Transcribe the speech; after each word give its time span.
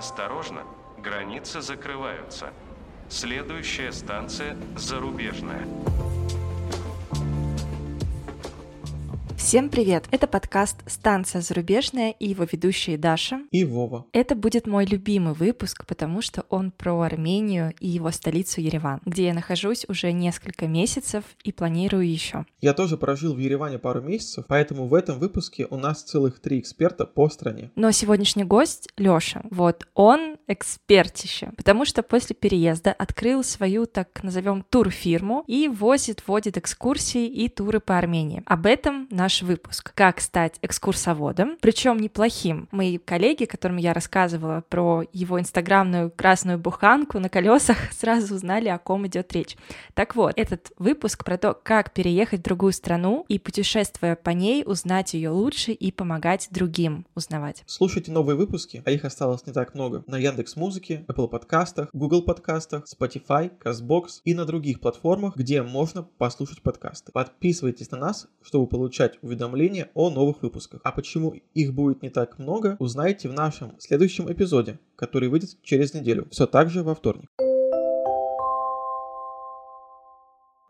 Осторожно, 0.00 0.62
границы 0.96 1.60
закрываются. 1.60 2.54
Следующая 3.10 3.92
станция 3.92 4.56
«Зарубежная». 4.74 5.66
Всем 9.50 9.68
привет! 9.68 10.04
Это 10.12 10.28
подкаст 10.28 10.76
«Станция 10.86 11.40
зарубежная» 11.40 12.12
и 12.12 12.28
его 12.28 12.44
ведущие 12.44 12.96
Даша 12.96 13.40
и 13.50 13.64
Вова. 13.64 14.06
Это 14.12 14.36
будет 14.36 14.68
мой 14.68 14.86
любимый 14.86 15.34
выпуск, 15.34 15.86
потому 15.88 16.22
что 16.22 16.44
он 16.50 16.70
про 16.70 17.00
Армению 17.00 17.74
и 17.80 17.88
его 17.88 18.12
столицу 18.12 18.60
Ереван, 18.60 19.00
где 19.04 19.24
я 19.24 19.34
нахожусь 19.34 19.84
уже 19.88 20.12
несколько 20.12 20.68
месяцев 20.68 21.24
и 21.42 21.50
планирую 21.50 22.08
еще. 22.08 22.46
Я 22.60 22.74
тоже 22.74 22.96
прожил 22.96 23.34
в 23.34 23.38
Ереване 23.38 23.80
пару 23.80 24.00
месяцев, 24.00 24.44
поэтому 24.46 24.86
в 24.86 24.94
этом 24.94 25.18
выпуске 25.18 25.66
у 25.68 25.76
нас 25.76 26.04
целых 26.04 26.38
три 26.38 26.60
эксперта 26.60 27.04
по 27.04 27.28
стране. 27.28 27.72
Но 27.74 27.90
сегодняшний 27.90 28.44
гость 28.44 28.88
Лёша. 28.96 29.42
Вот 29.50 29.88
он 29.94 30.36
экспертище, 30.46 31.50
потому 31.56 31.84
что 31.84 32.04
после 32.04 32.36
переезда 32.36 32.92
открыл 32.92 33.42
свою, 33.42 33.86
так 33.86 34.22
назовем, 34.22 34.64
турфирму 34.70 35.42
и 35.48 35.66
возит, 35.66 36.22
водит 36.28 36.56
экскурсии 36.56 37.26
и 37.26 37.48
туры 37.48 37.80
по 37.80 37.98
Армении. 37.98 38.44
Об 38.46 38.66
этом 38.66 39.08
наш 39.10 39.39
выпуск 39.42 39.92
«Как 39.94 40.20
стать 40.20 40.58
экскурсоводом», 40.62 41.56
причем 41.60 41.98
неплохим. 41.98 42.68
Мои 42.70 42.98
коллеги, 42.98 43.44
которым 43.44 43.76
я 43.76 43.92
рассказывала 43.92 44.64
про 44.68 45.04
его 45.12 45.40
инстаграмную 45.40 46.10
красную 46.10 46.58
буханку 46.58 47.18
на 47.18 47.28
колесах, 47.28 47.76
сразу 47.92 48.34
узнали, 48.34 48.68
о 48.68 48.78
ком 48.78 49.06
идет 49.06 49.32
речь. 49.32 49.56
Так 49.94 50.16
вот, 50.16 50.32
этот 50.36 50.72
выпуск 50.78 51.24
про 51.24 51.38
то, 51.38 51.54
как 51.54 51.92
переехать 51.92 52.40
в 52.40 52.44
другую 52.44 52.72
страну 52.72 53.24
и, 53.28 53.38
путешествуя 53.38 54.16
по 54.16 54.30
ней, 54.30 54.64
узнать 54.66 55.14
ее 55.14 55.30
лучше 55.30 55.72
и 55.72 55.92
помогать 55.92 56.48
другим 56.50 57.06
узнавать. 57.14 57.62
Слушайте 57.66 58.12
новые 58.12 58.36
выпуски, 58.36 58.82
а 58.84 58.90
их 58.90 59.04
осталось 59.04 59.46
не 59.46 59.52
так 59.52 59.74
много, 59.74 60.04
на 60.06 60.16
Яндекс 60.16 60.56
Музыке, 60.56 61.04
Apple 61.08 61.28
подкастах, 61.28 61.88
Google 61.92 62.22
подкастах, 62.22 62.84
Spotify, 62.84 63.50
CastBox 63.62 64.20
и 64.24 64.34
на 64.34 64.44
других 64.44 64.80
платформах, 64.80 65.36
где 65.36 65.62
можно 65.62 66.02
послушать 66.02 66.62
подкасты. 66.62 67.12
Подписывайтесь 67.12 67.90
на 67.90 67.98
нас, 67.98 68.28
чтобы 68.42 68.66
получать 68.66 69.18
уведомления 69.30 69.88
о 69.94 70.10
новых 70.10 70.42
выпусках. 70.42 70.80
А 70.84 70.92
почему 70.92 71.34
их 71.54 71.72
будет 71.72 72.02
не 72.02 72.10
так 72.10 72.38
много, 72.38 72.76
узнаете 72.78 73.28
в 73.28 73.32
нашем 73.32 73.72
следующем 73.78 74.30
эпизоде, 74.30 74.78
который 74.96 75.28
выйдет 75.28 75.56
через 75.62 75.94
неделю. 75.94 76.26
Все 76.30 76.46
так 76.46 76.68
же 76.68 76.82
во 76.82 76.94
вторник. 76.94 77.30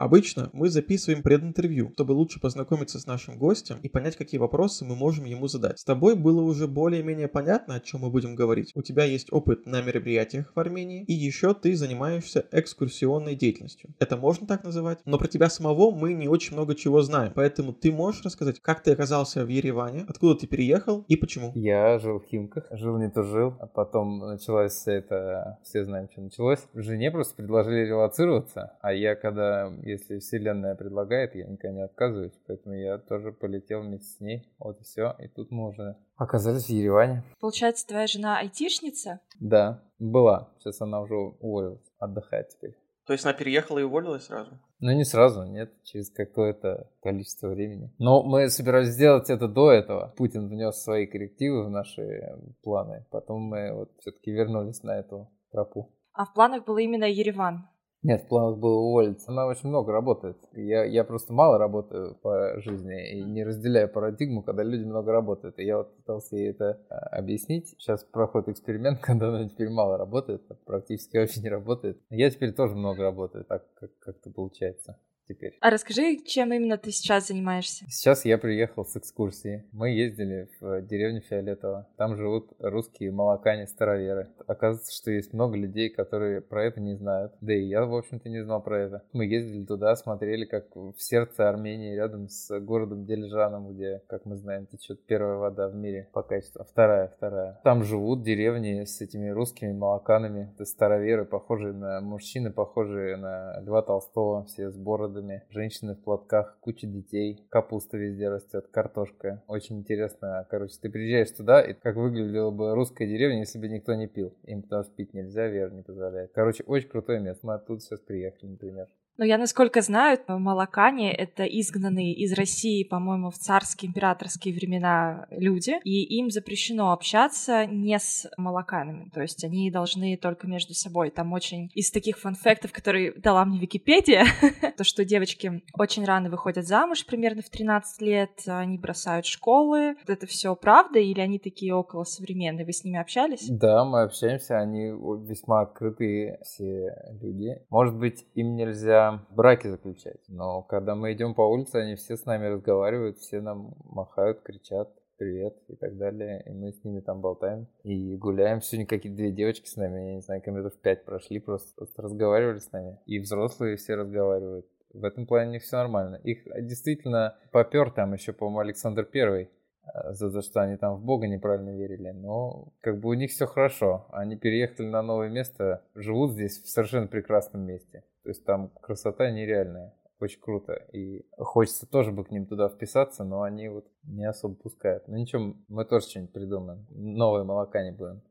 Обычно 0.00 0.48
мы 0.54 0.70
записываем 0.70 1.22
прединтервью, 1.22 1.90
чтобы 1.92 2.12
лучше 2.12 2.40
познакомиться 2.40 2.98
с 2.98 3.06
нашим 3.06 3.36
гостем 3.36 3.76
и 3.82 3.88
понять, 3.90 4.16
какие 4.16 4.40
вопросы 4.40 4.86
мы 4.86 4.96
можем 4.96 5.26
ему 5.26 5.46
задать. 5.46 5.78
С 5.78 5.84
тобой 5.84 6.16
было 6.16 6.40
уже 6.40 6.66
более-менее 6.66 7.28
понятно, 7.28 7.74
о 7.74 7.80
чем 7.80 8.00
мы 8.00 8.10
будем 8.10 8.34
говорить. 8.34 8.72
У 8.74 8.80
тебя 8.80 9.04
есть 9.04 9.30
опыт 9.30 9.66
на 9.66 9.82
мероприятиях 9.82 10.52
в 10.54 10.58
Армении, 10.58 11.04
и 11.04 11.12
еще 11.12 11.52
ты 11.52 11.76
занимаешься 11.76 12.46
экскурсионной 12.50 13.34
деятельностью. 13.34 13.90
Это 13.98 14.16
можно 14.16 14.46
так 14.46 14.64
называть? 14.64 15.00
Но 15.04 15.18
про 15.18 15.28
тебя 15.28 15.50
самого 15.50 15.90
мы 15.90 16.14
не 16.14 16.28
очень 16.28 16.54
много 16.54 16.74
чего 16.74 17.02
знаем, 17.02 17.34
поэтому 17.34 17.74
ты 17.74 17.92
можешь 17.92 18.24
рассказать, 18.24 18.58
как 18.60 18.82
ты 18.82 18.92
оказался 18.92 19.44
в 19.44 19.48
Ереване, 19.48 20.06
откуда 20.08 20.34
ты 20.34 20.46
переехал 20.46 21.04
и 21.08 21.16
почему? 21.16 21.52
Я 21.54 21.98
жил 21.98 22.20
в 22.20 22.24
Химках, 22.24 22.68
жил 22.70 22.96
не 22.96 23.10
то 23.10 23.22
жил, 23.22 23.54
а 23.60 23.66
потом 23.66 24.20
началось 24.20 24.72
вся 24.72 24.92
это, 24.92 25.58
все 25.62 25.84
знаем, 25.84 26.08
что 26.10 26.22
началось. 26.22 26.60
Жене 26.72 27.10
просто 27.10 27.34
предложили 27.34 27.84
релацироваться, 27.84 28.78
а 28.80 28.94
я 28.94 29.14
когда 29.14 29.70
если 29.90 30.18
вселенная 30.18 30.74
предлагает, 30.74 31.34
я 31.34 31.46
никогда 31.46 31.76
не 31.76 31.82
отказываюсь, 31.82 32.38
поэтому 32.46 32.74
я 32.74 32.98
тоже 32.98 33.32
полетел 33.32 33.82
вместе 33.82 34.06
с 34.06 34.20
ней, 34.20 34.48
вот 34.58 34.80
и 34.80 34.84
все, 34.84 35.14
и 35.18 35.28
тут 35.28 35.50
мы 35.50 35.68
уже 35.68 35.96
оказались 36.16 36.66
в 36.66 36.70
Ереване. 36.70 37.24
Получается, 37.40 37.86
твоя 37.86 38.06
жена 38.06 38.38
айтишница? 38.38 39.20
Да, 39.38 39.82
была, 39.98 40.52
сейчас 40.58 40.80
она 40.80 41.00
уже 41.00 41.14
уволилась, 41.14 41.92
отдыхает 41.98 42.48
теперь. 42.50 42.76
То 43.06 43.14
есть 43.14 43.24
она 43.24 43.34
переехала 43.34 43.78
и 43.78 43.82
уволилась 43.82 44.26
сразу? 44.26 44.52
Ну, 44.78 44.92
не 44.92 45.04
сразу, 45.04 45.42
нет, 45.42 45.72
через 45.82 46.10
какое-то 46.10 46.88
количество 47.02 47.48
времени. 47.48 47.92
Но 47.98 48.22
мы 48.22 48.48
собирались 48.48 48.90
сделать 48.90 49.28
это 49.30 49.48
до 49.48 49.72
этого. 49.72 50.14
Путин 50.16 50.48
внес 50.48 50.80
свои 50.80 51.06
коррективы 51.06 51.64
в 51.64 51.70
наши 51.70 52.38
планы. 52.62 53.04
Потом 53.10 53.42
мы 53.42 53.72
вот 53.74 53.90
все-таки 53.98 54.30
вернулись 54.30 54.82
на 54.82 54.98
эту 54.98 55.28
тропу. 55.50 55.92
А 56.12 56.24
в 56.24 56.34
планах 56.34 56.64
был 56.64 56.76
именно 56.78 57.04
Ереван? 57.04 57.68
Нет, 58.02 58.22
в 58.24 58.28
планах 58.28 58.58
было 58.58 58.76
уволиться. 58.76 59.30
Она 59.30 59.46
очень 59.46 59.68
много 59.68 59.92
работает. 59.92 60.38
Я, 60.52 60.84
я 60.84 61.04
просто 61.04 61.34
мало 61.34 61.58
работаю 61.58 62.14
по 62.22 62.58
жизни 62.60 63.18
и 63.18 63.22
не 63.22 63.44
разделяю 63.44 63.90
парадигму, 63.90 64.42
когда 64.42 64.62
люди 64.62 64.84
много 64.84 65.12
работают. 65.12 65.58
И 65.58 65.64
я 65.64 65.78
вот 65.78 65.94
пытался 65.96 66.36
ей 66.36 66.50
это 66.50 66.80
а, 66.88 67.18
объяснить. 67.18 67.68
Сейчас 67.78 68.02
проходит 68.04 68.48
эксперимент, 68.48 69.00
когда 69.02 69.28
она 69.28 69.46
теперь 69.46 69.68
мало 69.68 69.98
работает, 69.98 70.42
практически 70.64 71.18
вообще 71.18 71.42
не 71.42 71.50
работает. 71.50 72.00
Я 72.08 72.30
теперь 72.30 72.52
тоже 72.54 72.74
много 72.74 73.02
работаю, 73.02 73.44
так 73.44 73.66
как 73.74 73.90
как-то 73.98 74.30
получается 74.30 74.96
теперь. 75.30 75.56
А 75.60 75.70
расскажи, 75.70 76.16
чем 76.24 76.52
именно 76.52 76.76
ты 76.76 76.90
сейчас 76.90 77.28
занимаешься? 77.28 77.84
Сейчас 77.88 78.24
я 78.24 78.38
приехал 78.38 78.84
с 78.84 78.96
экскурсии. 78.96 79.64
Мы 79.72 79.90
ездили 79.90 80.48
в 80.60 80.82
деревню 80.82 81.20
Фиолетово. 81.20 81.86
Там 81.96 82.16
живут 82.16 82.50
русские 82.58 83.12
молокане 83.12 83.66
староверы. 83.66 84.28
Оказывается, 84.46 84.92
что 84.94 85.10
есть 85.10 85.32
много 85.32 85.56
людей, 85.56 85.88
которые 85.88 86.40
про 86.40 86.64
это 86.64 86.80
не 86.80 86.94
знают. 86.94 87.32
Да 87.40 87.54
и 87.54 87.62
я, 87.62 87.84
в 87.84 87.94
общем-то, 87.94 88.28
не 88.28 88.42
знал 88.42 88.62
про 88.62 88.80
это. 88.80 89.02
Мы 89.12 89.26
ездили 89.26 89.64
туда, 89.64 89.94
смотрели, 89.96 90.44
как 90.44 90.74
в 90.74 90.98
сердце 90.98 91.48
Армении, 91.48 91.94
рядом 91.94 92.28
с 92.28 92.58
городом 92.60 93.06
Дельжаном, 93.06 93.72
где, 93.72 94.02
как 94.08 94.24
мы 94.26 94.36
знаем, 94.36 94.66
течет 94.66 95.04
первая 95.06 95.36
вода 95.36 95.68
в 95.68 95.74
мире 95.74 96.08
по 96.12 96.22
качеству. 96.22 96.64
Вторая, 96.64 97.12
вторая. 97.16 97.60
Там 97.62 97.84
живут 97.84 98.22
деревни 98.22 98.84
с 98.84 99.00
этими 99.00 99.28
русскими 99.28 99.72
молоканами. 99.72 100.50
Это 100.54 100.64
староверы, 100.64 101.24
похожие 101.24 101.72
на 101.72 102.00
мужчины, 102.00 102.50
похожие 102.50 103.16
на 103.16 103.60
Льва 103.60 103.82
Толстого, 103.82 104.44
все 104.46 104.70
с 104.70 104.76
бородой 104.76 105.19
бородами, 105.20 105.42
женщины 105.50 105.94
в 105.94 106.02
платках, 106.02 106.58
куча 106.60 106.86
детей, 106.86 107.46
капуста 107.50 107.96
везде 107.96 108.28
растет, 108.28 108.66
картошка. 108.70 109.42
Очень 109.46 109.78
интересно. 109.78 110.46
Короче, 110.50 110.74
ты 110.80 110.90
приезжаешь 110.90 111.30
туда, 111.30 111.60
и 111.60 111.74
как 111.74 111.96
выглядела 111.96 112.50
бы 112.50 112.74
русская 112.74 113.06
деревня, 113.06 113.40
если 113.40 113.58
бы 113.58 113.68
никто 113.68 113.94
не 113.94 114.06
пил. 114.06 114.34
Им 114.44 114.62
потому 114.62 114.84
что 114.84 114.92
пить 114.94 115.14
нельзя, 115.14 115.46
вера 115.46 115.70
не 115.70 115.82
позволяет. 115.82 116.32
Короче, 116.32 116.64
очень 116.64 116.88
крутое 116.88 117.20
место. 117.20 117.46
Мы 117.46 117.54
оттуда 117.54 117.80
сейчас 117.80 118.00
приехали, 118.00 118.50
например. 118.50 118.88
Но 119.20 119.26
я, 119.26 119.36
насколько 119.36 119.82
знаю, 119.82 120.18
молокане— 120.28 121.12
это 121.14 121.44
изгнанные 121.44 122.14
из 122.14 122.32
России, 122.32 122.84
по-моему, 122.84 123.30
в 123.30 123.36
царские 123.36 123.90
императорские 123.90 124.54
времена 124.54 125.26
люди, 125.28 125.74
и 125.84 126.04
им 126.16 126.30
запрещено 126.30 126.90
общаться 126.90 127.66
не 127.66 127.98
с 127.98 128.26
молоканами, 128.38 129.10
то 129.12 129.20
есть 129.20 129.44
они 129.44 129.70
должны 129.70 130.16
только 130.16 130.46
между 130.46 130.72
собой. 130.72 131.10
Там 131.10 131.34
очень 131.34 131.70
из 131.74 131.90
таких 131.90 132.18
фанфактов, 132.18 132.72
которые 132.72 133.12
дала 133.12 133.44
мне 133.44 133.58
Википедия, 133.58 134.24
то, 134.78 134.84
что 134.84 135.04
девочки 135.04 135.62
очень 135.74 136.06
рано 136.06 136.30
выходят 136.30 136.66
замуж, 136.66 137.04
примерно 137.04 137.42
в 137.42 137.50
13 137.50 138.00
лет, 138.00 138.30
они 138.46 138.78
бросают 138.78 139.26
школы. 139.26 139.96
Это 140.06 140.26
все 140.26 140.56
правда 140.56 140.98
или 140.98 141.20
они 141.20 141.38
такие 141.38 141.74
около 141.74 142.04
современные? 142.04 142.64
Вы 142.64 142.72
с 142.72 142.84
ними 142.84 142.98
общались? 142.98 143.46
Да, 143.50 143.84
мы 143.84 144.00
общаемся, 144.00 144.58
они 144.60 144.86
весьма 145.28 145.60
открытые 145.60 146.38
все 146.42 146.94
люди. 147.20 147.60
Может 147.68 147.96
быть, 147.96 148.24
им 148.34 148.56
нельзя 148.56 149.09
браки 149.30 149.68
заключать. 149.68 150.20
Но 150.28 150.62
когда 150.62 150.94
мы 150.94 151.12
идем 151.12 151.34
по 151.34 151.42
улице, 151.42 151.76
они 151.76 151.94
все 151.94 152.16
с 152.16 152.24
нами 152.24 152.46
разговаривают, 152.46 153.18
все 153.18 153.40
нам 153.40 153.74
махают, 153.84 154.40
кричат 154.42 154.90
привет 155.20 155.54
и 155.68 155.76
так 155.76 155.98
далее. 155.98 156.42
И 156.46 156.50
мы 156.50 156.72
с 156.72 156.82
ними 156.82 157.00
там 157.00 157.20
болтаем 157.20 157.66
и 157.84 158.16
гуляем. 158.16 158.62
Сегодня 158.62 158.86
какие-то 158.86 159.18
две 159.18 159.30
девочки 159.30 159.68
с 159.68 159.76
нами, 159.76 160.00
я 160.00 160.14
не 160.14 160.22
знаю, 160.22 160.40
километров 160.40 160.74
пять 160.78 161.04
прошли, 161.04 161.38
просто, 161.38 161.74
просто 161.76 162.02
разговаривали 162.02 162.58
с 162.58 162.72
нами. 162.72 162.98
И 163.04 163.18
взрослые 163.18 163.76
все 163.76 163.96
разговаривают. 163.96 164.66
В 164.94 165.04
этом 165.04 165.26
плане 165.26 165.50
у 165.50 165.52
них 165.52 165.62
все 165.62 165.76
нормально. 165.76 166.16
Их 166.24 166.44
действительно 166.66 167.36
попер 167.52 167.90
там 167.90 168.14
еще, 168.14 168.32
по-моему, 168.32 168.60
Александр 168.60 169.04
Первый 169.04 169.50
э, 169.84 170.12
за 170.14 170.32
то, 170.32 170.40
что 170.40 170.62
они 170.62 170.78
там 170.78 170.96
в 170.96 171.04
Бога 171.04 171.28
неправильно 171.28 171.76
верили. 171.76 172.10
Но 172.12 172.72
как 172.80 172.98
бы 172.98 173.10
у 173.10 173.14
них 173.14 173.30
все 173.30 173.46
хорошо. 173.46 174.06
Они 174.12 174.36
переехали 174.36 174.86
на 174.86 175.02
новое 175.02 175.28
место, 175.28 175.82
живут 175.94 176.32
здесь 176.32 176.62
в 176.62 176.68
совершенно 176.70 177.06
прекрасном 177.06 177.66
месте. 177.66 178.04
То 178.22 178.28
есть 178.28 178.44
там 178.44 178.70
красота 178.80 179.30
нереальная. 179.30 179.94
Очень 180.20 180.40
круто. 180.40 180.74
И 180.92 181.24
хочется 181.38 181.86
тоже 181.86 182.12
бы 182.12 182.24
к 182.24 182.30
ним 182.30 182.46
туда 182.46 182.68
вписаться, 182.68 183.24
но 183.24 183.42
они 183.42 183.68
вот 183.68 183.86
не 184.02 184.28
особо 184.28 184.54
пускают. 184.54 185.08
Ну 185.08 185.16
ничего, 185.16 185.54
мы 185.68 185.84
тоже 185.86 186.06
что-нибудь 186.06 186.32
придумаем. 186.32 186.86
Новое 186.90 187.44
молока 187.44 187.82
не 187.82 187.92
будем. 187.92 188.22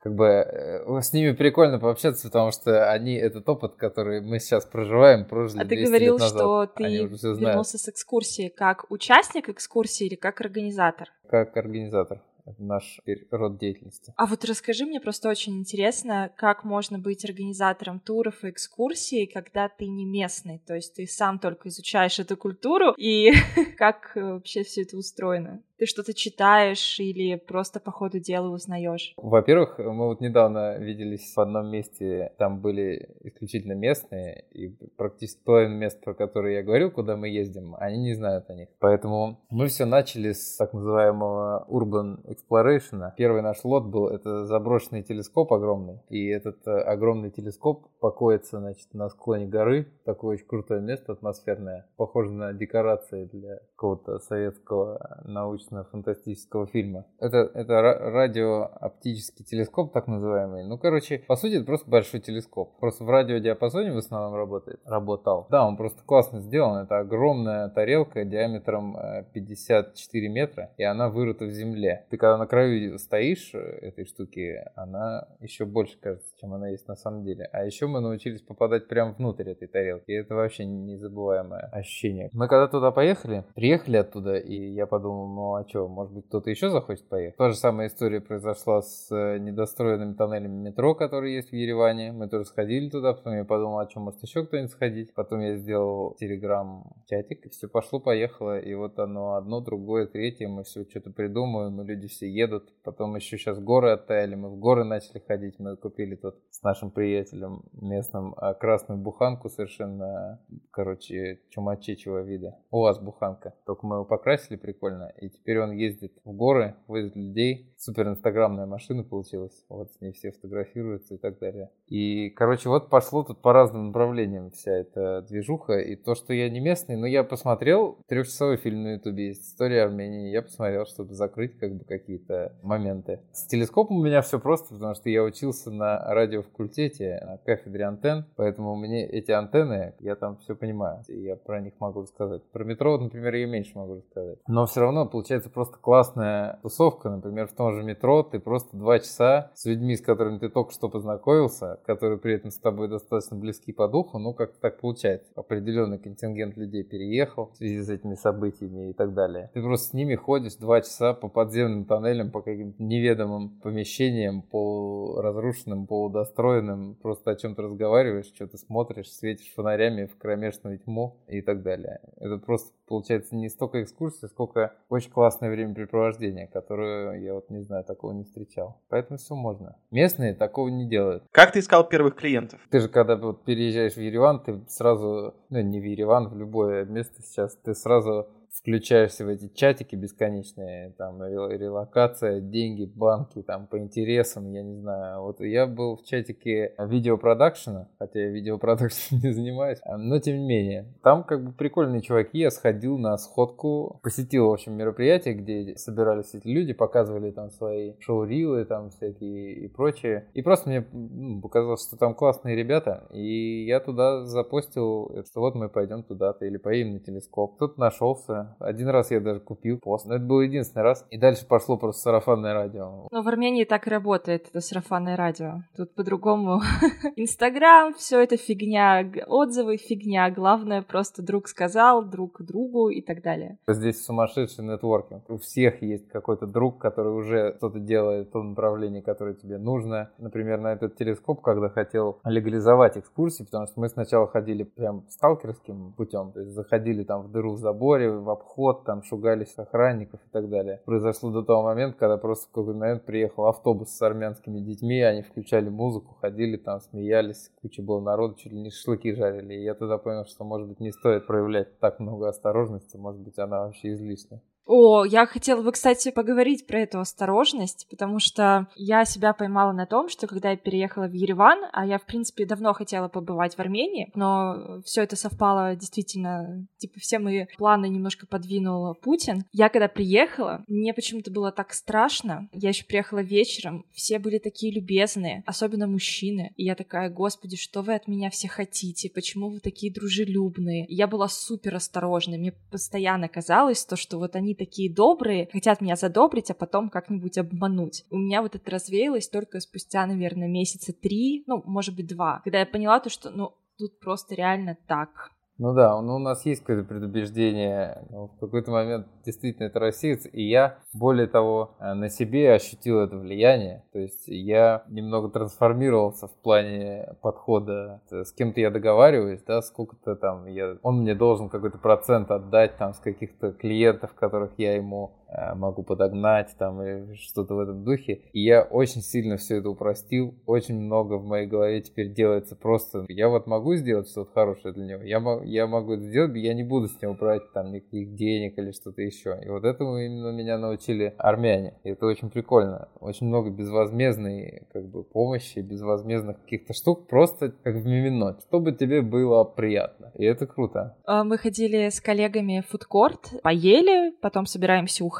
Как 0.00 0.14
бы 0.14 0.26
э, 0.26 1.00
с 1.02 1.12
ними 1.12 1.32
прикольно 1.32 1.80
пообщаться, 1.80 2.28
потому 2.28 2.52
что 2.52 2.90
они 2.90 3.14
этот 3.14 3.48
опыт, 3.48 3.74
который 3.74 4.20
мы 4.20 4.38
сейчас 4.38 4.64
проживаем, 4.64 5.26
прожили 5.26 5.60
А 5.60 5.66
ты 5.66 5.84
говорил, 5.84 6.18
что 6.20 6.66
ты 6.66 6.84
вернулся 6.84 7.78
с 7.78 7.88
экскурсии 7.88 8.48
как 8.48 8.90
участник 8.90 9.48
экскурсии 9.48 10.06
или 10.06 10.14
как 10.14 10.40
организатор? 10.40 11.08
Как 11.28 11.56
организатор. 11.56 12.22
Это 12.48 12.62
наш 12.62 13.00
род 13.30 13.58
деятельности. 13.58 14.12
А 14.16 14.26
вот 14.26 14.44
расскажи 14.44 14.86
мне 14.86 15.00
просто 15.00 15.28
очень 15.28 15.58
интересно, 15.58 16.32
как 16.36 16.64
можно 16.64 16.98
быть 16.98 17.24
организатором 17.24 18.00
туров 18.00 18.44
и 18.44 18.50
экскурсий, 18.50 19.26
когда 19.26 19.68
ты 19.68 19.86
не 19.86 20.04
местный, 20.04 20.62
то 20.66 20.74
есть 20.74 20.94
ты 20.94 21.06
сам 21.06 21.38
только 21.38 21.68
изучаешь 21.68 22.18
эту 22.18 22.36
культуру, 22.36 22.94
и 22.96 23.32
как 23.76 24.12
вообще 24.14 24.62
все 24.62 24.82
это 24.82 24.96
устроено? 24.96 25.62
Ты 25.78 25.86
что-то 25.86 26.12
читаешь 26.12 26.98
или 26.98 27.36
просто 27.36 27.80
по 27.80 27.92
ходу 27.92 28.18
дела 28.18 28.48
узнаешь? 28.48 29.14
Во-первых, 29.16 29.78
мы 29.78 30.06
вот 30.06 30.20
недавно 30.20 30.76
виделись 30.78 31.32
в 31.34 31.40
одном 31.40 31.70
месте, 31.70 32.32
там 32.36 32.60
были 32.60 33.14
исключительно 33.22 33.74
местные, 33.74 34.44
и 34.50 34.68
практически 34.96 35.40
половина 35.44 35.74
мест, 35.74 36.00
про 36.02 36.14
которые 36.14 36.56
я 36.56 36.62
говорил, 36.62 36.90
куда 36.90 37.16
мы 37.16 37.28
ездим, 37.28 37.76
они 37.78 37.98
не 37.98 38.14
знают 38.14 38.50
о 38.50 38.54
них. 38.54 38.68
Поэтому 38.80 39.40
мы 39.50 39.68
все 39.68 39.84
начали 39.84 40.32
с 40.32 40.56
так 40.56 40.72
называемого 40.72 41.66
Urban 41.68 42.24
Exploration. 42.26 43.12
Первый 43.16 43.42
наш 43.42 43.64
лот 43.64 43.86
был, 43.86 44.08
это 44.08 44.46
заброшенный 44.46 45.02
телескоп 45.02 45.52
огромный, 45.52 46.00
и 46.08 46.26
этот 46.26 46.66
э, 46.66 46.70
огромный 46.70 47.30
телескоп 47.30 47.86
покоится, 48.00 48.58
значит, 48.58 48.92
на 48.94 49.08
склоне 49.10 49.46
горы, 49.46 49.86
такое 50.04 50.34
очень 50.34 50.46
крутое 50.46 50.80
место, 50.80 51.12
атмосферное, 51.12 51.86
похоже 51.96 52.32
на 52.32 52.52
декорации 52.52 53.24
для 53.26 53.58
какого-то 53.76 54.18
советского 54.18 55.22
научно-фантастического 55.70 56.66
фильма. 56.66 57.06
Это, 57.18 57.50
это 57.54 57.80
радиооптический 57.82 59.44
телескоп, 59.44 59.92
так 59.92 60.06
называемый. 60.06 60.64
Ну, 60.64 60.78
короче, 60.78 61.18
по 61.26 61.36
сути, 61.36 61.54
это 61.54 61.64
просто 61.64 61.88
большой 61.90 62.20
телескоп. 62.20 62.78
Просто 62.78 63.04
в 63.04 63.10
радиодиапазоне 63.10 63.92
в 63.92 63.98
основном 63.98 64.34
работает. 64.34 64.80
Работал. 64.84 65.46
Да, 65.50 65.66
он 65.66 65.76
просто 65.76 66.02
классно 66.04 66.40
сделан. 66.40 66.84
Это 66.84 66.98
огромная 66.98 67.68
тарелка 67.68 68.24
диаметром 68.24 68.96
54 69.32 70.26
э, 70.26 70.30
метра, 70.30 70.70
и 70.76 70.84
она 70.84 71.08
вырыта 71.08 71.44
в 71.44 71.50
земле. 71.50 72.06
Ты 72.10 72.16
когда 72.16 72.38
на 72.38 72.46
краю 72.46 72.98
стоишь 72.98 73.50
э, 73.54 73.58
этой 73.58 74.06
штуки, 74.06 74.64
она 74.74 75.28
еще 75.40 75.64
больше 75.64 75.98
кажется, 76.00 76.28
чем 76.40 76.54
она 76.54 76.68
есть 76.68 76.88
на 76.88 76.96
самом 76.96 77.24
деле. 77.24 77.48
А 77.52 77.64
еще 77.64 77.86
мы 77.86 78.00
научились 78.00 78.42
попадать 78.42 78.88
прямо 78.88 79.12
внутрь 79.12 79.50
этой 79.50 79.68
тарелки. 79.68 80.10
И 80.10 80.14
это 80.14 80.34
вообще 80.34 80.64
незабываемое 80.64 81.68
ощущение. 81.72 82.30
Мы 82.32 82.48
когда 82.48 82.68
туда 82.68 82.90
поехали, 82.90 83.44
приехали 83.54 83.96
оттуда, 83.96 84.36
и 84.36 84.72
я 84.72 84.86
подумал, 84.86 85.28
ну 85.28 85.57
а 85.58 85.68
что, 85.68 85.88
может 85.88 86.14
быть 86.14 86.26
кто-то 86.26 86.50
еще 86.50 86.70
захочет 86.70 87.08
поехать? 87.08 87.36
Та 87.36 87.50
же 87.50 87.56
самая 87.56 87.88
история 87.88 88.20
произошла 88.20 88.82
с 88.82 89.08
э, 89.10 89.38
недостроенными 89.38 90.14
тоннелями 90.14 90.68
метро, 90.68 90.94
которые 90.94 91.36
есть 91.36 91.50
в 91.50 91.54
Ереване. 91.54 92.12
Мы 92.12 92.28
тоже 92.28 92.44
сходили 92.44 92.88
туда, 92.88 93.12
потом 93.12 93.34
я 93.34 93.44
подумал, 93.44 93.78
а 93.78 93.88
что, 93.88 94.00
может 94.00 94.22
еще 94.22 94.44
кто-нибудь 94.44 94.70
сходить? 94.70 95.14
Потом 95.14 95.40
я 95.40 95.56
сделал 95.56 96.14
телеграм-чатик, 96.18 97.46
и 97.46 97.48
все 97.48 97.68
пошло-поехало, 97.68 98.58
и 98.58 98.74
вот 98.74 98.98
оно 98.98 99.34
одно, 99.34 99.60
другое, 99.60 100.06
третье, 100.06 100.48
мы 100.48 100.64
все 100.64 100.84
что-то 100.84 101.10
придумываем, 101.10 101.80
и 101.80 101.86
люди 101.86 102.08
все 102.08 102.30
едут. 102.30 102.72
Потом 102.84 103.16
еще 103.16 103.36
сейчас 103.36 103.58
горы 103.58 103.90
оттаяли, 103.90 104.34
мы 104.34 104.50
в 104.50 104.58
горы 104.58 104.84
начали 104.84 105.18
ходить, 105.26 105.58
мы 105.58 105.76
купили 105.76 106.14
тут 106.14 106.36
с 106.50 106.62
нашим 106.62 106.90
приятелем 106.90 107.62
местным 107.72 108.34
а, 108.36 108.54
красную 108.54 109.00
буханку 109.00 109.48
совершенно, 109.48 110.40
короче, 110.70 111.40
чумачечего 111.50 112.20
вида. 112.22 112.58
У 112.70 112.82
вас 112.82 112.98
буханка. 112.98 113.54
Только 113.66 113.86
мы 113.86 113.96
его 113.96 114.04
покрасили 114.04 114.56
прикольно, 114.56 115.12
и 115.20 115.28
теперь 115.30 115.47
он 115.56 115.72
ездит 115.72 116.12
в 116.24 116.32
горы, 116.32 116.74
возит 116.86 117.16
людей. 117.16 117.72
Супер 117.78 118.08
инстаграмная 118.08 118.66
машина 118.66 119.04
получилась. 119.04 119.64
Вот 119.68 119.92
с 119.92 120.00
ней 120.00 120.12
все 120.12 120.32
фотографируются 120.32 121.14
и 121.14 121.16
так 121.16 121.38
далее. 121.38 121.70
И, 121.86 122.28
короче, 122.30 122.68
вот 122.68 122.90
пошло 122.90 123.22
тут 123.22 123.40
по 123.40 123.52
разным 123.52 123.86
направлениям 123.86 124.50
вся 124.50 124.72
эта 124.72 125.22
движуха. 125.22 125.78
И 125.78 125.96
то, 125.96 126.14
что 126.14 126.34
я 126.34 126.50
не 126.50 126.60
местный, 126.60 126.96
но 126.96 127.06
я 127.06 127.24
посмотрел, 127.24 127.98
трехчасовой 128.08 128.56
фильм 128.56 128.82
на 128.82 128.92
ютубе 128.94 129.28
есть, 129.28 129.46
история 129.46 129.84
Армении. 129.84 130.30
Я 130.30 130.42
посмотрел, 130.42 130.86
чтобы 130.86 131.14
закрыть 131.14 131.56
как 131.58 131.74
бы 131.74 131.84
какие-то 131.84 132.52
моменты. 132.62 133.20
С 133.32 133.46
телескопом 133.46 133.98
у 133.98 134.04
меня 134.04 134.22
все 134.22 134.38
просто, 134.38 134.74
потому 134.74 134.94
что 134.94 135.08
я 135.08 135.22
учился 135.22 135.70
на 135.70 135.98
радиофакультете, 136.12 137.22
на 137.24 137.38
кафедре 137.38 137.84
антенн, 137.84 138.26
поэтому 138.36 138.74
мне 138.76 139.06
эти 139.06 139.30
антенны, 139.30 139.94
я 140.00 140.16
там 140.16 140.36
все 140.38 140.56
понимаю, 140.56 141.02
и 141.08 141.20
я 141.20 141.36
про 141.36 141.60
них 141.60 141.74
могу 141.78 142.02
рассказать. 142.02 142.42
Про 142.50 142.64
метро, 142.64 142.98
например, 142.98 143.34
я 143.34 143.46
меньше 143.46 143.72
могу 143.76 143.96
рассказать. 143.96 144.38
Но 144.48 144.66
все 144.66 144.80
равно 144.80 145.06
получается 145.06 145.37
просто 145.44 145.78
классная 145.78 146.58
тусовка, 146.62 147.10
например, 147.10 147.46
в 147.46 147.52
том 147.52 147.74
же 147.74 147.82
метро 147.82 148.22
ты 148.22 148.40
просто 148.40 148.76
два 148.76 148.98
часа 148.98 149.50
с 149.54 149.64
людьми, 149.64 149.96
с 149.96 150.00
которыми 150.00 150.38
ты 150.38 150.48
только 150.48 150.72
что 150.72 150.88
познакомился, 150.88 151.78
которые 151.84 152.18
при 152.18 152.34
этом 152.34 152.50
с 152.50 152.58
тобой 152.58 152.88
достаточно 152.88 153.36
близки 153.36 153.72
по 153.72 153.88
духу, 153.88 154.18
ну 154.18 154.34
как 154.34 154.56
так 154.56 154.80
получается. 154.80 155.30
Определенный 155.36 155.98
контингент 155.98 156.56
людей 156.56 156.82
переехал 156.82 157.50
в 157.52 157.56
связи 157.56 157.80
с 157.82 157.88
этими 157.88 158.14
событиями 158.14 158.90
и 158.90 158.92
так 158.92 159.14
далее. 159.14 159.50
Ты 159.54 159.62
просто 159.62 159.88
с 159.88 159.92
ними 159.92 160.14
ходишь 160.14 160.56
два 160.56 160.80
часа 160.80 161.14
по 161.14 161.28
подземным 161.28 161.84
тоннелям, 161.84 162.30
по 162.30 162.42
каким-то 162.42 162.82
неведомым 162.82 163.60
помещениям, 163.60 164.42
полуразрушенным, 164.42 165.86
полудостроенным, 165.86 166.96
просто 166.96 167.30
о 167.30 167.36
чем-то 167.36 167.62
разговариваешь, 167.62 168.26
что-то 168.26 168.56
смотришь, 168.56 169.12
светишь 169.12 169.52
фонарями 169.54 170.06
в 170.06 170.16
кромешную 170.16 170.78
тьму 170.78 171.16
и 171.28 171.40
так 171.40 171.62
далее. 171.62 172.00
Это 172.16 172.38
просто 172.38 172.72
получается 172.86 173.36
не 173.36 173.48
столько 173.48 173.82
экскурсия, 173.82 174.28
сколько 174.28 174.74
очень 174.88 175.10
классное 175.28 175.50
времяпрепровождение, 175.50 176.46
которое 176.46 177.20
я 177.20 177.34
вот 177.34 177.50
не 177.50 177.60
знаю, 177.60 177.84
такого 177.84 178.12
не 178.12 178.24
встречал. 178.24 178.80
Поэтому 178.88 179.18
все 179.18 179.34
можно. 179.34 179.76
Местные 179.90 180.34
такого 180.34 180.68
не 180.68 180.88
делают. 180.88 181.24
Как 181.32 181.52
ты 181.52 181.58
искал 181.58 181.86
первых 181.86 182.14
клиентов? 182.14 182.58
Ты 182.70 182.80
же 182.80 182.88
когда 182.88 183.16
вот 183.16 183.44
переезжаешь 183.44 183.92
в 183.92 184.00
Ереван, 184.00 184.42
ты 184.42 184.58
сразу, 184.68 185.34
ну 185.50 185.60
не 185.60 185.80
в 185.80 185.84
Ереван, 185.84 186.28
в 186.28 186.38
любое 186.38 186.86
место 186.86 187.20
сейчас, 187.22 187.54
ты 187.56 187.74
сразу 187.74 188.26
включаешься 188.54 189.24
в 189.24 189.28
эти 189.28 189.48
чатики 189.48 189.94
бесконечные, 189.96 190.90
там, 190.98 191.22
релокация, 191.22 192.40
деньги, 192.40 192.84
банки, 192.84 193.42
там, 193.42 193.66
по 193.66 193.78
интересам, 193.78 194.50
я 194.52 194.62
не 194.62 194.76
знаю. 194.76 195.22
Вот 195.22 195.40
я 195.40 195.66
был 195.66 195.96
в 195.96 196.04
чатике 196.04 196.74
видеопродакшена, 196.78 197.88
хотя 197.98 198.20
я 198.20 198.28
видеопродакшеном 198.28 199.22
не 199.22 199.32
занимаюсь, 199.32 199.78
а, 199.82 199.96
но 199.96 200.18
тем 200.18 200.38
не 200.38 200.46
менее. 200.46 200.86
Там 201.02 201.24
как 201.24 201.44
бы 201.44 201.52
прикольные 201.52 202.02
чуваки, 202.02 202.38
я 202.38 202.50
сходил 202.50 202.98
на 202.98 203.16
сходку, 203.18 204.00
посетил, 204.02 204.48
в 204.48 204.52
общем, 204.52 204.74
мероприятие, 204.74 205.34
где 205.34 205.76
собирались 205.76 206.34
эти 206.34 206.46
люди, 206.46 206.72
показывали 206.72 207.30
там 207.30 207.50
свои 207.50 207.94
шоу-рилы, 208.00 208.64
там 208.64 208.90
всякие 208.90 209.54
и 209.54 209.68
прочее. 209.68 210.26
И 210.34 210.42
просто 210.42 210.68
мне 210.68 210.86
ну, 210.92 211.40
показалось, 211.40 211.86
что 211.86 211.96
там 211.96 212.14
классные 212.14 212.56
ребята, 212.56 213.06
и 213.12 213.64
я 213.64 213.80
туда 213.80 214.24
запостил, 214.24 215.24
что 215.30 215.40
вот 215.40 215.54
мы 215.54 215.68
пойдем 215.68 216.02
туда-то, 216.02 216.44
или 216.44 216.56
поедем 216.56 216.94
на 216.94 217.00
телескоп. 217.00 217.58
Тут 217.58 217.78
нашелся 217.78 218.37
один 218.58 218.88
раз 218.88 219.10
я 219.10 219.20
даже 219.20 219.40
купил 219.40 219.78
пост, 219.78 220.06
но 220.06 220.16
это 220.16 220.24
был 220.24 220.40
единственный 220.40 220.82
раз. 220.82 221.06
И 221.10 221.18
дальше 221.18 221.46
пошло 221.46 221.76
просто 221.76 222.02
сарафанное 222.02 222.54
радио. 222.54 223.06
Но 223.10 223.22
в 223.22 223.28
Армении 223.28 223.64
так 223.64 223.86
и 223.86 223.90
работает, 223.90 224.48
это 224.48 224.60
сарафанное 224.60 225.16
радио. 225.16 225.62
Тут 225.76 225.94
по-другому. 225.94 226.60
Инстаграм, 227.16 227.94
все 227.94 228.20
это 228.20 228.36
фигня, 228.36 229.04
отзывы 229.26 229.76
фигня. 229.76 230.30
Главное, 230.30 230.82
просто 230.82 231.22
друг 231.22 231.48
сказал, 231.48 232.04
друг 232.04 232.42
другу 232.42 232.88
и 232.88 233.00
так 233.00 233.22
далее. 233.22 233.58
Здесь 233.66 234.04
сумасшедший 234.04 234.64
нетворкинг. 234.64 235.28
У 235.28 235.38
всех 235.38 235.82
есть 235.82 236.08
какой-то 236.08 236.46
друг, 236.46 236.78
который 236.78 237.12
уже 237.12 237.54
что-то 237.58 237.78
делает 237.78 238.28
в 238.28 238.32
том 238.32 238.50
направлении, 238.50 239.00
которое 239.00 239.34
тебе 239.34 239.58
нужно. 239.58 240.10
Например, 240.18 240.58
на 240.58 240.72
этот 240.72 240.96
телескоп, 240.96 241.40
когда 241.40 241.68
хотел 241.68 242.20
легализовать 242.24 242.96
экскурсии, 242.96 243.44
потому 243.44 243.66
что 243.66 243.80
мы 243.80 243.88
сначала 243.88 244.26
ходили 244.26 244.62
прям 244.62 245.04
сталкерским 245.08 245.92
путем, 245.92 246.32
то 246.32 246.40
есть 246.40 246.52
заходили 246.52 247.04
там 247.04 247.22
в 247.22 247.30
дыру 247.30 247.52
в 247.52 247.58
заборе, 247.58 248.10
в 248.28 248.30
обход, 248.30 248.84
там 248.84 249.02
шугались 249.02 249.54
охранников 249.56 250.20
и 250.20 250.30
так 250.30 250.48
далее. 250.48 250.80
Произошло 250.84 251.30
до 251.30 251.42
того 251.42 251.62
момента, 251.62 251.98
когда 251.98 252.16
просто 252.16 252.46
в 252.46 252.48
какой-то 252.50 252.78
момент 252.78 253.04
приехал 253.04 253.46
автобус 253.46 253.90
с 253.90 254.02
армянскими 254.02 254.60
детьми, 254.60 255.00
они 255.00 255.22
включали 255.22 255.68
музыку, 255.68 256.16
ходили 256.20 256.56
там, 256.56 256.80
смеялись, 256.80 257.50
куча 257.60 257.82
было 257.82 258.00
народу, 258.00 258.34
чуть 258.34 258.52
ли 258.52 258.60
не 258.60 258.70
шашлыки 258.70 259.14
жарили. 259.14 259.54
И 259.54 259.64
я 259.64 259.74
тогда 259.74 259.98
понял, 259.98 260.26
что, 260.26 260.44
может 260.44 260.68
быть, 260.68 260.80
не 260.80 260.92
стоит 260.92 261.26
проявлять 261.26 261.78
так 261.80 262.00
много 262.00 262.28
осторожности, 262.28 262.96
может 262.96 263.20
быть, 263.20 263.38
она 263.38 263.64
вообще 263.64 263.92
излишняя. 263.94 264.42
О, 264.68 265.06
я 265.06 265.24
хотела 265.24 265.62
бы, 265.62 265.72
кстати, 265.72 266.10
поговорить 266.10 266.66
про 266.66 266.80
эту 266.80 267.00
осторожность, 267.00 267.86
потому 267.88 268.18
что 268.18 268.68
я 268.76 269.06
себя 269.06 269.32
поймала 269.32 269.72
на 269.72 269.86
том, 269.86 270.10
что 270.10 270.26
когда 270.26 270.50
я 270.50 270.58
переехала 270.58 271.06
в 271.06 271.14
Ереван, 271.14 271.60
а 271.72 271.86
я, 271.86 271.98
в 271.98 272.04
принципе, 272.04 272.44
давно 272.44 272.74
хотела 272.74 273.08
побывать 273.08 273.54
в 273.54 273.60
Армении, 273.60 274.12
но 274.14 274.82
все 274.84 275.04
это 275.04 275.16
совпало 275.16 275.74
действительно, 275.74 276.66
типа, 276.76 277.00
все 277.00 277.18
мои 277.18 277.46
планы 277.56 277.88
немножко 277.88 278.26
подвинул 278.26 278.94
Путин. 278.94 279.46
Я 279.52 279.70
когда 279.70 279.88
приехала, 279.88 280.64
мне 280.68 280.92
почему-то 280.92 281.30
было 281.30 281.50
так 281.50 281.72
страшно. 281.72 282.50
Я 282.52 282.68
еще 282.68 282.84
приехала 282.84 283.20
вечером, 283.20 283.86
все 283.94 284.18
были 284.18 284.36
такие 284.36 284.70
любезные, 284.70 285.44
особенно 285.46 285.86
мужчины. 285.86 286.52
И 286.56 286.64
я 286.64 286.74
такая, 286.74 287.08
господи, 287.08 287.56
что 287.56 287.80
вы 287.80 287.94
от 287.94 288.06
меня 288.06 288.28
все 288.28 288.48
хотите? 288.48 289.08
Почему 289.08 289.48
вы 289.48 289.60
такие 289.60 289.90
дружелюбные? 289.90 290.84
Я 290.90 291.06
была 291.06 291.28
супер 291.28 291.76
осторожной. 291.76 292.36
Мне 292.36 292.52
постоянно 292.70 293.28
казалось 293.28 293.82
то, 293.86 293.96
что 293.96 294.18
вот 294.18 294.36
они 294.36 294.57
такие 294.58 294.92
добрые, 294.92 295.48
хотят 295.52 295.80
меня 295.80 295.96
задобрить, 295.96 296.50
а 296.50 296.54
потом 296.54 296.90
как-нибудь 296.90 297.38
обмануть. 297.38 298.04
У 298.10 298.18
меня 298.18 298.42
вот 298.42 298.54
это 298.54 298.70
развеялось 298.70 299.28
только 299.28 299.60
спустя, 299.60 300.06
наверное, 300.06 300.48
месяца 300.48 300.92
три, 300.92 301.44
ну, 301.46 301.62
может 301.64 301.96
быть, 301.96 302.06
два, 302.08 302.40
когда 302.44 302.60
я 302.60 302.66
поняла 302.66 303.00
то, 303.00 303.08
что, 303.08 303.30
ну, 303.30 303.54
тут 303.78 303.98
просто 304.00 304.34
реально 304.34 304.76
так. 304.86 305.32
Ну 305.60 305.74
да, 305.74 306.00
ну 306.00 306.14
у 306.14 306.18
нас 306.20 306.46
есть 306.46 306.60
какое-то 306.60 306.88
предубеждение, 306.88 308.06
но 308.10 308.28
в 308.28 308.38
какой-то 308.38 308.70
момент 308.70 309.08
действительно 309.24 309.66
это 309.66 309.80
рассеется, 309.80 310.28
и 310.28 310.40
я, 310.44 310.78
более 310.92 311.26
того, 311.26 311.74
э, 311.80 311.94
на 311.94 312.10
себе 312.10 312.52
ощутил 312.52 313.00
это 313.00 313.16
влияние, 313.16 313.82
то 313.92 313.98
есть 313.98 314.28
я 314.28 314.84
немного 314.88 315.28
трансформировался 315.30 316.28
в 316.28 316.34
плане 316.42 317.16
подхода, 317.22 318.00
с 318.08 318.30
кем-то 318.32 318.60
я 318.60 318.70
договариваюсь, 318.70 319.42
да, 319.42 319.60
сколько-то 319.60 320.14
там, 320.14 320.46
я, 320.46 320.76
он 320.82 321.00
мне 321.00 321.16
должен 321.16 321.48
какой-то 321.48 321.78
процент 321.78 322.30
отдать 322.30 322.76
там 322.76 322.94
с 322.94 322.98
каких-то 323.00 323.50
клиентов, 323.50 324.14
которых 324.14 324.52
я 324.58 324.76
ему 324.76 325.10
э, 325.10 325.17
могу 325.54 325.82
подогнать 325.82 326.54
там 326.58 326.82
или 326.82 327.14
что-то 327.14 327.54
в 327.54 327.60
этом 327.60 327.84
духе. 327.84 328.22
И 328.32 328.40
я 328.40 328.62
очень 328.62 329.02
сильно 329.02 329.36
все 329.36 329.56
это 329.56 329.70
упростил, 329.70 330.34
очень 330.46 330.80
много 330.80 331.14
в 331.14 331.24
моей 331.24 331.46
голове 331.46 331.80
теперь 331.82 332.12
делается 332.12 332.56
просто. 332.56 333.04
Я 333.08 333.28
вот 333.28 333.46
могу 333.46 333.74
сделать 333.74 334.08
что-то 334.08 334.32
хорошее 334.32 334.74
для 334.74 334.86
него, 334.86 335.02
я, 335.02 335.40
я 335.44 335.66
могу 335.66 335.94
это 335.94 336.04
сделать, 336.04 336.36
я 336.36 336.54
не 336.54 336.64
буду 336.64 336.88
с 336.88 337.00
него 337.00 337.14
брать 337.14 337.52
там 337.52 337.72
никаких 337.72 338.14
денег 338.14 338.58
или 338.58 338.72
что-то 338.72 339.02
еще. 339.02 339.38
И 339.44 339.48
вот 339.48 339.64
этому 339.64 339.98
именно 339.98 340.32
меня 340.32 340.58
научили 340.58 341.14
армяне. 341.18 341.74
И 341.84 341.90
это 341.90 342.06
очень 342.06 342.30
прикольно. 342.30 342.88
Очень 343.00 343.26
много 343.26 343.50
безвозмездной 343.50 344.62
как 344.72 344.88
бы 344.88 345.04
помощи, 345.04 345.60
безвозмездных 345.60 346.40
каких-то 346.40 346.72
штук, 346.72 347.06
просто 347.06 347.52
как 347.62 347.76
в 347.76 347.86
мимино, 347.86 348.38
чтобы 348.46 348.72
тебе 348.72 349.02
было 349.02 349.44
приятно. 349.44 350.12
И 350.14 350.24
это 350.24 350.46
круто. 350.46 350.96
А, 351.04 351.24
мы 351.24 351.38
ходили 351.38 351.88
с 351.88 352.00
коллегами 352.00 352.62
в 352.66 352.70
фудкорт, 352.70 353.40
поели, 353.42 354.12
потом 354.20 354.46
собираемся 354.46 355.04
уходить, 355.04 355.17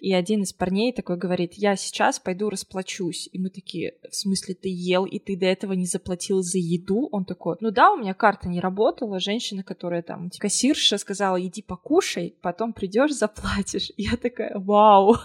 и 0.00 0.12
один 0.12 0.42
из 0.42 0.52
парней 0.52 0.92
такой 0.92 1.16
говорит, 1.16 1.54
я 1.54 1.76
сейчас 1.76 2.18
пойду 2.18 2.50
расплачусь. 2.50 3.28
И 3.32 3.38
мы 3.38 3.50
такие, 3.50 3.94
в 4.10 4.14
смысле 4.14 4.54
ты 4.54 4.68
ел, 4.68 5.04
и 5.04 5.18
ты 5.18 5.36
до 5.36 5.46
этого 5.46 5.72
не 5.72 5.86
заплатил 5.86 6.42
за 6.42 6.58
еду? 6.58 7.08
Он 7.12 7.24
такой, 7.24 7.56
ну 7.60 7.70
да, 7.70 7.92
у 7.92 7.96
меня 7.96 8.14
карта 8.14 8.48
не 8.48 8.60
работала, 8.60 9.20
женщина, 9.20 9.62
которая 9.62 10.02
там, 10.02 10.30
кассирша 10.38 10.98
сказала, 10.98 11.40
иди 11.40 11.62
покушай, 11.62 12.34
потом 12.42 12.72
придешь, 12.72 13.12
заплатишь. 13.12 13.92
Я 13.96 14.16
такая, 14.16 14.58
вау. 14.58 15.16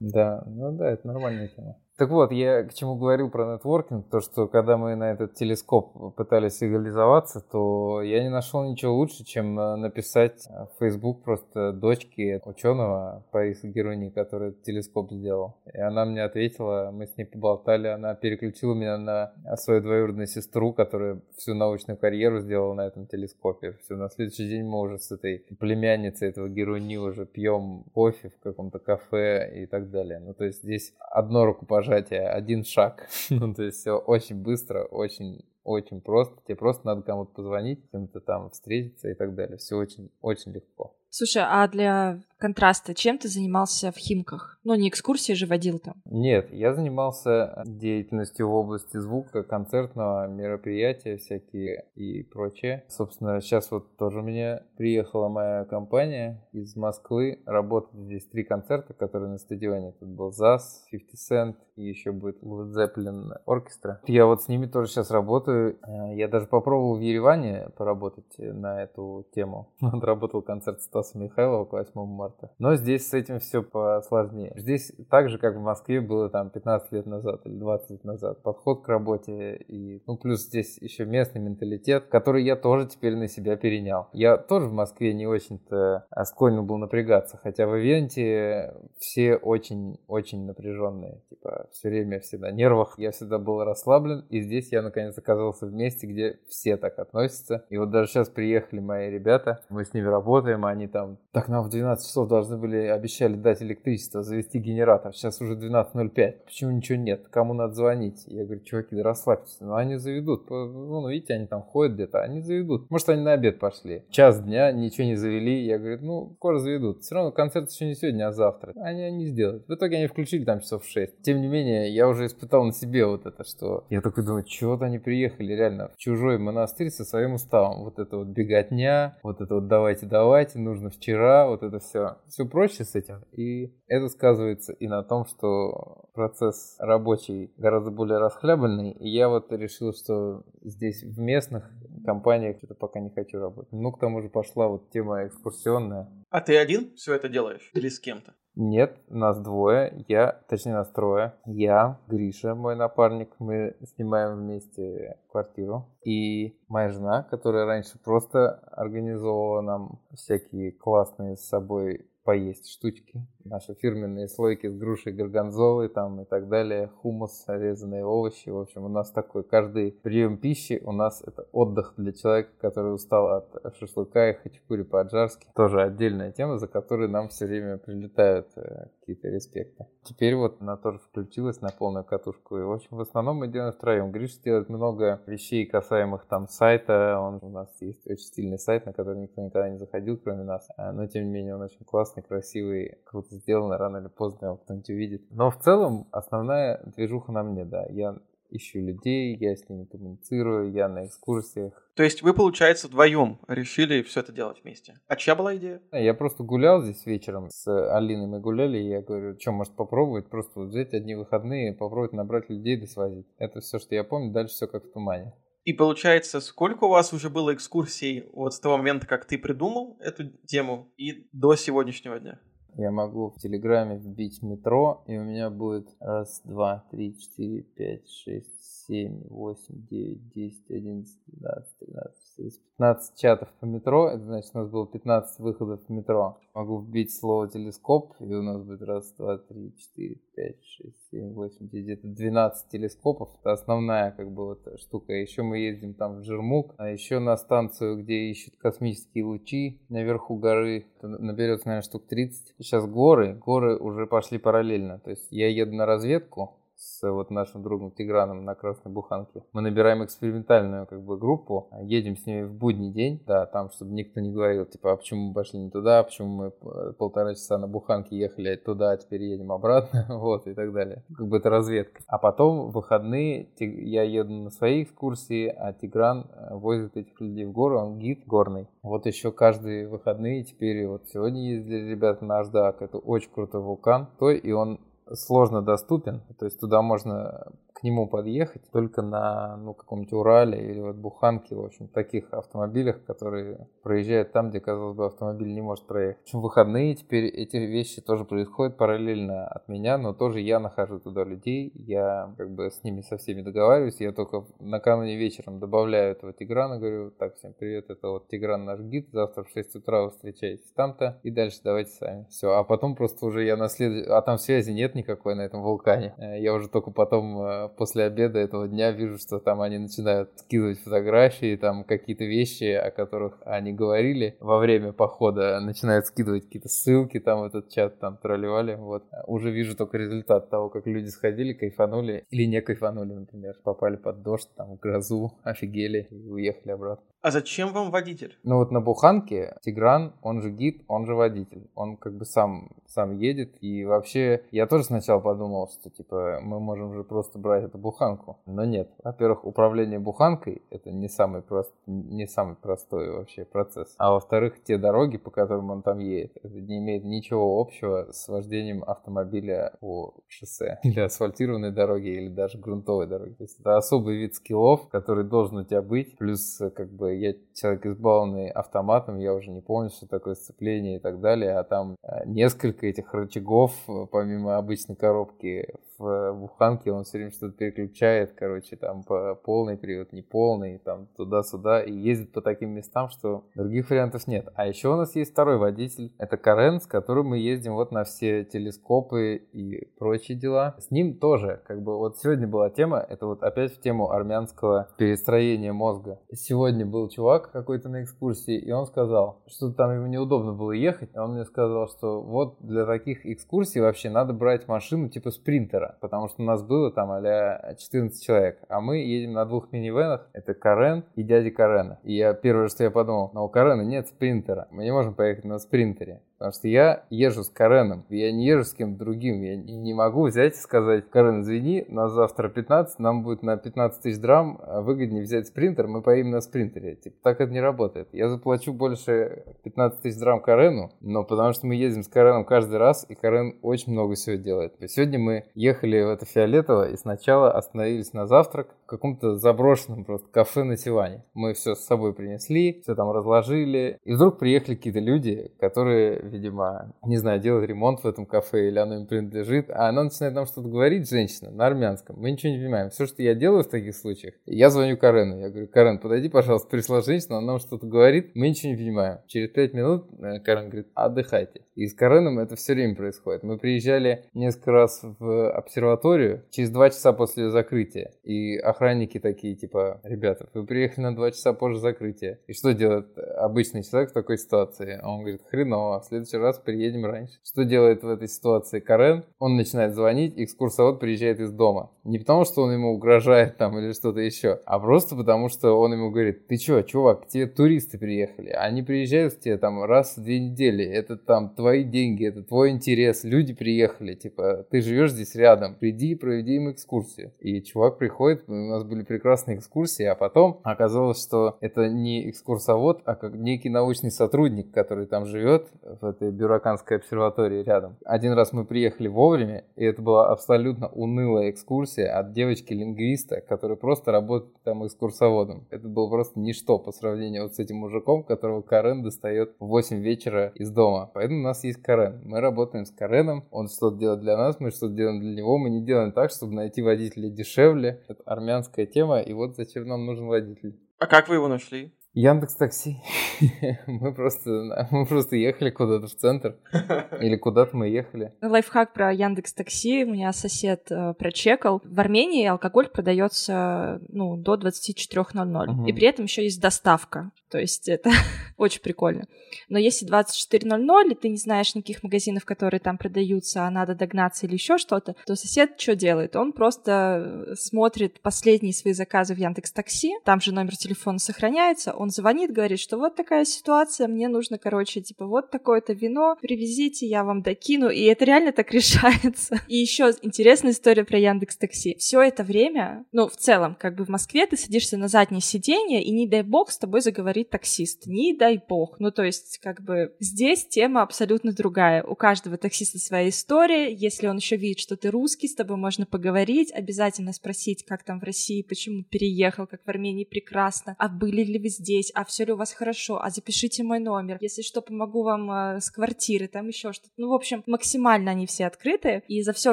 Да, 0.00 0.44
ну 0.46 0.76
да, 0.76 0.90
это 0.90 1.06
нормальная 1.06 1.48
тема. 1.48 1.78
Так 1.98 2.10
вот, 2.10 2.30
я 2.30 2.62
к 2.62 2.74
чему 2.74 2.96
говорил 2.96 3.30
про 3.30 3.54
нетворкинг, 3.54 4.10
то 4.10 4.20
что 4.20 4.48
когда 4.48 4.76
мы 4.76 4.96
на 4.96 5.12
этот 5.12 5.32
телескоп 5.32 6.14
пытались 6.14 6.60
легализоваться, 6.60 7.40
то 7.40 8.02
я 8.02 8.22
не 8.22 8.28
нашел 8.28 8.64
ничего 8.64 8.94
лучше, 8.94 9.24
чем 9.24 9.58
э, 9.58 9.76
написать 9.76 10.46
в 10.46 10.78
Facebook 10.78 11.22
просто 11.22 11.72
дочке 11.72 12.42
ученого 12.44 13.24
Париса 13.30 13.66
Геруни, 13.68 14.10
который 14.10 14.50
этот 14.50 14.62
телескоп 14.64 15.10
сделал. 15.10 15.56
И 15.72 15.78
она 15.78 16.04
мне 16.04 16.22
ответила, 16.22 16.90
мы 16.92 17.06
с 17.06 17.16
ней 17.16 17.24
поболтали, 17.24 17.88
она 17.88 18.14
переключила 18.14 18.74
меня 18.74 18.98
на 18.98 19.32
свою 19.56 19.80
двоюродную 19.80 20.26
сестру, 20.26 20.74
которая 20.74 21.22
всю 21.38 21.54
научную 21.54 21.96
карьеру 21.96 22.40
сделала 22.40 22.74
на 22.74 22.86
этом 22.88 23.06
телескопе. 23.06 23.72
Все, 23.80 23.96
на 23.96 24.10
следующий 24.10 24.46
день 24.46 24.64
мы 24.64 24.80
уже 24.80 24.98
с 24.98 25.10
этой 25.12 25.46
племянницей 25.58 26.28
этого 26.28 26.50
Геруни 26.50 26.98
уже 26.98 27.24
пьем 27.24 27.84
кофе 27.94 28.28
в 28.28 28.38
каком-то 28.42 28.80
кафе 28.80 29.62
и 29.62 29.66
так 29.66 29.90
далее. 29.90 30.18
Ну, 30.18 30.34
то 30.34 30.44
есть 30.44 30.62
здесь 30.62 30.92
одно 30.98 31.46
рукопожатие 31.46 31.85
рукопожатие, 31.86 32.28
один 32.28 32.64
шаг. 32.64 33.08
ну, 33.30 33.54
то 33.54 33.62
есть 33.62 33.80
все 33.80 33.96
очень 33.96 34.36
быстро, 34.36 34.84
очень 34.84 35.44
очень 35.64 36.00
просто. 36.00 36.36
Тебе 36.44 36.54
просто 36.54 36.86
надо 36.86 37.02
кому-то 37.02 37.32
позвонить, 37.32 37.84
с 37.84 37.88
кем-то 37.90 38.20
там 38.20 38.50
встретиться 38.50 39.08
и 39.08 39.14
так 39.14 39.34
далее. 39.34 39.56
Все 39.56 39.76
очень, 39.76 40.10
очень 40.20 40.52
легко. 40.52 40.94
Слушай, 41.10 41.42
а 41.44 41.66
для 41.66 42.20
контраста, 42.38 42.94
чем 42.94 43.18
ты 43.18 43.28
занимался 43.28 43.92
в 43.92 43.96
Химках? 43.96 44.58
Ну, 44.64 44.74
не 44.74 44.88
экскурсии 44.88 45.32
же 45.32 45.46
водил 45.46 45.78
там. 45.78 45.94
Нет, 46.04 46.52
я 46.52 46.74
занимался 46.74 47.62
деятельностью 47.64 48.48
в 48.48 48.54
области 48.54 48.96
звука, 48.98 49.42
концертного 49.42 50.26
мероприятия 50.26 51.16
всякие 51.16 51.86
и 51.94 52.22
прочее. 52.22 52.84
Собственно, 52.88 53.40
сейчас 53.40 53.70
вот 53.70 53.96
тоже 53.96 54.22
меня 54.22 54.62
приехала 54.76 55.28
моя 55.28 55.64
компания 55.64 56.44
из 56.52 56.76
Москвы. 56.76 57.40
Работают 57.46 58.06
здесь 58.06 58.26
три 58.26 58.44
концерта, 58.44 58.92
которые 58.92 59.30
на 59.30 59.38
стадионе. 59.38 59.92
Тут 59.92 60.08
был 60.08 60.32
ЗАС, 60.32 60.86
50 60.90 61.14
Cent 61.14 61.56
и 61.76 61.84
еще 61.84 62.10
будет 62.10 62.42
Led 62.42 62.72
Zeppelin 62.72 63.32
оркестра. 63.46 64.00
Я 64.06 64.26
вот 64.26 64.42
с 64.42 64.48
ними 64.48 64.66
тоже 64.66 64.90
сейчас 64.90 65.10
работаю. 65.10 65.78
Э, 65.86 66.14
я 66.14 66.26
даже 66.26 66.46
попробовал 66.46 66.96
в 66.96 67.00
Ереване 67.00 67.68
поработать 67.76 68.38
на 68.38 68.82
эту 68.82 69.26
тему. 69.34 69.68
Отработал 69.80 70.42
концерт 70.42 70.82
Стаса 70.82 71.18
Михайлова 71.18 71.64
к 71.66 71.72
8 71.72 71.92
марта. 71.94 72.25
Но 72.58 72.76
здесь 72.76 73.08
с 73.08 73.14
этим 73.14 73.38
все 73.40 73.62
посложнее. 73.62 74.52
Здесь 74.56 74.92
так 75.10 75.28
же, 75.28 75.38
как 75.38 75.56
в 75.56 75.60
Москве 75.60 76.00
было 76.00 76.28
там 76.28 76.50
15 76.50 76.92
лет 76.92 77.06
назад 77.06 77.42
или 77.44 77.54
20 77.54 77.90
лет 77.90 78.04
назад. 78.04 78.42
Подход 78.42 78.84
к 78.84 78.88
работе 78.88 79.56
и, 79.56 80.02
ну, 80.06 80.16
плюс 80.16 80.46
здесь 80.46 80.78
еще 80.78 81.04
местный 81.04 81.40
менталитет, 81.40 82.06
который 82.06 82.44
я 82.44 82.56
тоже 82.56 82.86
теперь 82.86 83.16
на 83.16 83.28
себя 83.28 83.56
перенял. 83.56 84.08
Я 84.12 84.36
тоже 84.36 84.66
в 84.66 84.72
Москве 84.72 85.14
не 85.14 85.26
очень-то 85.26 86.06
склонен 86.24 86.66
был 86.66 86.78
напрягаться, 86.78 87.38
хотя 87.42 87.66
в 87.66 87.78
ивенте 87.78 88.74
все 88.98 89.36
очень-очень 89.36 90.46
напряженные. 90.46 91.22
Типа 91.28 91.68
все 91.72 91.88
время 91.88 92.20
все 92.20 92.38
на 92.38 92.50
нервах. 92.50 92.94
Я 92.98 93.10
всегда 93.10 93.38
был 93.38 93.62
расслаблен, 93.64 94.26
и 94.30 94.40
здесь 94.40 94.72
я 94.72 94.82
наконец 94.82 95.16
оказался 95.18 95.66
в 95.66 95.72
месте, 95.72 96.06
где 96.06 96.38
все 96.48 96.76
так 96.76 96.98
относятся. 96.98 97.64
И 97.70 97.76
вот 97.76 97.90
даже 97.90 98.10
сейчас 98.10 98.28
приехали 98.28 98.80
мои 98.80 99.10
ребята, 99.10 99.60
мы 99.68 99.84
с 99.84 99.94
ними 99.94 100.06
работаем, 100.06 100.64
они 100.64 100.86
там, 100.86 101.18
так 101.32 101.48
нам 101.48 101.64
в 101.64 101.70
12 101.70 102.06
часов 102.06 102.15
должны 102.24 102.56
были, 102.56 102.86
обещали 102.86 103.34
дать 103.34 103.62
электричество, 103.62 104.22
завести 104.22 104.58
генератор. 104.58 105.12
Сейчас 105.12 105.40
уже 105.40 105.54
12.05. 105.54 106.34
Почему 106.46 106.70
ничего 106.70 106.98
нет? 106.98 107.26
Кому 107.30 107.52
надо 107.52 107.74
звонить? 107.74 108.24
Я 108.26 108.44
говорю, 108.44 108.60
чуваки, 108.62 108.94
да 108.96 109.02
расслабьтесь. 109.02 109.58
Ну, 109.60 109.74
они 109.74 109.96
заведут. 109.96 110.48
Ну, 110.48 111.08
видите, 111.08 111.34
они 111.34 111.46
там 111.46 111.62
ходят 111.62 111.94
где-то, 111.94 112.22
они 112.22 112.40
заведут. 112.40 112.90
Может, 112.90 113.08
они 113.08 113.22
на 113.22 113.32
обед 113.32 113.58
пошли. 113.58 114.04
Час 114.10 114.40
дня, 114.40 114.72
ничего 114.72 115.06
не 115.06 115.16
завели. 115.16 115.64
Я 115.64 115.78
говорю, 115.78 115.98
ну, 116.00 116.32
скоро 116.36 116.58
заведут. 116.58 117.02
Все 117.02 117.16
равно 117.16 117.32
концерт 117.32 117.70
еще 117.70 117.86
не 117.86 117.94
сегодня, 117.94 118.28
а 118.28 118.32
завтра. 118.32 118.72
Они 118.76 119.10
не 119.10 119.26
сделают. 119.26 119.66
В 119.66 119.74
итоге 119.74 119.96
они 119.96 120.06
включили 120.06 120.44
там 120.44 120.60
часов 120.60 120.84
6. 120.84 121.22
Тем 121.22 121.40
не 121.40 121.48
менее, 121.48 121.92
я 121.92 122.08
уже 122.08 122.26
испытал 122.26 122.64
на 122.64 122.72
себе 122.72 123.04
вот 123.06 123.26
это, 123.26 123.44
что 123.44 123.84
я 123.90 124.00
такой 124.00 124.24
думаю, 124.24 124.44
чего-то 124.44 124.86
они 124.86 124.98
приехали 124.98 125.52
реально 125.52 125.90
в 125.94 125.96
чужой 125.96 126.38
монастырь 126.38 126.90
со 126.90 127.04
своим 127.04 127.34
уставом. 127.34 127.84
Вот 127.84 127.98
это 127.98 128.18
вот 128.18 128.28
беготня, 128.28 129.18
вот 129.22 129.40
это 129.40 129.56
вот 129.56 129.66
давайте, 129.68 130.06
давайте, 130.06 130.58
нужно 130.58 130.90
вчера, 130.90 131.48
вот 131.48 131.62
это 131.62 131.78
все. 131.80 132.05
Все 132.28 132.44
проще 132.46 132.84
с 132.84 132.94
этим. 132.94 133.24
И 133.32 133.74
это 133.86 134.08
сказывается 134.08 134.72
и 134.72 134.88
на 134.88 135.02
том, 135.02 135.26
что 135.26 136.08
процесс 136.14 136.76
рабочий 136.78 137.52
гораздо 137.56 137.90
более 137.90 138.18
расхлябанный. 138.18 138.92
И 138.92 139.08
я 139.08 139.28
вот 139.28 139.52
решил, 139.52 139.92
что 139.92 140.44
здесь 140.62 141.02
в 141.02 141.18
местных 141.18 141.70
компаниях 142.04 142.58
что-то 142.58 142.74
пока 142.74 143.00
не 143.00 143.10
хочу 143.10 143.38
работать. 143.38 143.72
Ну, 143.72 143.92
к 143.92 143.98
тому 143.98 144.22
же 144.22 144.28
пошла 144.28 144.68
вот 144.68 144.90
тема 144.90 145.26
экскурсионная. 145.26 146.08
А 146.30 146.40
ты 146.40 146.56
один 146.56 146.94
все 146.96 147.14
это 147.14 147.28
делаешь? 147.28 147.70
Или 147.74 147.88
с 147.88 148.00
кем-то? 148.00 148.34
Нет, 148.58 148.98
нас 149.10 149.38
двое. 149.38 150.02
Я, 150.08 150.40
точнее 150.48 150.72
нас 150.72 150.88
трое. 150.90 151.34
Я, 151.44 152.00
Гриша, 152.08 152.54
мой 152.54 152.74
напарник. 152.74 153.34
Мы 153.38 153.76
снимаем 153.94 154.38
вместе 154.38 155.18
квартиру. 155.30 155.86
И 156.04 156.58
моя 156.66 156.88
жена, 156.88 157.22
которая 157.22 157.66
раньше 157.66 157.98
просто 158.02 158.60
организовывала 158.72 159.60
нам 159.60 160.00
всякие 160.14 160.72
классные 160.72 161.36
с 161.36 161.46
собой 161.46 162.06
поесть 162.26 162.68
штучки. 162.68 163.24
Наши 163.44 163.74
фирменные 163.74 164.26
слойки 164.26 164.66
с 164.66 164.76
грушей 164.76 165.12
горгонзолы 165.12 165.88
там 165.88 166.20
и 166.20 166.24
так 166.24 166.48
далее, 166.48 166.88
хумус, 167.00 167.44
резанные 167.46 168.04
овощи. 168.04 168.48
В 168.48 168.58
общем, 168.58 168.84
у 168.84 168.88
нас 168.88 169.12
такой 169.12 169.44
каждый 169.44 169.92
прием 169.92 170.36
пищи 170.36 170.82
у 170.84 170.90
нас 170.90 171.22
это 171.24 171.46
отдых 171.52 171.94
для 171.96 172.12
человека, 172.12 172.50
который 172.60 172.92
устал 172.92 173.28
от 173.28 173.76
шашлыка 173.76 174.30
и 174.30 174.34
хачапури 174.34 174.82
по-аджарски. 174.82 175.46
Тоже 175.54 175.80
отдельная 175.80 176.32
тема, 176.32 176.58
за 176.58 176.66
которой 176.66 177.08
нам 177.08 177.28
все 177.28 177.46
время 177.46 177.78
прилетают 177.78 178.48
э, 178.56 178.88
какие-то 179.06 179.28
респекты. 179.28 179.86
Теперь 180.02 180.34
вот 180.34 180.60
она 180.60 180.76
тоже 180.76 180.98
включилась 180.98 181.60
на 181.60 181.68
полную 181.68 182.04
катушку. 182.04 182.58
И, 182.58 182.62
в 182.62 182.72
общем, 182.72 182.96
в 182.96 183.00
основном 183.00 183.38
мы 183.38 183.48
делаем 183.48 183.72
втроем. 183.72 184.10
Гриш 184.10 184.36
делает 184.38 184.68
много 184.68 185.22
вещей, 185.26 185.64
касаемых 185.64 186.26
там 186.26 186.48
сайта. 186.48 187.18
Он, 187.20 187.38
у 187.40 187.48
нас 187.48 187.68
есть 187.80 188.04
очень 188.06 188.24
стильный 188.24 188.58
сайт, 188.58 188.84
на 188.84 188.92
который 188.92 189.18
никто 189.22 189.40
никогда 189.42 189.68
не 189.68 189.78
заходил, 189.78 190.18
кроме 190.18 190.42
нас. 190.42 190.68
А, 190.76 190.92
но, 190.92 191.06
тем 191.06 191.24
не 191.24 191.30
менее, 191.30 191.54
он 191.54 191.62
очень 191.62 191.84
классный, 191.84 192.22
красивый, 192.22 192.98
круто 193.04 193.36
сделано. 193.36 193.78
Рано 193.78 193.98
или 193.98 194.08
поздно 194.08 194.46
его 194.46 194.56
кто-нибудь 194.56 194.90
увидит. 194.90 195.22
Но 195.30 195.50
в 195.50 195.58
целом 195.58 196.08
основная 196.10 196.82
движуха 196.84 197.30
на 197.30 197.44
мне, 197.44 197.64
да. 197.64 197.86
Я 197.90 198.18
ищу 198.50 198.80
людей, 198.80 199.36
я 199.38 199.56
с 199.56 199.68
ними 199.68 199.84
коммуницирую, 199.84 200.72
я 200.72 200.88
на 200.88 201.06
экскурсиях. 201.06 201.72
То 201.94 202.02
есть 202.02 202.22
вы, 202.22 202.34
получается, 202.34 202.88
вдвоем 202.88 203.38
решили 203.48 204.02
все 204.02 204.20
это 204.20 204.32
делать 204.32 204.62
вместе. 204.62 204.94
А 205.08 205.16
чья 205.16 205.34
была 205.34 205.56
идея? 205.56 205.80
Я 205.92 206.14
просто 206.14 206.42
гулял 206.42 206.82
здесь 206.82 207.06
вечером 207.06 207.48
с 207.50 207.66
Алиной, 207.94 208.26
мы 208.26 208.40
гуляли, 208.40 208.78
и 208.78 208.88
я 208.88 209.02
говорю, 209.02 209.38
что, 209.40 209.52
может 209.52 209.74
попробовать, 209.76 210.28
просто 210.28 210.60
вот 210.60 210.68
взять 210.68 210.92
одни 210.94 211.14
выходные, 211.14 211.72
попробовать 211.72 212.12
набрать 212.12 212.50
людей 212.50 212.80
да 212.80 212.86
свозить. 212.86 213.26
Это 213.38 213.60
все, 213.60 213.78
что 213.78 213.94
я 213.94 214.04
помню, 214.04 214.32
дальше 214.32 214.54
все 214.54 214.66
как 214.66 214.84
в 214.84 214.92
тумане. 214.92 215.32
И 215.64 215.72
получается, 215.72 216.40
сколько 216.40 216.84
у 216.84 216.90
вас 216.90 217.12
уже 217.12 217.28
было 217.28 217.52
экскурсий 217.52 218.24
вот 218.32 218.54
с 218.54 218.60
того 218.60 218.76
момента, 218.78 219.04
как 219.06 219.24
ты 219.24 219.36
придумал 219.36 219.96
эту 220.00 220.30
тему, 220.46 220.92
и 220.96 221.28
до 221.32 221.56
сегодняшнего 221.56 222.20
дня? 222.20 222.38
Я 222.76 222.90
могу 222.90 223.30
в 223.30 223.38
Телеграме 223.38 223.96
вбить 223.96 224.42
метро, 224.42 225.02
и 225.06 225.16
у 225.16 225.24
меня 225.24 225.48
будет 225.48 225.88
раз, 225.98 226.42
два, 226.44 226.84
три, 226.90 227.18
четыре, 227.18 227.62
пять, 227.62 228.08
шесть, 228.08 228.86
семь, 228.86 229.22
восемь, 229.28 229.86
девять, 229.86 230.28
десять, 230.34 230.70
одиннадцать, 230.70 231.18
двенадцать, 231.26 231.78
тринадцать, 231.78 232.25
15 232.36 233.18
чатов 233.18 233.48
по 233.60 233.64
метро, 233.64 234.08
это 234.08 234.24
значит, 234.24 234.50
у 234.54 234.58
нас 234.58 234.68
было 234.68 234.86
15 234.86 235.38
выходов 235.40 235.80
в 235.86 235.90
метро. 235.90 236.38
Могу 236.54 236.80
вбить 236.80 237.14
слово 237.14 237.48
телескоп, 237.48 238.14
и 238.20 238.34
у 238.34 238.42
нас 238.42 238.62
будет 238.62 238.82
раз, 238.82 239.12
два, 239.12 239.38
три, 239.38 239.74
четыре, 239.76 240.16
пять, 240.34 240.62
шесть, 240.64 240.96
семь, 241.10 241.32
восемь, 241.32 241.66
где-то 241.66 242.06
12 242.06 242.68
телескопов. 242.68 243.30
Это 243.40 243.52
основная 243.52 244.10
как 244.12 244.30
бы 244.30 244.46
вот 244.46 244.80
штука. 244.80 245.12
Еще 245.12 245.42
мы 245.42 245.58
ездим 245.58 245.94
там 245.94 246.20
в 246.20 246.24
Жермук, 246.24 246.74
а 246.78 246.90
еще 246.90 247.18
на 247.18 247.36
станцию, 247.36 248.02
где 248.02 248.30
ищут 248.30 248.56
космические 248.56 249.24
лучи 249.24 249.80
наверху 249.88 250.36
горы. 250.36 250.86
Это 250.98 251.08
наберется, 251.08 251.68
наверное, 251.68 251.86
штук 251.86 252.06
30. 252.06 252.54
Сейчас 252.58 252.86
горы, 252.86 253.34
горы 253.34 253.76
уже 253.76 254.06
пошли 254.06 254.38
параллельно. 254.38 254.98
То 254.98 255.10
есть 255.10 255.28
я 255.30 255.48
еду 255.48 255.74
на 255.74 255.86
разведку, 255.86 256.58
с 256.76 257.10
вот 257.10 257.30
нашим 257.30 257.62
другом 257.62 257.90
Тиграном 257.90 258.44
на 258.44 258.54
Красной 258.54 258.92
Буханке. 258.92 259.42
Мы 259.52 259.62
набираем 259.62 260.04
экспериментальную 260.04 260.86
как 260.86 261.02
бы 261.02 261.18
группу, 261.18 261.68
едем 261.82 262.16
с 262.16 262.26
ними 262.26 262.42
в 262.42 262.52
будний 262.52 262.92
день, 262.92 263.22
да, 263.26 263.46
там, 263.46 263.70
чтобы 263.70 263.92
никто 263.92 264.20
не 264.20 264.30
говорил, 264.30 264.66
типа, 264.66 264.92
а 264.92 264.96
почему 264.96 265.28
мы 265.28 265.34
пошли 265.34 265.58
не 265.58 265.70
туда, 265.70 266.02
почему 266.02 266.28
мы 266.28 266.92
полтора 266.92 267.34
часа 267.34 267.58
на 267.58 267.66
Буханке 267.66 268.16
ехали 268.16 268.56
туда, 268.56 268.92
а 268.92 268.96
теперь 268.96 269.22
едем 269.22 269.52
обратно, 269.52 270.06
вот, 270.18 270.46
и 270.46 270.54
так 270.54 270.72
далее. 270.72 271.02
Как 271.16 271.26
бы 271.26 271.38
это 271.38 271.50
разведка. 271.50 272.02
А 272.06 272.18
потом 272.18 272.70
в 272.70 272.72
выходные 272.72 273.48
я 273.58 274.02
еду 274.02 274.32
на 274.32 274.50
свои 274.50 274.82
экскурсии, 274.82 275.46
а 275.48 275.72
Тигран 275.72 276.26
э, 276.30 276.54
возит 276.54 276.96
этих 276.96 277.20
людей 277.20 277.46
в 277.46 277.52
гору, 277.52 277.78
он 277.78 277.98
гид 277.98 278.26
горный. 278.26 278.68
Вот 278.82 279.06
еще 279.06 279.32
каждые 279.32 279.88
выходные 279.88 280.44
теперь, 280.44 280.86
вот 280.86 281.08
сегодня 281.08 281.54
ездили 281.54 281.90
ребята 281.90 282.24
на 282.24 282.40
Аждак, 282.40 282.82
это 282.82 282.98
очень 282.98 283.30
крутой 283.30 283.62
вулкан, 283.62 284.08
то 284.18 284.30
и 284.30 284.52
он 284.52 284.78
сложно 285.14 285.62
доступен, 285.62 286.22
то 286.38 286.44
есть 286.44 286.58
туда 286.60 286.82
можно 286.82 287.52
нему 287.86 288.06
подъехать 288.06 288.62
только 288.72 289.02
на 289.02 289.56
ну, 289.56 289.74
каком-нибудь 289.74 290.12
Урале 290.12 290.70
или 290.70 290.80
вот 290.80 290.96
Буханке, 290.96 291.54
в 291.54 291.64
общем, 291.64 291.88
таких 291.88 292.32
автомобилях, 292.32 293.04
которые 293.04 293.68
проезжают 293.82 294.32
там, 294.32 294.50
где, 294.50 294.60
казалось 294.60 294.96
бы, 294.96 295.06
автомобиль 295.06 295.52
не 295.54 295.62
может 295.62 295.86
проехать. 295.86 296.20
В 296.20 296.22
общем, 296.24 296.40
выходные 296.40 296.94
теперь 296.94 297.26
эти 297.26 297.56
вещи 297.56 298.00
тоже 298.00 298.24
происходят 298.24 298.76
параллельно 298.76 299.46
от 299.46 299.68
меня, 299.68 299.98
но 299.98 300.12
тоже 300.12 300.40
я 300.40 300.58
нахожу 300.58 300.98
туда 301.00 301.24
людей, 301.24 301.72
я 301.74 302.34
как 302.36 302.50
бы 302.50 302.70
с 302.70 302.82
ними 302.82 303.00
со 303.00 303.16
всеми 303.16 303.42
договариваюсь, 303.42 304.00
я 304.00 304.12
только 304.12 304.44
накануне 304.60 305.16
вечером 305.16 305.60
добавляю 305.60 306.12
этого 306.12 306.32
Тиграна, 306.32 306.78
говорю, 306.78 307.10
так, 307.10 307.36
всем 307.36 307.54
привет, 307.54 307.90
это 307.90 308.08
вот 308.08 308.28
Тигран 308.28 308.64
наш 308.64 308.80
гид, 308.80 309.08
завтра 309.12 309.44
в 309.44 309.50
6 309.50 309.76
утра 309.76 310.02
вы 310.02 310.10
встречаетесь 310.10 310.70
там-то, 310.74 311.20
и 311.22 311.30
дальше 311.30 311.60
давайте 311.62 311.90
сами. 311.92 312.26
Все, 312.30 312.52
а 312.52 312.64
потом 312.64 312.96
просто 312.96 313.26
уже 313.26 313.44
я 313.44 313.56
на 313.56 313.68
след... 313.68 314.08
а 314.08 314.20
там 314.22 314.38
связи 314.38 314.72
нет 314.72 314.94
никакой 314.94 315.34
на 315.34 315.42
этом 315.42 315.62
вулкане, 315.62 316.14
э, 316.18 316.40
я 316.40 316.54
уже 316.54 316.68
только 316.68 316.90
потом 316.90 317.40
э, 317.40 317.68
после 317.76 318.04
обеда 318.04 318.38
этого 318.38 318.68
дня 318.68 318.90
вижу, 318.92 319.18
что 319.18 319.38
там 319.38 319.60
они 319.60 319.78
начинают 319.78 320.30
скидывать 320.36 320.80
фотографии, 320.80 321.56
там 321.56 321.84
какие-то 321.84 322.24
вещи, 322.24 322.72
о 322.72 322.90
которых 322.90 323.38
они 323.44 323.72
говорили 323.72 324.36
во 324.40 324.58
время 324.58 324.92
похода, 324.92 325.60
начинают 325.60 326.06
скидывать 326.06 326.44
какие-то 326.44 326.68
ссылки 326.68 327.20
там 327.20 327.44
этот 327.44 327.68
чат, 327.70 327.98
там 327.98 328.16
тролливали, 328.16 328.74
вот. 328.74 329.04
Уже 329.26 329.50
вижу 329.50 329.76
только 329.76 329.98
результат 329.98 330.50
того, 330.50 330.68
как 330.70 330.86
люди 330.86 331.08
сходили, 331.08 331.52
кайфанули 331.52 332.24
или 332.30 332.44
не 332.44 332.60
кайфанули, 332.60 333.14
например, 333.14 333.54
попали 333.62 333.96
под 333.96 334.22
дождь, 334.22 334.48
там, 334.56 334.76
в 334.76 334.80
грозу, 334.80 335.32
офигели 335.42 336.08
и 336.10 336.28
уехали 336.28 336.72
обратно. 336.72 337.04
А 337.26 337.32
зачем 337.32 337.72
вам 337.72 337.90
водитель? 337.90 338.38
Ну 338.44 338.58
вот 338.58 338.70
на 338.70 338.80
Буханке 338.80 339.56
Тигран, 339.62 340.12
он 340.22 340.42
же 340.42 340.50
гид, 340.52 340.84
он 340.86 341.06
же 341.06 341.16
водитель. 341.16 341.68
Он 341.74 341.96
как 341.96 342.14
бы 342.16 342.24
сам, 342.24 342.70
сам 342.86 343.18
едет. 343.18 343.56
И 343.60 343.84
вообще, 343.84 344.44
я 344.52 344.68
тоже 344.68 344.84
сначала 344.84 345.18
подумал, 345.18 345.68
что 345.68 345.90
типа 345.90 346.38
мы 346.40 346.60
можем 346.60 346.94
же 346.94 347.02
просто 347.02 347.40
брать 347.40 347.64
эту 347.64 347.78
Буханку. 347.78 348.38
Но 348.46 348.64
нет. 348.64 348.92
Во-первых, 349.02 349.44
управление 349.44 349.98
Буханкой 349.98 350.62
это 350.70 350.92
не 350.92 351.08
самый, 351.08 351.42
прост, 351.42 351.74
не 351.86 352.28
самый 352.28 352.54
простой 352.54 353.10
вообще 353.10 353.44
процесс. 353.44 353.92
А 353.98 354.12
во-вторых, 354.12 354.62
те 354.62 354.78
дороги, 354.78 355.16
по 355.16 355.32
которым 355.32 355.72
он 355.72 355.82
там 355.82 355.98
едет, 355.98 356.30
это 356.44 356.60
не 356.60 356.78
имеет 356.78 357.02
ничего 357.02 357.60
общего 357.60 358.06
с 358.12 358.28
вождением 358.28 358.84
автомобиля 358.84 359.72
по 359.80 360.14
шоссе. 360.28 360.78
Или 360.84 361.00
асфальтированной 361.00 361.72
дороге, 361.72 362.14
или 362.14 362.28
даже 362.28 362.56
грунтовой 362.56 363.08
дороге. 363.08 363.34
То 363.34 363.42
есть 363.42 363.58
это 363.58 363.76
особый 363.76 364.16
вид 364.16 364.36
скиллов, 364.36 364.88
который 364.90 365.24
должен 365.24 365.56
у 365.56 365.64
тебя 365.64 365.82
быть. 365.82 366.16
Плюс 366.18 366.60
как 366.76 366.92
бы 366.92 367.15
я 367.16 367.34
человек 367.54 367.86
избалованный 367.86 368.48
автоматом, 368.48 369.18
я 369.18 369.34
уже 369.34 369.50
не 369.50 369.60
помню, 369.60 369.90
что 369.90 370.06
такое 370.06 370.34
сцепление 370.34 370.96
и 370.96 370.98
так 370.98 371.20
далее, 371.20 371.58
а 371.58 371.64
там 371.64 371.96
э, 372.02 372.26
несколько 372.26 372.86
этих 372.86 373.12
рычагов, 373.14 373.72
э, 373.88 374.06
помимо 374.10 374.56
обычной 374.56 374.96
коробки, 374.96 375.74
в 375.98 376.32
буханке 376.32 376.92
он 376.92 377.04
все 377.04 377.18
время 377.18 377.32
что-то 377.32 377.56
переключает, 377.56 378.32
короче, 378.32 378.76
там 378.76 379.02
по 379.02 379.34
полный 379.34 379.76
привод, 379.76 380.12
не 380.12 380.22
полный, 380.22 380.78
там 380.78 381.06
туда-сюда, 381.16 381.82
и 381.82 381.92
ездит 381.92 382.32
по 382.32 382.40
таким 382.40 382.70
местам, 382.70 383.08
что 383.08 383.44
других 383.54 383.90
вариантов 383.90 384.26
нет. 384.26 384.48
А 384.54 384.66
еще 384.66 384.88
у 384.88 384.96
нас 384.96 385.14
есть 385.14 385.32
второй 385.32 385.58
водитель, 385.58 386.12
это 386.18 386.36
Карен, 386.36 386.80
с 386.80 386.86
которым 386.86 387.28
мы 387.28 387.38
ездим 387.38 387.74
вот 387.74 387.92
на 387.92 388.04
все 388.04 388.44
телескопы 388.44 389.36
и 389.52 389.88
прочие 389.98 390.38
дела. 390.38 390.74
С 390.78 390.90
ним 390.90 391.18
тоже, 391.18 391.62
как 391.66 391.82
бы, 391.82 391.96
вот 391.96 392.18
сегодня 392.18 392.46
была 392.46 392.70
тема, 392.70 392.98
это 392.98 393.26
вот 393.26 393.42
опять 393.42 393.72
в 393.72 393.80
тему 393.80 394.10
армянского 394.10 394.88
перестроения 394.98 395.72
мозга. 395.72 396.20
Сегодня 396.32 396.86
был 396.86 397.08
чувак 397.08 397.50
какой-то 397.52 397.88
на 397.88 398.02
экскурсии, 398.02 398.58
и 398.58 398.70
он 398.72 398.86
сказал, 398.86 399.42
что 399.46 399.72
там 399.72 399.94
ему 399.94 400.06
неудобно 400.06 400.52
было 400.52 400.72
ехать, 400.72 401.10
а 401.14 401.24
он 401.24 401.34
мне 401.34 401.44
сказал, 401.44 401.88
что 401.88 402.22
вот 402.22 402.56
для 402.60 402.84
таких 402.86 403.24
экскурсий 403.26 403.80
вообще 403.80 404.10
надо 404.10 404.32
брать 404.32 404.68
машину 404.68 405.08
типа 405.08 405.30
спринтера, 405.30 405.85
спринтера, 405.86 405.96
потому 406.00 406.28
что 406.28 406.42
у 406.42 406.44
нас 406.44 406.62
было 406.62 406.90
там 406.90 407.10
а 407.10 407.74
14 407.74 408.24
человек, 408.24 408.58
а 408.68 408.80
мы 408.80 408.98
едем 408.98 409.32
на 409.32 409.44
двух 409.44 409.72
минивенах, 409.72 410.28
это 410.32 410.54
Карен 410.54 411.04
и 411.14 411.22
дядя 411.22 411.50
Карена. 411.50 411.98
И 412.02 412.14
я 412.14 412.34
первое, 412.34 412.68
что 412.68 412.84
я 412.84 412.90
подумал, 412.90 413.30
но 413.34 413.44
у 413.44 413.48
Карена 413.48 413.82
нет 413.82 414.08
спринтера, 414.08 414.68
мы 414.70 414.84
не 414.84 414.92
можем 414.92 415.14
поехать 415.14 415.44
на 415.44 415.58
спринтере. 415.58 416.20
Потому 416.38 416.52
что 416.52 416.68
я 416.68 417.04
езжу 417.10 417.44
с 417.44 417.48
Кареном, 417.48 418.04
я 418.10 418.30
не 418.32 418.46
езжу 418.46 418.64
с 418.64 418.74
кем-то 418.74 418.98
другим. 418.98 419.42
Я 419.42 419.56
не 419.56 419.94
могу 419.94 420.26
взять 420.26 420.54
и 420.54 420.60
сказать, 420.60 421.08
Карен, 421.10 421.42
извини, 421.42 421.84
на 421.88 422.08
завтра 422.08 422.48
15, 422.48 422.98
нам 422.98 423.22
будет 423.22 423.42
на 423.42 423.56
15 423.56 424.02
тысяч 424.02 424.20
драм 424.20 424.58
а 424.62 424.82
выгоднее 424.82 425.22
взять 425.22 425.48
спринтер, 425.48 425.86
мы 425.86 426.02
поедем 426.02 426.30
на 426.30 426.40
спринтере. 426.40 426.96
Типа, 426.96 427.16
так 427.22 427.40
это 427.40 427.52
не 427.52 427.60
работает. 427.60 428.08
Я 428.12 428.28
заплачу 428.28 428.72
больше 428.72 429.44
15 429.62 430.02
тысяч 430.02 430.18
драм 430.18 430.40
Карену, 430.40 430.90
но 431.00 431.24
потому 431.24 431.52
что 431.52 431.66
мы 431.66 431.74
ездим 431.74 432.02
с 432.02 432.08
Кареном 432.08 432.44
каждый 432.44 432.78
раз, 432.78 433.06
и 433.08 433.14
Карен 433.14 433.56
очень 433.62 433.92
много 433.92 434.14
всего 434.14 434.36
делает. 434.36 434.74
Сегодня 434.86 435.18
мы 435.18 435.44
ехали 435.54 436.02
в 436.02 436.08
это 436.08 436.26
фиолетово 436.26 436.90
и 436.90 436.96
сначала 436.96 437.52
остановились 437.52 438.12
на 438.12 438.26
завтрак 438.26 438.74
в 438.84 438.86
каком-то 438.86 439.36
заброшенном 439.36 440.04
просто 440.04 440.28
кафе 440.30 440.64
на 440.64 440.76
Тиване. 440.76 441.24
Мы 441.34 441.54
все 441.54 441.74
с 441.74 441.84
собой 441.84 442.12
принесли, 442.12 442.80
все 442.82 442.94
там 442.94 443.10
разложили, 443.10 443.98
и 444.04 444.12
вдруг 444.12 444.38
приехали 444.38 444.74
какие-то 444.74 445.00
люди, 445.00 445.52
которые 445.58 446.20
видимо, 446.26 446.92
не 447.04 447.16
знаю, 447.16 447.40
делает 447.40 447.68
ремонт 447.68 448.00
в 448.00 448.06
этом 448.06 448.26
кафе 448.26 448.68
или 448.68 448.78
оно 448.78 449.00
им 449.00 449.06
принадлежит, 449.06 449.70
а 449.70 449.88
она 449.88 450.04
начинает 450.04 450.34
нам 450.34 450.46
что-то 450.46 450.68
говорить, 450.68 451.08
женщина, 451.08 451.50
на 451.50 451.66
армянском. 451.66 452.16
Мы 452.18 452.30
ничего 452.30 452.52
не 452.52 452.58
понимаем. 452.58 452.90
Все, 452.90 453.06
что 453.06 453.22
я 453.22 453.34
делаю 453.34 453.64
в 453.64 453.68
таких 453.68 453.96
случаях, 453.96 454.34
я 454.46 454.70
звоню 454.70 454.96
Карену. 454.96 455.38
Я 455.38 455.50
говорю, 455.50 455.68
Карен, 455.68 455.98
подойди, 455.98 456.28
пожалуйста, 456.28 456.68
пришла 456.68 457.02
женщина, 457.02 457.38
она 457.38 457.46
нам 457.46 457.58
что-то 457.58 457.86
говорит, 457.86 458.32
мы 458.34 458.48
ничего 458.48 458.72
не 458.72 458.78
понимаем. 458.78 459.18
Через 459.26 459.50
пять 459.50 459.74
минут 459.74 460.06
э, 460.20 460.40
Карен 460.40 460.68
говорит, 460.68 460.88
отдыхайте. 460.94 461.65
И 461.76 461.86
с 461.86 461.94
Кареном 461.94 462.38
это 462.38 462.56
все 462.56 462.72
время 462.72 462.96
происходит. 462.96 463.42
Мы 463.42 463.58
приезжали 463.58 464.24
несколько 464.32 464.72
раз 464.72 465.00
в 465.02 465.50
обсерваторию 465.50 466.42
через 466.50 466.70
два 466.70 466.88
часа 466.88 467.12
после 467.12 467.50
закрытия. 467.50 468.12
И 468.24 468.56
охранники 468.56 469.20
такие, 469.20 469.54
типа, 469.54 470.00
ребята, 470.02 470.48
вы 470.54 470.64
приехали 470.64 471.04
на 471.04 471.14
два 471.14 471.30
часа 471.30 471.52
позже 471.52 471.78
закрытия. 471.78 472.40
И 472.46 472.54
что 472.54 472.72
делает 472.72 473.16
обычный 473.36 473.82
человек 473.82 474.10
в 474.10 474.14
такой 474.14 474.38
ситуации? 474.38 474.98
Он 475.04 475.20
говорит, 475.20 475.42
хреново, 475.50 476.00
в 476.00 476.06
следующий 476.06 476.38
раз 476.38 476.58
приедем 476.58 477.04
раньше. 477.04 477.34
Что 477.44 477.64
делает 477.64 478.02
в 478.02 478.08
этой 478.08 478.28
ситуации 478.28 478.80
Карен? 478.80 479.24
Он 479.38 479.56
начинает 479.56 479.94
звонить, 479.94 480.32
экскурсовод 480.36 480.98
приезжает 480.98 481.40
из 481.40 481.52
дома. 481.52 481.90
Не 482.04 482.18
потому, 482.18 482.44
что 482.44 482.62
он 482.62 482.72
ему 482.72 482.94
угрожает 482.94 483.58
там 483.58 483.78
или 483.78 483.92
что-то 483.92 484.20
еще, 484.20 484.60
а 484.64 484.78
просто 484.78 485.14
потому, 485.14 485.50
что 485.50 485.78
он 485.78 485.92
ему 485.92 486.10
говорит, 486.10 486.46
ты 486.46 486.56
чё, 486.56 486.80
чувак, 486.82 487.26
те 487.26 487.46
туристы 487.46 487.98
приехали, 487.98 488.48
они 488.50 488.82
приезжают 488.82 489.34
к 489.34 489.40
тебе 489.40 489.58
там 489.58 489.82
раз 489.84 490.16
в 490.16 490.22
две 490.22 490.40
недели, 490.40 490.84
это 490.84 491.16
там 491.16 491.50
твои 491.54 491.65
деньги, 491.84 492.26
это 492.26 492.42
твой 492.42 492.70
интерес, 492.70 493.24
люди 493.24 493.54
приехали, 493.54 494.14
типа, 494.14 494.66
ты 494.70 494.80
живешь 494.80 495.12
здесь 495.12 495.34
рядом, 495.34 495.74
приди 495.74 496.12
и 496.12 496.14
проведи 496.14 496.56
им 496.56 496.70
экскурсию. 496.70 497.32
И 497.40 497.60
чувак 497.62 497.98
приходит, 497.98 498.44
у 498.48 498.54
нас 498.54 498.84
были 498.84 499.02
прекрасные 499.02 499.58
экскурсии, 499.58 500.04
а 500.04 500.14
потом 500.14 500.60
оказалось, 500.62 501.22
что 501.22 501.56
это 501.60 501.88
не 501.88 502.28
экскурсовод, 502.30 503.02
а 503.04 503.14
как 503.14 503.34
некий 503.34 503.68
научный 503.68 504.10
сотрудник, 504.10 504.70
который 504.72 505.06
там 505.06 505.26
живет 505.26 505.68
в 505.82 506.04
этой 506.04 506.30
бюроканской 506.30 506.98
обсерватории 506.98 507.62
рядом. 507.62 507.96
Один 508.04 508.32
раз 508.32 508.52
мы 508.52 508.64
приехали 508.64 509.08
вовремя, 509.08 509.64
и 509.76 509.84
это 509.84 510.02
была 510.02 510.30
абсолютно 510.30 510.88
унылая 510.88 511.50
экскурсия 511.50 512.16
от 512.16 512.32
девочки-лингвиста, 512.32 513.40
которая 513.40 513.76
просто 513.76 514.12
работает 514.12 514.54
там 514.64 514.86
экскурсоводом. 514.86 515.66
Это 515.70 515.88
было 515.88 516.08
просто 516.08 516.38
ничто 516.38 516.78
по 516.78 516.92
сравнению 516.92 517.44
вот 517.44 517.54
с 517.54 517.58
этим 517.58 517.76
мужиком, 517.76 518.22
которого 518.22 518.62
Карен 518.62 519.02
достает 519.02 519.54
в 519.58 519.66
8 519.66 520.00
вечера 520.00 520.52
из 520.54 520.70
дома. 520.70 521.10
Поэтому 521.14 521.40
у 521.40 521.42
нас 521.56 521.64
есть 521.64 521.82
Карен. 521.82 522.20
Мы 522.24 522.40
работаем 522.40 522.84
с 522.84 522.90
Кареном, 522.90 523.46
он 523.50 523.68
что-то 523.68 523.96
делает 523.96 524.20
для 524.20 524.36
нас, 524.36 524.60
мы 524.60 524.70
что-то 524.70 524.94
делаем 524.94 525.20
для 525.20 525.34
него. 525.34 525.58
Мы 525.58 525.70
не 525.70 525.84
делаем 525.84 526.12
так, 526.12 526.30
чтобы 526.30 526.54
найти 526.54 526.82
водителя 526.82 527.30
дешевле. 527.30 528.02
Это 528.08 528.22
армянская 528.26 528.86
тема, 528.86 529.20
и 529.20 529.32
вот 529.32 529.56
зачем 529.56 529.86
нам 529.86 530.04
нужен 530.04 530.26
водитель. 530.26 530.78
А 530.98 531.06
как 531.06 531.28
вы 531.28 531.36
его 531.36 531.48
нашли? 531.48 531.92
Яндекс 532.16 532.54
Такси. 532.54 532.96
мы 533.86 534.14
просто 534.14 534.88
мы 534.90 535.04
просто 535.04 535.36
ехали 535.36 535.68
куда-то 535.68 536.06
в 536.06 536.14
центр 536.14 536.56
или 537.20 537.36
куда-то 537.36 537.76
мы 537.76 537.88
ехали. 537.88 538.32
Лайфхак 538.40 538.94
про 538.94 539.12
Яндекс 539.12 539.52
Такси. 539.52 540.04
У 540.04 540.12
меня 540.12 540.32
сосед 540.32 540.90
э, 540.90 541.12
прочекал. 541.12 541.82
В 541.84 542.00
Армении 542.00 542.46
алкоголь 542.46 542.88
продается 542.88 544.00
ну 544.08 544.38
до 544.38 544.54
24.00 544.54 545.68
угу. 545.68 545.86
и 545.86 545.92
при 545.92 546.06
этом 546.06 546.24
еще 546.24 546.42
есть 546.44 546.58
доставка. 546.58 547.32
То 547.50 547.58
есть 547.58 547.88
это 547.88 548.10
очень 548.56 548.80
прикольно. 548.80 549.26
Но 549.68 549.78
если 549.78 550.08
24.00, 550.08 551.12
и 551.12 551.14
ты 551.14 551.28
не 551.28 551.36
знаешь 551.36 551.74
никаких 551.74 552.02
магазинов, 552.02 552.44
которые 552.44 552.80
там 552.80 552.98
продаются, 552.98 553.66
а 553.66 553.70
надо 553.70 553.94
догнаться 553.94 554.46
или 554.46 554.54
еще 554.54 554.78
что-то, 554.78 555.14
то 555.26 555.36
сосед 555.36 555.78
что 555.80 555.94
делает? 555.94 556.34
Он 556.34 556.52
просто 556.52 557.54
смотрит 557.58 558.20
последние 558.20 558.72
свои 558.72 558.94
заказы 558.94 559.34
в 559.34 559.38
Яндекс 559.38 559.72
Такси, 559.72 560.14
там 560.24 560.40
же 560.40 560.52
номер 560.52 560.76
телефона 560.76 561.18
сохраняется, 561.18 561.92
он 561.92 562.05
звонит, 562.10 562.52
говорит, 562.52 562.78
что 562.78 562.98
вот 562.98 563.16
такая 563.16 563.44
ситуация, 563.44 564.08
мне 564.08 564.28
нужно, 564.28 564.58
короче, 564.58 565.00
типа, 565.00 565.26
вот 565.26 565.50
такое-то 565.50 565.92
вино, 565.92 566.36
привезите, 566.40 567.06
я 567.06 567.24
вам 567.24 567.42
докину, 567.42 567.88
и 567.88 568.02
это 568.02 568.24
реально 568.24 568.52
так 568.52 568.70
решается. 568.72 569.60
И 569.68 569.76
еще 569.76 570.12
интересная 570.22 570.72
история 570.72 571.04
про 571.04 571.18
Яндекс 571.18 571.56
Такси. 571.56 571.96
Все 571.98 572.20
это 572.20 572.44
время, 572.44 573.04
ну, 573.12 573.28
в 573.28 573.36
целом, 573.36 573.76
как 573.78 573.96
бы 573.96 574.04
в 574.04 574.08
Москве 574.08 574.46
ты 574.46 574.56
садишься 574.56 574.96
на 574.96 575.08
заднее 575.08 575.40
сиденье, 575.40 576.02
и 576.02 576.10
не 576.10 576.28
дай 576.28 576.42
бог 576.42 576.70
с 576.70 576.78
тобой 576.78 577.00
заговорит 577.00 577.50
таксист. 577.50 578.06
Не 578.06 578.34
дай 578.34 578.60
бог. 578.68 578.96
Ну, 578.98 579.10
то 579.10 579.22
есть, 579.22 579.58
как 579.58 579.82
бы, 579.82 580.14
здесь 580.20 580.66
тема 580.66 581.02
абсолютно 581.02 581.52
другая. 581.52 582.02
У 582.02 582.14
каждого 582.14 582.56
таксиста 582.56 582.98
своя 582.98 583.28
история. 583.28 583.92
Если 583.92 584.26
он 584.26 584.36
еще 584.36 584.56
видит, 584.56 584.78
что 584.78 584.96
ты 584.96 585.10
русский, 585.10 585.48
с 585.48 585.54
тобой 585.54 585.76
можно 585.76 586.06
поговорить, 586.06 586.72
обязательно 586.72 587.32
спросить, 587.32 587.84
как 587.84 588.04
там 588.04 588.20
в 588.20 588.24
России, 588.24 588.62
почему 588.62 589.02
переехал, 589.04 589.66
как 589.66 589.84
в 589.84 589.88
Армении 589.88 590.24
прекрасно, 590.24 590.96
а 590.98 591.08
были 591.08 591.42
ли 591.42 591.58
вы 591.58 591.68
здесь, 591.68 591.95
а 592.14 592.24
все 592.24 592.44
ли 592.44 592.52
у 592.52 592.56
вас 592.56 592.72
хорошо, 592.72 593.20
а 593.22 593.30
запишите 593.30 593.82
мой 593.82 593.98
номер, 593.98 594.38
если 594.40 594.62
что, 594.62 594.80
помогу 594.80 595.22
вам 595.22 595.50
э, 595.50 595.80
с 595.80 595.90
квартиры, 595.90 596.48
там 596.48 596.68
еще 596.68 596.92
что-то. 596.92 597.10
Ну, 597.16 597.28
в 597.28 597.34
общем, 597.34 597.62
максимально 597.66 598.30
они 598.30 598.46
все 598.46 598.66
открыты. 598.66 599.22
И 599.28 599.42
за 599.42 599.52
все 599.52 599.72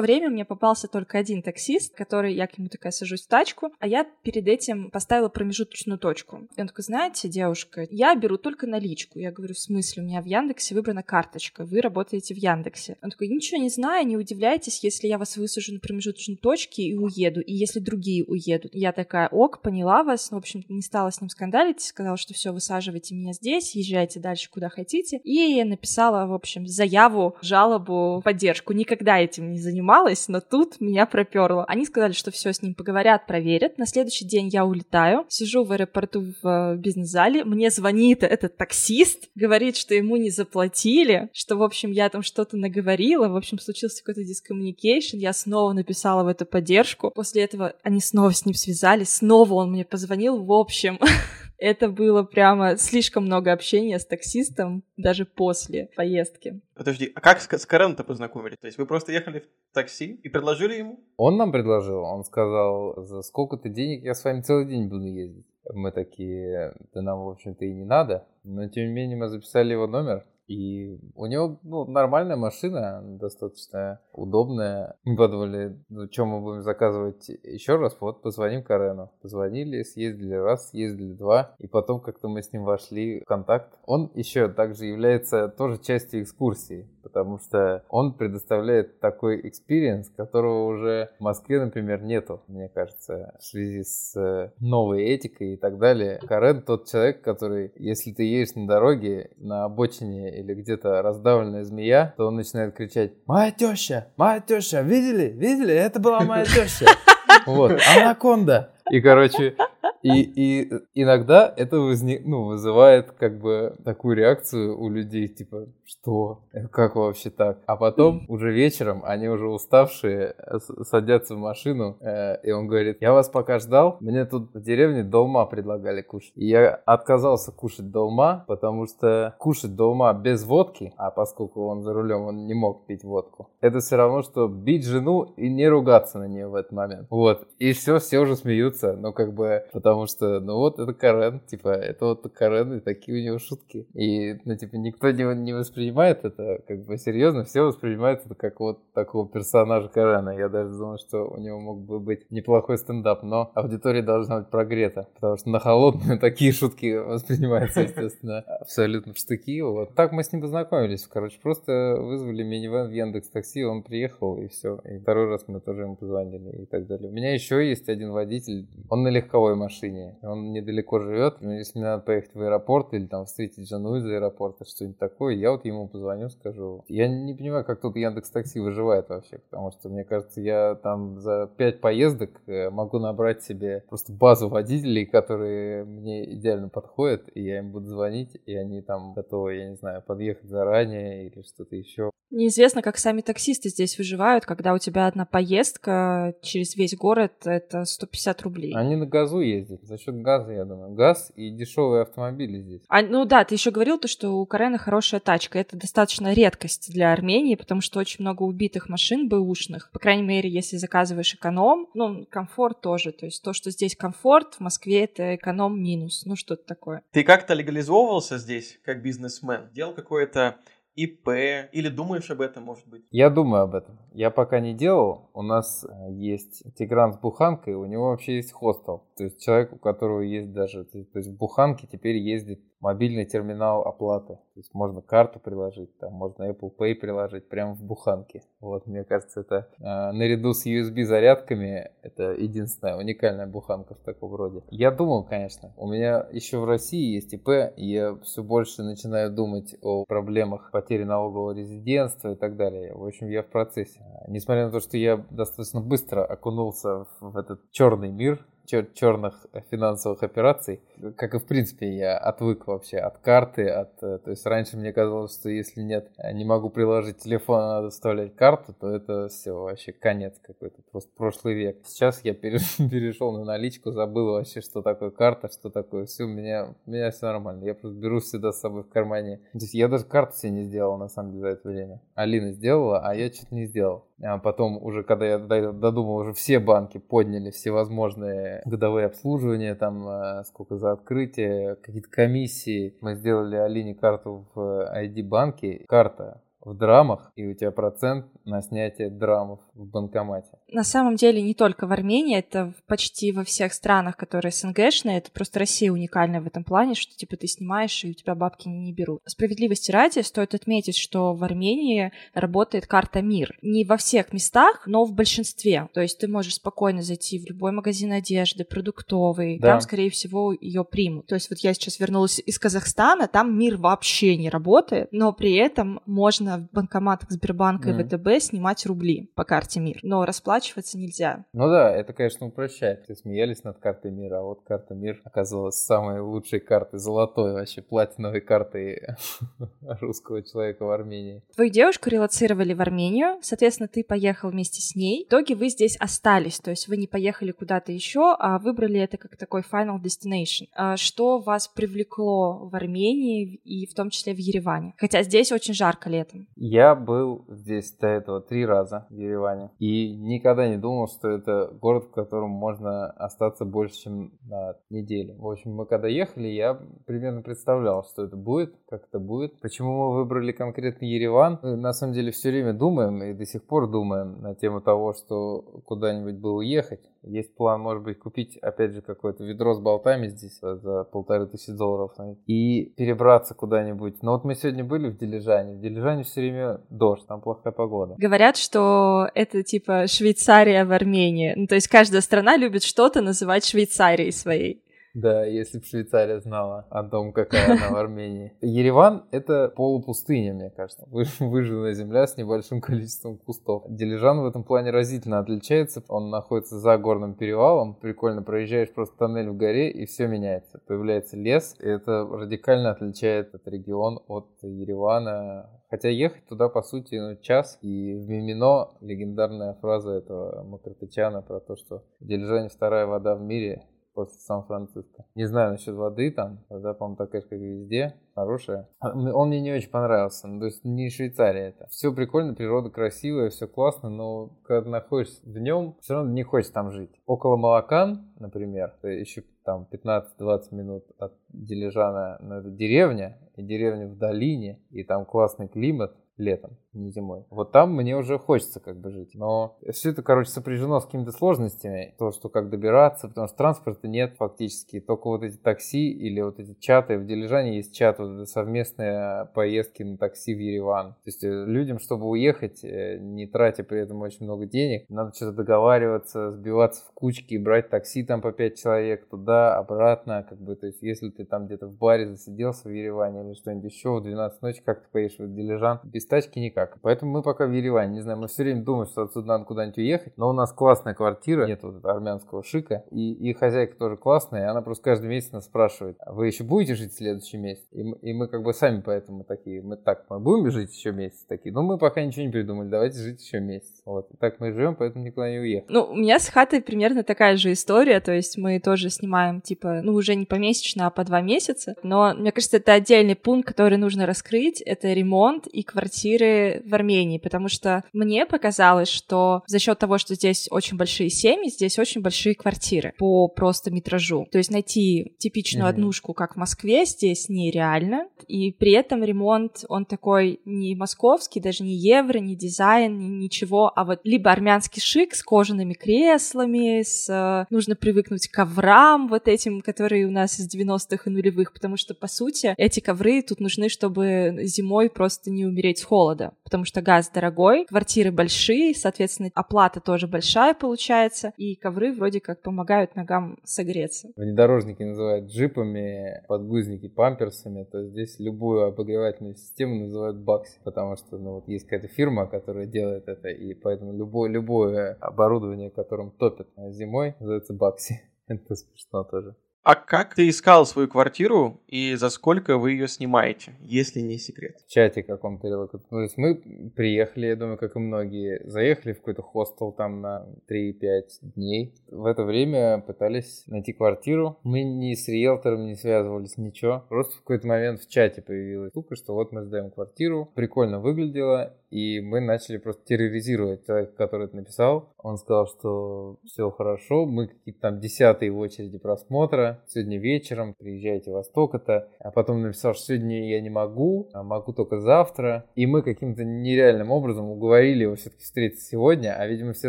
время 0.00 0.30
мне 0.30 0.44
попался 0.44 0.88
только 0.88 1.18
один 1.18 1.42
таксист, 1.42 1.94
который, 1.94 2.34
я 2.34 2.46
к 2.46 2.58
нему 2.58 2.68
такая 2.68 2.92
сажусь 2.92 3.22
в 3.22 3.28
тачку, 3.28 3.72
а 3.78 3.86
я 3.86 4.06
перед 4.22 4.46
этим 4.48 4.90
поставила 4.90 5.28
промежуточную 5.28 5.98
точку. 5.98 6.48
И 6.56 6.60
он 6.60 6.68
такой, 6.68 6.84
знаете, 6.84 7.28
девушка, 7.28 7.86
я 7.90 8.14
беру 8.14 8.38
только 8.38 8.66
наличку. 8.66 9.18
Я 9.18 9.32
говорю, 9.32 9.54
в 9.54 9.58
смысле, 9.58 10.02
у 10.02 10.06
меня 10.06 10.22
в 10.22 10.26
Яндексе 10.26 10.74
выбрана 10.74 11.02
карточка, 11.02 11.64
вы 11.64 11.80
работаете 11.80 12.34
в 12.34 12.38
Яндексе. 12.38 12.96
Он 13.02 13.10
такой, 13.10 13.28
ничего 13.28 13.60
не 13.60 13.68
знаю, 13.68 14.06
не 14.06 14.16
удивляйтесь, 14.16 14.82
если 14.82 15.08
я 15.08 15.18
вас 15.18 15.36
высажу 15.36 15.72
на 15.72 15.80
промежуточной 15.80 16.36
точке 16.36 16.82
и 16.82 16.94
уеду, 16.94 17.40
и 17.40 17.52
если 17.52 17.80
другие 17.80 18.24
уедут. 18.24 18.74
Я 18.74 18.92
такая, 18.92 19.28
ok, 19.28 19.62
поняла 19.62 20.02
вас, 20.02 20.30
ну, 20.30 20.38
в 20.38 20.40
общем, 20.40 20.64
не 20.68 20.82
стала 20.82 21.10
с 21.10 21.20
ним 21.20 21.30
скандалить, 21.30 21.80
сказала, 21.80 22.13
что 22.16 22.34
все, 22.34 22.52
высаживайте 22.52 23.14
меня 23.14 23.32
здесь, 23.32 23.74
езжайте 23.74 24.20
дальше 24.20 24.50
куда 24.50 24.68
хотите. 24.68 25.18
И 25.24 25.62
написала, 25.64 26.26
в 26.26 26.32
общем, 26.32 26.66
заяву, 26.66 27.36
жалобу, 27.42 28.20
поддержку. 28.24 28.72
Никогда 28.72 29.18
этим 29.18 29.52
не 29.52 29.58
занималась, 29.58 30.28
но 30.28 30.40
тут 30.40 30.80
меня 30.80 31.06
проперло. 31.06 31.64
Они 31.64 31.84
сказали, 31.84 32.12
что 32.12 32.30
все 32.30 32.52
с 32.52 32.62
ним 32.62 32.74
поговорят, 32.74 33.26
проверят. 33.26 33.78
На 33.78 33.86
следующий 33.86 34.26
день 34.26 34.48
я 34.48 34.64
улетаю, 34.64 35.24
сижу 35.28 35.64
в 35.64 35.72
аэропорту 35.72 36.24
в 36.42 36.46
э, 36.46 36.76
бизнес-зале, 36.76 37.44
мне 37.44 37.70
звонит 37.70 38.22
этот 38.22 38.56
таксист, 38.56 39.28
говорит, 39.34 39.76
что 39.76 39.94
ему 39.94 40.16
не 40.16 40.30
заплатили, 40.30 41.28
что, 41.32 41.56
в 41.56 41.62
общем, 41.62 41.90
я 41.90 42.08
там 42.08 42.22
что-то 42.22 42.56
наговорила, 42.56 43.28
в 43.28 43.36
общем, 43.36 43.58
случился 43.58 44.02
какой-то 44.02 44.24
discommunication, 44.24 45.16
я 45.16 45.32
снова 45.32 45.72
написала 45.72 46.24
в 46.24 46.28
эту 46.28 46.46
поддержку. 46.46 47.10
После 47.14 47.42
этого 47.42 47.74
они 47.82 48.00
снова 48.00 48.32
с 48.32 48.44
ним 48.44 48.54
связались, 48.54 49.14
снова 49.14 49.54
он 49.54 49.72
мне 49.72 49.84
позвонил, 49.84 50.42
в 50.42 50.52
общем, 50.52 50.98
это 51.58 51.88
было 51.88 52.22
прямо 52.22 52.76
слишком 52.76 53.24
много 53.24 53.52
общения 53.52 53.98
с 53.98 54.06
таксистом 54.06 54.82
даже 54.96 55.24
после 55.24 55.88
поездки. 55.96 56.60
Подожди, 56.74 57.10
а 57.14 57.20
как 57.20 57.40
с, 57.40 57.48
с 57.48 57.66
Кареном-то 57.66 58.04
познакомились? 58.04 58.58
То 58.58 58.66
есть 58.66 58.78
вы 58.78 58.86
просто 58.86 59.12
ехали 59.12 59.40
в 59.40 59.74
такси 59.74 60.20
и 60.22 60.28
предложили 60.28 60.76
ему? 60.76 61.00
Он 61.16 61.36
нам 61.36 61.52
предложил, 61.52 62.02
он 62.02 62.24
сказал, 62.24 63.04
за 63.04 63.22
сколько-то 63.22 63.68
денег 63.68 64.04
я 64.04 64.14
с 64.14 64.24
вами 64.24 64.42
целый 64.42 64.66
день 64.66 64.88
буду 64.88 65.06
ездить. 65.06 65.46
Мы 65.72 65.92
такие, 65.92 66.74
да 66.92 67.00
нам, 67.02 67.24
в 67.24 67.28
общем-то, 67.28 67.64
и 67.64 67.72
не 67.72 67.84
надо. 67.84 68.26
Но, 68.42 68.68
тем 68.68 68.86
не 68.86 68.92
менее, 68.92 69.16
мы 69.16 69.28
записали 69.28 69.72
его 69.72 69.86
номер. 69.86 70.26
И 70.46 70.98
у 71.14 71.26
него 71.26 71.58
ну, 71.62 71.84
нормальная 71.86 72.36
машина, 72.36 73.00
достаточно 73.02 74.00
удобная. 74.12 74.96
Мы 75.04 75.16
подумали, 75.16 75.78
ну 75.88 76.10
что 76.10 76.26
мы 76.26 76.40
будем 76.40 76.62
заказывать 76.62 77.28
еще 77.28 77.76
раз? 77.76 77.96
Вот 78.00 78.22
позвоним 78.22 78.62
Карену. 78.62 79.10
Позвонили, 79.22 79.82
съездили 79.82 80.34
раз, 80.34 80.70
съездили 80.70 81.14
два. 81.14 81.54
И 81.58 81.66
потом 81.66 82.00
как-то 82.00 82.28
мы 82.28 82.42
с 82.42 82.52
ним 82.52 82.64
вошли 82.64 83.20
в 83.20 83.24
контакт. 83.24 83.78
Он 83.86 84.10
еще 84.14 84.48
также 84.48 84.86
является 84.86 85.48
тоже 85.48 85.78
частью 85.78 86.22
экскурсии, 86.22 86.88
потому 87.04 87.38
что 87.38 87.84
он 87.88 88.14
предоставляет 88.14 88.98
такой 88.98 89.46
experience, 89.46 90.10
которого 90.16 90.64
уже 90.64 91.10
в 91.20 91.22
Москве, 91.22 91.62
например, 91.62 92.02
нету, 92.02 92.42
мне 92.48 92.68
кажется, 92.68 93.34
в 93.38 93.44
связи 93.44 93.84
с 93.84 94.52
новой 94.58 95.04
этикой 95.04 95.54
и 95.54 95.56
так 95.56 95.78
далее. 95.78 96.18
Карен 96.26 96.62
тот 96.62 96.88
человек, 96.88 97.22
который, 97.22 97.72
если 97.76 98.12
ты 98.12 98.24
едешь 98.24 98.54
на 98.54 98.66
дороге, 98.66 99.30
на 99.36 99.64
обочине 99.64 100.36
или 100.36 100.54
где-то 100.54 101.02
раздавленная 101.02 101.64
змея, 101.64 102.14
то 102.16 102.26
он 102.26 102.36
начинает 102.36 102.74
кричать 102.74 103.12
«Моя 103.26 103.52
теща! 103.52 104.08
Моя 104.16 104.40
теща! 104.40 104.80
Видели? 104.80 105.28
Видели? 105.28 105.74
Это 105.74 106.00
была 106.00 106.20
моя 106.20 106.44
теща!» 106.44 106.86
Вот, 107.46 107.78
анаконда! 107.96 108.70
И, 108.90 109.00
короче, 109.00 109.56
и, 110.04 110.20
и 110.20 110.70
иногда 110.94 111.52
это 111.56 111.80
возник, 111.80 112.26
ну, 112.26 112.44
вызывает 112.44 113.12
как 113.12 113.38
бы 113.40 113.74
такую 113.84 114.16
реакцию 114.16 114.78
у 114.78 114.90
людей, 114.90 115.28
типа, 115.28 115.66
что? 115.86 116.40
Как 116.70 116.94
вообще 116.96 117.30
так? 117.30 117.60
А 117.66 117.76
потом 117.76 118.26
уже 118.28 118.52
вечером 118.52 119.02
они 119.04 119.28
уже 119.28 119.46
уставшие 119.46 120.34
садятся 120.82 121.36
в 121.36 121.38
машину, 121.38 121.96
э, 122.00 122.36
и 122.42 122.52
он 122.52 122.66
говорит, 122.66 122.98
я 123.00 123.14
вас 123.14 123.30
пока 123.30 123.58
ждал, 123.58 123.96
мне 124.00 124.26
тут 124.26 124.54
в 124.54 124.60
деревне 124.60 125.04
долма 125.04 125.46
предлагали 125.46 126.02
кушать. 126.02 126.32
И 126.34 126.46
я 126.46 126.74
отказался 126.74 127.50
кушать 127.50 127.90
долма, 127.90 128.44
потому 128.46 128.86
что 128.86 129.34
кушать 129.38 129.74
долма 129.74 130.12
без 130.12 130.44
водки, 130.44 130.92
а 130.98 131.10
поскольку 131.10 131.66
он 131.66 131.82
за 131.82 131.94
рулем, 131.94 132.26
он 132.26 132.46
не 132.46 132.54
мог 132.54 132.86
пить 132.86 133.04
водку, 133.04 133.48
это 133.62 133.80
все 133.80 133.96
равно, 133.96 134.22
что 134.22 134.48
бить 134.48 134.84
жену 134.84 135.32
и 135.38 135.48
не 135.48 135.66
ругаться 135.66 136.18
на 136.18 136.28
нее 136.28 136.48
в 136.48 136.54
этот 136.54 136.72
момент. 136.72 137.06
Вот. 137.08 137.48
И 137.58 137.72
все, 137.72 137.98
все 138.00 138.18
уже 138.18 138.36
смеются, 138.36 138.73
ну 138.82 139.12
как 139.12 139.32
бы, 139.32 139.64
потому 139.72 140.06
что, 140.06 140.40
ну 140.40 140.56
вот, 140.56 140.78
это 140.78 140.92
Карен, 140.92 141.40
типа, 141.40 141.68
это 141.68 142.06
вот 142.06 142.32
Карен, 142.32 142.74
и 142.74 142.80
такие 142.80 143.20
у 143.20 143.24
него 143.24 143.38
шутки. 143.38 143.86
И, 143.94 144.34
ну, 144.44 144.56
типа, 144.56 144.76
никто 144.76 145.10
не, 145.10 145.24
не 145.36 145.52
воспринимает 145.52 146.24
это 146.24 146.60
как 146.66 146.84
бы 146.84 146.96
серьезно, 146.96 147.44
все 147.44 147.62
воспринимают 147.62 148.24
это 148.24 148.34
как 148.34 148.60
вот 148.60 148.80
такого 148.92 149.28
персонажа 149.28 149.88
Карена. 149.88 150.30
Я 150.30 150.48
даже 150.48 150.70
думаю, 150.70 150.98
что 150.98 151.24
у 151.24 151.38
него 151.38 151.60
мог 151.60 151.80
бы 151.80 152.00
быть 152.00 152.30
неплохой 152.30 152.78
стендап, 152.78 153.22
но 153.22 153.50
аудитория 153.54 154.02
должна 154.02 154.40
быть 154.40 154.50
прогрета, 154.50 155.08
потому 155.14 155.36
что 155.36 155.50
на 155.50 155.58
холодную 155.58 156.18
такие 156.20 156.52
шутки 156.52 156.96
воспринимаются, 156.96 157.82
естественно, 157.82 158.40
абсолютно 158.40 159.14
в 159.14 159.18
штыки. 159.18 159.60
Вот. 159.62 159.94
Так 159.94 160.12
мы 160.12 160.24
с 160.24 160.32
ним 160.32 160.42
познакомились, 160.42 161.06
короче, 161.06 161.38
просто 161.40 161.96
вызвали 161.98 162.42
минивэн 162.42 162.88
в 162.88 162.92
Яндекс 162.92 163.28
Такси, 163.28 163.64
он 163.64 163.82
приехал, 163.82 164.38
и 164.38 164.48
все. 164.48 164.80
И 164.84 164.98
второй 164.98 165.28
раз 165.28 165.44
мы 165.48 165.60
тоже 165.60 165.82
ему 165.82 165.96
позвонили 165.96 166.62
и 166.62 166.66
так 166.66 166.86
далее. 166.86 167.10
У 167.10 167.12
меня 167.12 167.32
еще 167.32 167.66
есть 167.68 167.88
один 167.88 168.12
водитель, 168.12 168.63
он 168.88 169.02
на 169.02 169.08
легковой 169.08 169.54
машине, 169.54 170.16
он 170.22 170.52
недалеко 170.52 171.00
живет, 171.00 171.36
если 171.40 171.78
мне 171.78 171.88
надо 171.88 172.02
поехать 172.02 172.34
в 172.34 172.40
аэропорт 172.40 172.92
или 172.94 173.06
там 173.06 173.26
встретить 173.26 173.68
жену 173.68 173.96
из 173.96 174.06
аэропорта, 174.06 174.64
что-нибудь 174.64 174.98
такое, 174.98 175.34
я 175.34 175.50
вот 175.52 175.64
ему 175.64 175.88
позвоню, 175.88 176.28
скажу. 176.28 176.84
Я 176.88 177.08
не 177.08 177.34
понимаю, 177.34 177.64
как 177.64 177.80
тут 177.80 177.96
Яндекс 177.96 178.30
Такси 178.30 178.60
выживает 178.60 179.08
вообще, 179.08 179.38
потому 179.38 179.70
что, 179.70 179.88
мне 179.88 180.04
кажется, 180.04 180.40
я 180.40 180.74
там 180.76 181.18
за 181.20 181.50
пять 181.56 181.80
поездок 181.80 182.30
э, 182.46 182.70
могу 182.70 182.98
набрать 182.98 183.42
себе 183.42 183.84
просто 183.88 184.12
базу 184.12 184.48
водителей, 184.48 185.06
которые 185.06 185.84
мне 185.84 186.32
идеально 186.34 186.68
подходят, 186.68 187.28
и 187.34 187.42
я 187.42 187.58
им 187.58 187.70
буду 187.72 187.86
звонить, 187.86 188.36
и 188.46 188.54
они 188.54 188.82
там 188.82 189.14
готовы, 189.14 189.56
я 189.56 189.68
не 189.70 189.76
знаю, 189.76 190.02
подъехать 190.02 190.48
заранее 190.48 191.26
или 191.26 191.42
что-то 191.42 191.76
еще. 191.76 192.10
Неизвестно, 192.30 192.82
как 192.82 192.98
сами 192.98 193.20
таксисты 193.20 193.68
здесь 193.68 193.96
выживают, 193.96 194.44
когда 194.44 194.74
у 194.74 194.78
тебя 194.78 195.06
одна 195.06 195.24
поездка 195.24 196.34
через 196.42 196.74
весь 196.74 196.96
город— 196.96 197.32
это 197.44 197.84
150 197.84 198.42
рублей. 198.42 198.53
Они 198.74 198.96
на 198.96 199.06
газу 199.06 199.40
ездят, 199.40 199.82
за 199.82 199.98
счет 199.98 200.20
газа, 200.22 200.52
я 200.52 200.64
думаю. 200.64 200.92
Газ 200.94 201.32
и 201.34 201.50
дешевые 201.50 202.02
автомобили 202.02 202.60
здесь. 202.60 202.82
А, 202.88 203.02
ну 203.02 203.24
да, 203.24 203.44
ты 203.44 203.54
еще 203.54 203.70
говорил 203.70 203.98
то, 203.98 204.08
что 204.08 204.30
у 204.30 204.46
Карена 204.46 204.78
хорошая 204.78 205.20
тачка. 205.20 205.58
Это 205.58 205.76
достаточно 205.76 206.32
редкость 206.32 206.92
для 206.92 207.12
Армении, 207.12 207.54
потому 207.54 207.80
что 207.80 208.00
очень 208.00 208.22
много 208.22 208.42
убитых 208.42 208.88
машин 208.88 209.28
бэушных. 209.28 209.90
По 209.92 209.98
крайней 209.98 210.22
мере, 210.22 210.50
если 210.50 210.76
заказываешь 210.76 211.34
эконом, 211.34 211.88
ну, 211.94 212.26
комфорт 212.30 212.80
тоже. 212.80 213.12
То 213.12 213.26
есть 213.26 213.42
то, 213.42 213.52
что 213.52 213.70
здесь 213.70 213.96
комфорт, 213.96 214.54
в 214.54 214.60
Москве 214.60 215.04
это 215.04 215.36
эконом 215.36 215.82
минус. 215.82 216.22
Ну, 216.24 216.36
что-то 216.36 216.64
такое. 216.66 217.02
Ты 217.12 217.22
как-то 217.24 217.54
легализовывался 217.54 218.38
здесь, 218.38 218.78
как 218.84 219.02
бизнесмен? 219.02 219.68
Делал 219.72 219.94
какое-то 219.94 220.56
ИП? 220.96 221.28
Или 221.72 221.88
думаешь 221.88 222.30
об 222.30 222.40
этом, 222.40 222.64
может 222.64 222.86
быть? 222.88 223.04
Я 223.10 223.30
думаю 223.30 223.62
об 223.62 223.74
этом. 223.74 223.98
Я 224.12 224.30
пока 224.30 224.60
не 224.60 224.74
делал. 224.74 225.30
У 225.34 225.42
нас 225.42 225.84
э, 225.84 226.12
есть 226.12 226.62
Тигран 226.76 227.12
с 227.12 227.18
буханкой, 227.18 227.74
у 227.74 227.84
него 227.84 228.10
вообще 228.10 228.36
есть 228.36 228.52
хостел. 228.52 229.04
То 229.16 229.24
есть 229.24 229.42
человек, 229.42 229.72
у 229.72 229.78
которого 229.78 230.20
есть 230.20 230.52
даже... 230.52 230.84
То 230.84 230.98
есть 231.14 231.30
в 231.30 231.36
буханке 231.36 231.86
теперь 231.90 232.16
ездит 232.16 232.60
мобильный 232.84 233.24
терминал 233.24 233.80
оплаты. 233.80 234.34
То 234.34 234.60
есть 234.60 234.74
можно 234.74 235.00
карту 235.00 235.40
приложить, 235.40 235.96
там 235.98 236.12
можно 236.12 236.50
Apple 236.50 236.70
Pay 236.78 236.94
приложить 236.94 237.48
прямо 237.48 237.74
в 237.74 237.82
буханке. 237.82 238.42
Вот, 238.60 238.86
мне 238.86 239.04
кажется, 239.04 239.40
это 239.40 239.68
э, 239.78 240.12
наряду 240.12 240.52
с 240.52 240.66
USB 240.66 241.04
зарядками 241.04 241.92
это 242.02 242.32
единственная 242.32 242.96
уникальная 242.98 243.46
буханка 243.46 243.94
в 243.94 244.00
таком 244.00 244.34
роде. 244.34 244.62
Я 244.68 244.90
думал, 244.90 245.24
конечно, 245.24 245.72
у 245.78 245.88
меня 245.90 246.26
еще 246.30 246.58
в 246.58 246.66
России 246.66 247.14
есть 247.14 247.32
ИП, 247.32 247.48
и 247.74 247.86
я 247.86 248.16
все 248.16 248.42
больше 248.42 248.82
начинаю 248.82 249.32
думать 249.32 249.74
о 249.80 250.04
проблемах 250.04 250.70
потери 250.70 251.04
налогового 251.04 251.52
резидентства 251.52 252.32
и 252.32 252.36
так 252.36 252.56
далее. 252.56 252.94
В 252.94 253.02
общем, 253.06 253.30
я 253.30 253.42
в 253.42 253.46
процессе. 253.46 254.02
Несмотря 254.28 254.66
на 254.66 254.72
то, 254.72 254.80
что 254.80 254.98
я 254.98 255.24
достаточно 255.30 255.80
быстро 255.80 256.22
окунулся 256.22 257.06
в 257.20 257.38
этот 257.38 257.62
черный 257.70 258.10
мир, 258.10 258.46
черных 258.66 259.46
финансовых 259.70 260.22
операций, 260.22 260.80
как 261.16 261.34
и 261.34 261.38
в 261.38 261.46
принципе 261.46 261.88
я 261.96 262.16
отвык 262.16 262.66
вообще 262.66 262.98
от 262.98 263.18
карты, 263.18 263.68
от, 263.68 264.02
э, 264.02 264.18
то 264.18 264.30
есть 264.30 264.44
раньше 264.46 264.76
мне 264.76 264.92
казалось, 264.92 265.34
что 265.34 265.48
если 265.48 265.82
нет, 265.82 266.10
э, 266.18 266.32
не 266.32 266.44
могу 266.44 266.70
приложить 266.70 267.18
телефон, 267.18 267.60
а 267.60 267.74
надо 267.76 267.90
вставлять 267.90 268.34
карту, 268.34 268.72
то 268.72 268.90
это 268.90 269.28
все 269.28 269.52
вообще 269.52 269.92
конец 269.92 270.34
какой-то, 270.42 270.82
просто 270.90 271.10
прошлый 271.16 271.54
век. 271.54 271.78
Сейчас 271.84 272.24
я 272.24 272.34
перешел 272.34 273.32
на 273.32 273.44
наличку, 273.44 273.92
забыл 273.92 274.32
вообще, 274.32 274.60
что 274.60 274.82
такое 274.82 275.10
карта, 275.10 275.48
что 275.52 275.70
такое 275.70 276.06
все, 276.06 276.24
у 276.24 276.28
меня, 276.28 276.74
у 276.86 276.90
меня 276.90 277.10
все 277.10 277.26
нормально, 277.26 277.64
я 277.64 277.74
просто 277.74 277.98
беру 277.98 278.20
всегда 278.20 278.52
с 278.52 278.60
собой 278.60 278.82
в 278.82 278.88
кармане. 278.88 279.38
То 279.52 279.58
есть 279.58 279.74
я 279.74 279.88
даже 279.88 280.04
карту 280.04 280.36
себе 280.36 280.52
не 280.52 280.62
сделал 280.64 280.96
на 280.96 281.08
самом 281.08 281.32
деле 281.32 281.42
за 281.42 281.48
это 281.48 281.68
время. 281.68 282.00
Алина 282.14 282.52
сделала, 282.52 283.00
а 283.00 283.14
я 283.14 283.32
что-то 283.32 283.54
не 283.54 283.66
сделал. 283.66 284.06
А 284.24 284.38
потом 284.38 284.82
уже, 284.82 285.02
когда 285.02 285.26
я 285.26 285.38
додумал, 285.38 286.16
уже 286.16 286.32
все 286.32 286.58
банки 286.58 286.98
подняли 286.98 287.50
всевозможные 287.50 288.62
годовые 288.64 289.06
обслуживания, 289.06 289.74
там 289.74 290.08
э, 290.08 290.44
сколько 290.44 290.76
за 290.76 290.92
открытие, 290.92 291.76
какие-то 291.76 292.08
комиссии. 292.08 292.96
Мы 293.00 293.14
сделали 293.16 293.56
Алине 293.56 293.94
карту 293.94 294.48
в 294.54 294.90
ID-банке. 294.96 295.84
Карта 295.86 296.40
в 296.64 296.74
драмах, 296.74 297.30
и 297.36 297.46
у 297.46 297.54
тебя 297.54 297.70
процент 297.70 298.26
на 298.44 298.62
снятие 298.62 299.10
драмов 299.10 299.60
в 299.74 299.86
банкомате. 299.86 300.58
На 300.74 300.82
самом 300.82 301.14
деле 301.14 301.40
не 301.40 301.54
только 301.54 301.86
в 301.86 301.92
Армении, 301.92 302.36
это 302.36 302.74
почти 302.88 303.30
во 303.30 303.44
всех 303.44 303.72
странах, 303.72 304.16
которые 304.16 304.50
СНГшные, 304.50 305.18
это 305.18 305.30
просто 305.30 305.60
Россия 305.60 305.92
уникальная 305.92 306.40
в 306.40 306.48
этом 306.48 306.64
плане, 306.64 306.96
что 306.96 307.14
типа 307.14 307.36
ты 307.36 307.46
снимаешь, 307.46 308.02
и 308.02 308.10
у 308.10 308.12
тебя 308.12 308.34
бабки 308.34 308.66
не 308.66 308.92
берут. 308.92 309.20
Справедливости 309.24 309.92
ради 309.92 310.18
стоит 310.18 310.52
отметить, 310.52 310.96
что 310.96 311.32
в 311.32 311.44
Армении 311.44 312.10
работает 312.34 312.88
карта 312.88 313.22
МИР. 313.22 313.56
Не 313.62 313.84
во 313.84 313.96
всех 313.96 314.32
местах, 314.32 314.82
но 314.86 315.04
в 315.04 315.14
большинстве. 315.14 315.88
То 315.94 316.00
есть 316.00 316.18
ты 316.18 316.26
можешь 316.26 316.54
спокойно 316.54 317.02
зайти 317.02 317.38
в 317.38 317.46
любой 317.46 317.70
магазин 317.70 318.10
одежды, 318.10 318.64
продуктовый, 318.64 319.60
да. 319.60 319.74
там, 319.74 319.80
скорее 319.80 320.10
всего, 320.10 320.52
ее 320.52 320.84
примут. 320.84 321.28
То 321.28 321.36
есть 321.36 321.50
вот 321.50 321.60
я 321.60 321.72
сейчас 321.72 322.00
вернулась 322.00 322.42
из 322.44 322.58
Казахстана, 322.58 323.28
там 323.28 323.56
МИР 323.56 323.76
вообще 323.76 324.36
не 324.36 324.50
работает, 324.50 325.06
но 325.12 325.32
при 325.32 325.54
этом 325.54 326.00
можно 326.04 326.58
в 326.58 326.74
банкоматах 326.74 327.30
Сбербанка 327.30 327.90
mm. 327.90 328.00
и 328.00 328.04
ВТБ 328.04 328.42
снимать 328.42 328.84
рубли 328.86 329.30
по 329.36 329.44
карте 329.44 329.78
МИР, 329.78 330.00
но 330.02 330.24
расплачиваться 330.24 330.63
нельзя. 330.94 331.44
Ну 331.52 331.68
да, 331.68 331.94
это, 331.94 332.12
конечно, 332.12 332.46
упрощает. 332.46 333.04
Все 333.04 333.14
смеялись 333.14 333.64
над 333.64 333.78
картой 333.78 334.10
МИР, 334.10 334.34
а 334.34 334.42
вот 334.42 334.62
карта 334.64 334.94
МИР 334.94 335.20
оказалась 335.24 335.76
самой 335.76 336.20
лучшей 336.20 336.60
картой, 336.60 336.98
золотой 336.98 337.52
вообще, 337.52 337.82
платиновой 337.82 338.40
картой 338.40 339.02
русского 340.00 340.42
человека 340.42 340.84
в 340.84 340.90
Армении. 340.90 341.42
Твою 341.54 341.70
девушку 341.70 342.10
релацировали 342.10 342.74
в 342.74 342.80
Армению, 342.80 343.38
соответственно, 343.42 343.88
ты 343.88 344.04
поехал 344.04 344.50
вместе 344.50 344.80
с 344.80 344.94
ней. 344.94 345.24
В 345.24 345.28
итоге 345.28 345.54
вы 345.54 345.68
здесь 345.68 345.96
остались, 345.96 346.58
то 346.60 346.70
есть 346.70 346.88
вы 346.88 346.96
не 346.96 347.06
поехали 347.06 347.52
куда-то 347.52 347.92
еще, 347.92 348.34
а 348.38 348.58
выбрали 348.58 349.00
это 349.00 349.16
как 349.16 349.36
такой 349.36 349.62
final 349.62 350.00
destination. 350.00 350.68
А 350.74 350.96
что 350.96 351.38
вас 351.38 351.68
привлекло 351.68 352.68
в 352.68 352.74
Армении 352.74 353.60
и 353.64 353.86
в 353.86 353.94
том 353.94 354.10
числе 354.10 354.34
в 354.34 354.38
Ереване? 354.38 354.94
Хотя 354.98 355.22
здесь 355.22 355.52
очень 355.52 355.74
жарко 355.74 356.08
летом. 356.10 356.46
Я 356.56 356.94
был 356.94 357.44
здесь 357.48 357.92
до 357.92 358.06
этого 358.06 358.40
три 358.40 358.64
раза 358.66 359.06
в 359.10 359.14
Ереване. 359.14 359.70
И 359.78 360.14
никогда 360.14 360.53
не 360.68 360.76
думал, 360.76 361.08
что 361.08 361.28
это 361.28 361.70
город, 361.80 362.04
в 362.04 362.10
котором 362.10 362.50
можно 362.50 363.10
остаться 363.10 363.64
больше, 363.64 363.94
чем 363.96 364.32
на 364.42 364.76
неделю. 364.90 365.34
В 365.38 365.48
общем, 365.48 365.72
мы 365.72 365.86
когда 365.86 366.08
ехали, 366.08 366.48
я 366.48 366.80
примерно 367.06 367.42
представлял, 367.42 368.04
что 368.04 368.24
это 368.24 368.36
будет, 368.36 368.74
как 368.88 369.06
это 369.08 369.18
будет. 369.18 369.60
Почему 369.60 370.10
мы 370.10 370.14
выбрали 370.14 370.52
конкретно 370.52 371.04
Ереван? 371.04 371.58
Мы, 371.62 371.76
на 371.76 371.92
самом 371.92 372.14
деле 372.14 372.30
все 372.30 372.50
время 372.50 372.72
думаем 372.72 373.22
и 373.22 373.32
до 373.32 373.44
сих 373.44 373.64
пор 373.64 373.90
думаем 373.90 374.40
на 374.40 374.54
тему 374.54 374.80
того, 374.80 375.14
что 375.14 375.62
куда-нибудь 375.84 376.36
было 376.36 376.58
уехать. 376.58 377.00
Есть 377.26 377.54
план, 377.54 377.80
может 377.80 378.02
быть, 378.02 378.18
купить, 378.18 378.56
опять 378.58 378.92
же, 378.92 379.00
какое-то 379.00 379.44
ведро 379.44 379.74
с 379.74 379.80
болтами 379.80 380.28
здесь 380.28 380.58
за 380.60 381.04
полторы 381.04 381.46
тысячи 381.46 381.72
долларов 381.72 382.12
и 382.46 382.92
перебраться 382.96 383.54
куда-нибудь. 383.54 384.22
Но 384.22 384.32
вот 384.32 384.44
мы 384.44 384.54
сегодня 384.54 384.84
были 384.84 385.08
в 385.08 385.18
Дилижане. 385.18 385.74
В 385.74 385.80
Дилижане 385.80 386.24
все 386.24 386.40
время 386.40 386.80
дождь, 386.90 387.26
там 387.26 387.40
плохая 387.40 387.72
погода. 387.72 388.14
Говорят, 388.18 388.56
что 388.56 389.28
это 389.34 389.62
типа 389.62 390.06
Швейцария 390.06 390.84
в 390.84 390.92
Армении. 390.92 391.54
Ну, 391.56 391.66
то 391.66 391.74
есть 391.74 391.88
каждая 391.88 392.20
страна 392.20 392.56
любит 392.56 392.82
что-то 392.82 393.20
называть 393.20 393.64
Швейцарией 393.64 394.32
своей. 394.32 394.83
Да, 395.14 395.44
если 395.44 395.78
бы 395.78 395.84
Швейцария 395.84 396.40
знала 396.40 396.86
о 396.90 397.04
том, 397.04 397.32
какая 397.32 397.76
она 397.76 397.90
в 397.90 397.96
Армении. 397.96 398.52
Ереван— 398.60 399.26
это 399.30 399.68
полупустыня, 399.68 400.54
мне 400.54 400.70
кажется. 400.70 401.06
Выжженная 401.08 401.94
земля 401.94 402.26
с 402.26 402.36
небольшим 402.36 402.80
количеством 402.80 403.38
кустов. 403.38 403.84
Дилижан 403.88 404.40
в 404.40 404.46
этом 404.46 404.64
плане 404.64 404.90
разительно 404.90 405.38
отличается. 405.38 406.02
Он 406.08 406.30
находится 406.30 406.80
за 406.80 406.98
горным 406.98 407.34
перевалом. 407.34 407.94
Прикольно, 407.94 408.42
проезжаешь 408.42 408.92
просто 408.92 409.16
тоннель 409.16 409.50
в 409.50 409.56
горе, 409.56 409.88
и 409.88 410.04
все 410.04 410.26
меняется. 410.26 410.80
Появляется 410.84 411.36
лес, 411.36 411.76
и 411.78 411.86
это 411.86 412.26
радикально 412.26 412.90
отличает 412.90 413.54
этот 413.54 413.68
регион 413.68 414.20
от 414.26 414.48
Еревана. 414.62 415.70
Хотя 415.90 416.08
ехать 416.08 416.44
туда, 416.48 416.68
по 416.68 416.82
сути, 416.82 417.14
ну, 417.14 417.36
час. 417.36 417.78
И 417.82 418.14
в 418.14 418.28
Мимино 418.28 418.88
легендарная 419.00 419.74
фраза 419.74 420.10
этого 420.10 420.64
Макартычана 420.64 421.40
про 421.40 421.60
то, 421.60 421.76
что 421.76 422.02
в 422.18 422.26
Дилижане 422.26 422.68
вторая 422.68 423.06
вода 423.06 423.36
в 423.36 423.42
мире 423.42 423.84
после 424.14 424.38
Сан-Франциско. 424.40 425.24
Не 425.34 425.46
знаю 425.46 425.72
насчет 425.72 425.94
воды 425.94 426.30
там, 426.30 426.64
вода, 426.68 426.94
по-моему, 426.94 427.16
такая 427.16 427.42
же, 427.42 427.48
как 427.48 427.58
и 427.58 427.62
везде, 427.62 428.14
хорошая. 428.34 428.88
А, 429.00 429.10
он 429.12 429.48
мне 429.48 429.60
не 429.60 429.72
очень 429.72 429.90
понравился, 429.90 430.48
ну, 430.48 430.60
то 430.60 430.66
есть 430.66 430.84
не 430.84 431.10
Швейцария 431.10 431.68
это. 431.68 431.86
Все 431.88 432.12
прикольно, 432.12 432.54
природа 432.54 432.90
красивая, 432.90 433.50
все 433.50 433.66
классно, 433.66 434.08
но 434.08 434.56
когда 434.64 434.88
находишься 434.88 435.40
в 435.44 435.58
нем, 435.58 435.96
все 436.00 436.14
равно 436.14 436.32
не 436.32 436.42
хочешь 436.42 436.70
там 436.70 436.90
жить. 436.92 437.10
Около 437.26 437.56
Малакан, 437.56 438.32
например, 438.38 438.94
еще 439.02 439.42
там 439.64 439.88
15-20 439.90 440.74
минут 440.74 441.04
от 441.18 441.34
Дилижана, 441.48 442.38
но 442.40 442.58
это 442.58 442.70
деревня, 442.70 443.38
и 443.56 443.62
деревня 443.62 444.08
в 444.08 444.16
долине, 444.16 444.80
и 444.90 445.04
там 445.04 445.24
классный 445.24 445.68
климат, 445.68 446.14
летом, 446.36 446.76
не 446.94 447.10
зимой. 447.10 447.44
Вот 447.50 447.72
там 447.72 447.94
мне 447.94 448.16
уже 448.16 448.38
хочется 448.38 448.80
как 448.80 448.98
бы 448.98 449.10
жить. 449.10 449.30
Но 449.34 449.76
все 449.90 450.10
это, 450.10 450.22
короче, 450.22 450.50
сопряжено 450.50 451.00
с 451.00 451.04
какими-то 451.04 451.32
сложностями. 451.32 452.14
То, 452.18 452.30
что 452.30 452.48
как 452.48 452.70
добираться, 452.70 453.28
потому 453.28 453.48
что 453.48 453.56
транспорта 453.56 454.08
нет 454.08 454.34
фактически. 454.36 455.00
Только 455.00 455.28
вот 455.28 455.42
эти 455.42 455.56
такси 455.56 456.10
или 456.10 456.40
вот 456.40 456.58
эти 456.58 456.74
чаты. 456.78 457.18
В 457.18 457.26
Дилижане 457.26 457.76
есть 457.76 457.94
чат, 457.94 458.18
вот 458.18 458.48
совместные 458.48 459.46
поездки 459.54 460.02
на 460.02 460.16
такси 460.16 460.54
в 460.54 460.58
Ереван. 460.58 461.14
То 461.14 461.26
есть 461.26 461.44
э, 461.44 461.64
людям, 461.66 461.98
чтобы 461.98 462.28
уехать, 462.28 462.84
э, 462.84 463.18
не 463.18 463.46
тратя 463.46 463.84
при 463.84 464.00
этом 464.00 464.20
очень 464.20 464.44
много 464.44 464.66
денег, 464.66 465.08
надо 465.08 465.34
что-то 465.34 465.52
договариваться, 465.52 466.52
сбиваться 466.52 467.04
в 467.04 467.12
кучки, 467.12 467.56
брать 467.56 467.90
такси 467.90 468.24
там 468.24 468.40
по 468.40 468.52
5 468.52 468.78
человек 468.78 469.28
туда, 469.28 469.76
обратно. 469.76 470.46
Как 470.48 470.58
бы, 470.58 470.76
то 470.76 470.86
есть 470.86 471.02
если 471.02 471.30
ты 471.30 471.44
там 471.44 471.66
где-то 471.66 471.86
в 471.86 471.96
баре 471.96 472.26
засиделся 472.26 472.88
в 472.88 472.92
Ереване 472.92 473.42
или 473.42 473.54
что-нибудь 473.54 473.92
еще 473.92 474.18
в 474.18 474.22
12 474.22 474.62
ночи, 474.62 474.82
как 474.84 475.02
ты 475.02 475.08
поедешь 475.10 475.38
в 475.38 475.54
Дилижан 475.54 476.00
без 476.04 476.26
тачки 476.26 476.58
никак. 476.58 476.83
Поэтому 477.02 477.32
мы 477.32 477.42
пока 477.42 477.66
в 477.66 477.72
Ереване, 477.72 478.14
не 478.14 478.20
знаю, 478.20 478.38
мы 478.38 478.48
все 478.48 478.62
время 478.62 478.82
думаем, 478.82 479.06
что 479.06 479.22
отсюда 479.22 479.46
надо 479.48 479.64
куда-нибудь 479.64 479.98
уехать, 479.98 480.36
но 480.36 480.48
у 480.48 480.52
нас 480.52 480.72
классная 480.72 481.14
квартира, 481.14 481.66
нет 481.66 481.82
вот 481.82 481.96
этого 481.96 482.14
армянского 482.14 482.62
шика, 482.62 483.04
и, 483.10 483.32
и 483.32 483.52
хозяйка 483.54 483.96
тоже 483.96 484.16
классная, 484.16 484.62
и 484.62 484.68
она 484.68 484.82
просто 484.82 485.04
каждый 485.04 485.28
месяц 485.28 485.52
нас 485.52 485.64
спрашивает, 485.64 486.16
а 486.20 486.32
вы 486.32 486.46
еще 486.46 486.64
будете 486.64 486.94
жить 486.94 487.12
в 487.12 487.16
следующий 487.16 487.56
месяц? 487.56 487.84
И, 487.92 488.00
и 488.00 488.32
мы 488.32 488.48
как 488.48 488.62
бы 488.62 488.72
сами 488.72 489.02
поэтому 489.04 489.44
такие, 489.44 489.82
мы 489.82 489.96
так, 489.96 490.24
мы 490.28 490.40
будем 490.40 490.70
жить 490.70 490.94
еще 490.94 491.12
месяц? 491.12 491.44
Такие, 491.48 491.72
ну 491.72 491.82
мы 491.82 491.98
пока 491.98 492.22
ничего 492.22 492.44
не 492.44 492.52
придумали, 492.52 492.88
давайте 492.88 493.18
жить 493.18 493.42
еще 493.44 493.60
месяц. 493.60 494.02
Вот, 494.04 494.30
и 494.32 494.36
так 494.36 494.60
мы 494.60 494.72
живем, 494.72 494.96
поэтому 494.96 495.24
никуда 495.24 495.50
не 495.50 495.58
уехали. 495.58 495.92
Ну, 495.92 496.04
у 496.04 496.14
меня 496.14 496.38
с 496.38 496.48
хатой 496.48 496.82
примерно 496.82 497.22
такая 497.22 497.56
же 497.56 497.72
история, 497.72 498.20
то 498.20 498.32
есть 498.32 498.58
мы 498.58 498.80
тоже 498.80 499.10
снимаем, 499.10 499.60
типа, 499.60 500.00
ну, 500.02 500.14
уже 500.14 500.34
не 500.34 500.46
помесячно, 500.46 501.06
а 501.06 501.10
по 501.10 501.24
два 501.24 501.40
месяца, 501.40 501.94
но 502.02 502.34
мне 502.34 502.52
кажется, 502.52 502.76
это 502.76 502.92
отдельный 502.92 503.36
пункт, 503.36 503.68
который 503.68 503.98
нужно 503.98 504.26
раскрыть, 504.26 504.80
это 504.80 505.12
ремонт 505.12 505.66
и 505.66 505.82
квартиры 505.82 506.73
в 506.84 506.94
Армении, 506.94 507.38
потому 507.38 507.68
что 507.68 508.04
мне 508.12 508.46
показалось, 508.46 509.08
что 509.08 509.62
за 509.66 509.78
счет 509.78 509.98
того, 509.98 510.18
что 510.18 510.34
здесь 510.34 510.68
очень 510.70 510.96
большие 510.96 511.30
семьи, 511.30 511.70
здесь 511.70 511.98
очень 511.98 512.20
большие 512.20 512.54
квартиры 512.54 513.14
по 513.18 513.48
просто 513.48 513.90
метражу. 513.90 514.46
То 514.50 514.58
есть 514.58 514.70
найти 514.70 515.34
типичную 515.38 515.86
mm-hmm. 515.86 515.90
однушку, 515.90 516.34
как 516.34 516.54
в 516.54 516.58
Москве, 516.58 517.04
здесь 517.04 517.48
нереально. 517.48 518.28
И 518.48 518.72
при 518.72 518.92
этом 518.92 519.22
ремонт, 519.22 519.84
он 519.88 520.04
такой 520.04 520.60
не 520.64 520.94
московский, 520.94 521.60
даже 521.60 521.84
не 521.84 521.94
евро, 521.94 522.38
не 522.38 522.56
дизайн, 522.56 523.18
ни 523.18 523.44
ничего, 523.44 523.92
а 523.94 524.04
вот 524.04 524.20
либо 524.24 524.50
армянский 524.50 525.00
шик 525.00 525.34
с 525.34 525.42
кожаными 525.42 525.94
креслами, 525.94 527.02
с... 527.02 527.28
Э, 527.28 527.66
нужно 527.70 527.94
привыкнуть 527.96 528.48
к 528.48 528.54
коврам 528.54 529.28
вот 529.28 529.48
этим, 529.48 529.80
которые 529.80 530.26
у 530.26 530.30
нас 530.30 530.58
из 530.58 530.74
90-х 530.74 531.22
и 531.26 531.30
нулевых, 531.30 531.72
потому 531.72 531.96
что, 531.96 532.14
по 532.14 532.26
сути, 532.26 532.74
эти 532.76 533.00
ковры 533.00 533.42
тут 533.42 533.60
нужны, 533.60 533.88
чтобы 533.88 534.56
зимой 534.62 535.10
просто 535.10 535.50
не 535.50 535.66
умереть 535.66 535.98
с 535.98 536.04
холода, 536.04 536.52
потому 536.64 536.84
что 536.84 537.02
газ 537.02 537.30
дорогой, 537.30 537.84
квартиры 537.84 538.32
большие, 538.32 538.94
соответственно, 538.94 539.50
оплата 539.54 540.00
тоже 540.00 540.26
большая 540.26 540.74
получается, 540.74 541.52
и 541.56 541.76
ковры 541.76 542.12
вроде 542.12 542.40
как 542.40 542.62
помогают 542.62 543.14
ногам 543.14 543.58
согреться. 543.64 544.28
Внедорожники 544.36 545.02
называют 545.02 545.50
джипами, 545.50 546.42
подгузники 546.48 547.08
памперсами, 547.08 547.84
то 547.84 548.04
здесь 548.04 548.38
любую 548.38 548.84
обогревательную 548.86 549.56
систему 549.56 550.06
называют 550.06 550.38
бакси, 550.38 550.78
потому 550.84 551.16
что 551.16 551.38
ну, 551.38 551.54
вот 551.54 551.68
есть 551.68 551.84
какая-то 551.84 552.08
фирма, 552.08 552.46
которая 552.46 552.86
делает 552.86 553.28
это, 553.28 553.48
и 553.48 553.74
поэтому 553.74 554.16
любое, 554.16 554.50
любое 554.50 555.14
оборудование, 555.20 555.90
которым 555.90 556.30
топят 556.30 556.68
зимой, 556.90 557.34
называется 557.40 557.74
бакси. 557.74 558.22
Это 558.46 558.74
смешно 558.74 559.24
тоже. 559.24 559.56
А 559.84 559.96
как 559.96 560.34
ты 560.34 560.48
искал 560.48 560.86
свою 560.86 561.08
квартиру 561.08 561.82
и 561.88 562.14
за 562.14 562.30
сколько 562.30 562.78
вы 562.78 562.92
ее 562.92 563.06
снимаете, 563.06 563.74
если 563.82 564.20
не 564.20 564.38
секрет? 564.38 564.78
В 564.86 564.90
чате 564.90 565.22
каком-то. 565.22 565.88
То 565.88 566.20
есть 566.22 566.38
мы 566.38 566.54
приехали, 566.96 567.48
я 567.48 567.56
думаю, 567.56 567.76
как 567.76 567.94
и 567.94 567.98
многие, 567.98 568.62
заехали 568.64 569.12
в 569.12 569.18
какой-то 569.18 569.42
хостел 569.42 569.92
там 569.92 570.22
на 570.22 570.46
3-5 570.70 571.22
дней. 571.42 571.94
В 572.08 572.24
это 572.24 572.44
время 572.44 573.04
пытались 573.06 573.64
найти 573.66 573.92
квартиру. 573.92 574.58
Мы 574.62 574.84
ни 574.84 575.12
с 575.12 575.28
риэлтором 575.28 575.84
не 575.84 575.96
связывались, 575.96 576.56
ничего. 576.56 577.04
Просто 577.10 577.34
в 577.34 577.40
какой-то 577.40 577.66
момент 577.66 578.00
в 578.00 578.08
чате 578.08 578.40
появилась 578.40 578.90
штука, 578.90 579.16
что 579.16 579.34
вот 579.34 579.52
мы 579.52 579.64
сдаем 579.64 579.90
квартиру. 579.90 580.50
Прикольно 580.54 580.98
выглядело. 580.98 581.74
И 581.90 582.20
мы 582.20 582.40
начали 582.40 582.78
просто 582.78 583.04
терроризировать 583.04 583.86
человека, 583.86 584.12
который 584.16 584.46
это 584.46 584.56
написал. 584.56 585.12
Он 585.18 585.36
сказал, 585.36 585.68
что 585.68 586.40
все 586.44 586.68
хорошо, 586.70 587.24
мы 587.24 587.46
какие-то 587.46 587.80
там 587.82 588.00
десятые 588.00 588.50
в 588.50 588.58
очереди 588.58 588.98
просмотра. 588.98 589.73
Сегодня 589.86 590.18
вечером 590.18 590.74
приезжайте 590.74 591.30
во 591.30 591.42
столько-то. 591.42 592.08
А 592.18 592.30
потом 592.30 592.62
написал, 592.62 592.94
что 592.94 593.06
сегодня 593.06 593.48
я 593.48 593.60
не 593.60 593.70
могу, 593.70 594.28
а 594.32 594.42
могу 594.42 594.72
только 594.72 595.00
завтра. 595.00 595.64
И 595.74 595.86
мы 595.86 596.02
каким-то 596.02 596.44
нереальным 596.44 597.10
образом 597.10 597.50
уговорили 597.50 598.02
его 598.02 598.14
все-таки 598.16 598.42
встретиться 598.42 598.86
сегодня, 598.86 599.36
а, 599.38 599.46
видимо, 599.46 599.72
все 599.72 599.88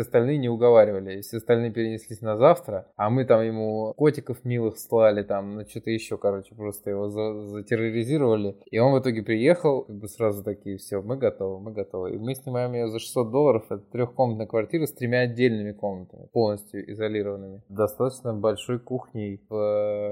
остальные 0.00 0.38
не 0.38 0.48
уговаривали. 0.48 1.18
И 1.18 1.20
все 1.22 1.38
остальные 1.38 1.72
перенеслись 1.72 2.20
на 2.20 2.36
завтра, 2.36 2.86
а 2.96 3.10
мы 3.10 3.24
там 3.24 3.42
ему 3.42 3.92
котиков 3.96 4.44
милых 4.44 4.78
слали, 4.78 5.22
там, 5.22 5.56
ну, 5.56 5.66
что-то 5.68 5.90
еще, 5.90 6.16
короче, 6.18 6.54
просто 6.54 6.90
его 6.90 7.08
за 7.08 7.34
затерроризировали. 7.34 8.56
И 8.70 8.78
он 8.78 8.94
в 8.94 9.02
итоге 9.02 9.22
приехал, 9.22 9.82
как 9.82 9.96
бы 9.96 10.08
сразу 10.08 10.42
такие, 10.42 10.78
все, 10.78 11.02
мы 11.02 11.16
готовы, 11.16 11.60
мы 11.60 11.72
готовы. 11.72 12.14
И 12.14 12.18
мы 12.18 12.34
снимаем 12.34 12.74
ее 12.74 12.88
за 12.88 12.98
600 12.98 13.30
долларов. 13.30 13.64
Это 13.70 13.82
трехкомнатная 13.92 14.46
квартира 14.46 14.86
с 14.86 14.92
тремя 14.92 15.20
отдельными 15.20 15.72
комнатами, 15.72 16.28
полностью 16.32 16.90
изолированными. 16.92 17.62
Достаточно 17.68 18.34
большой 18.34 18.78
кухней 18.78 19.40
в 19.48 19.56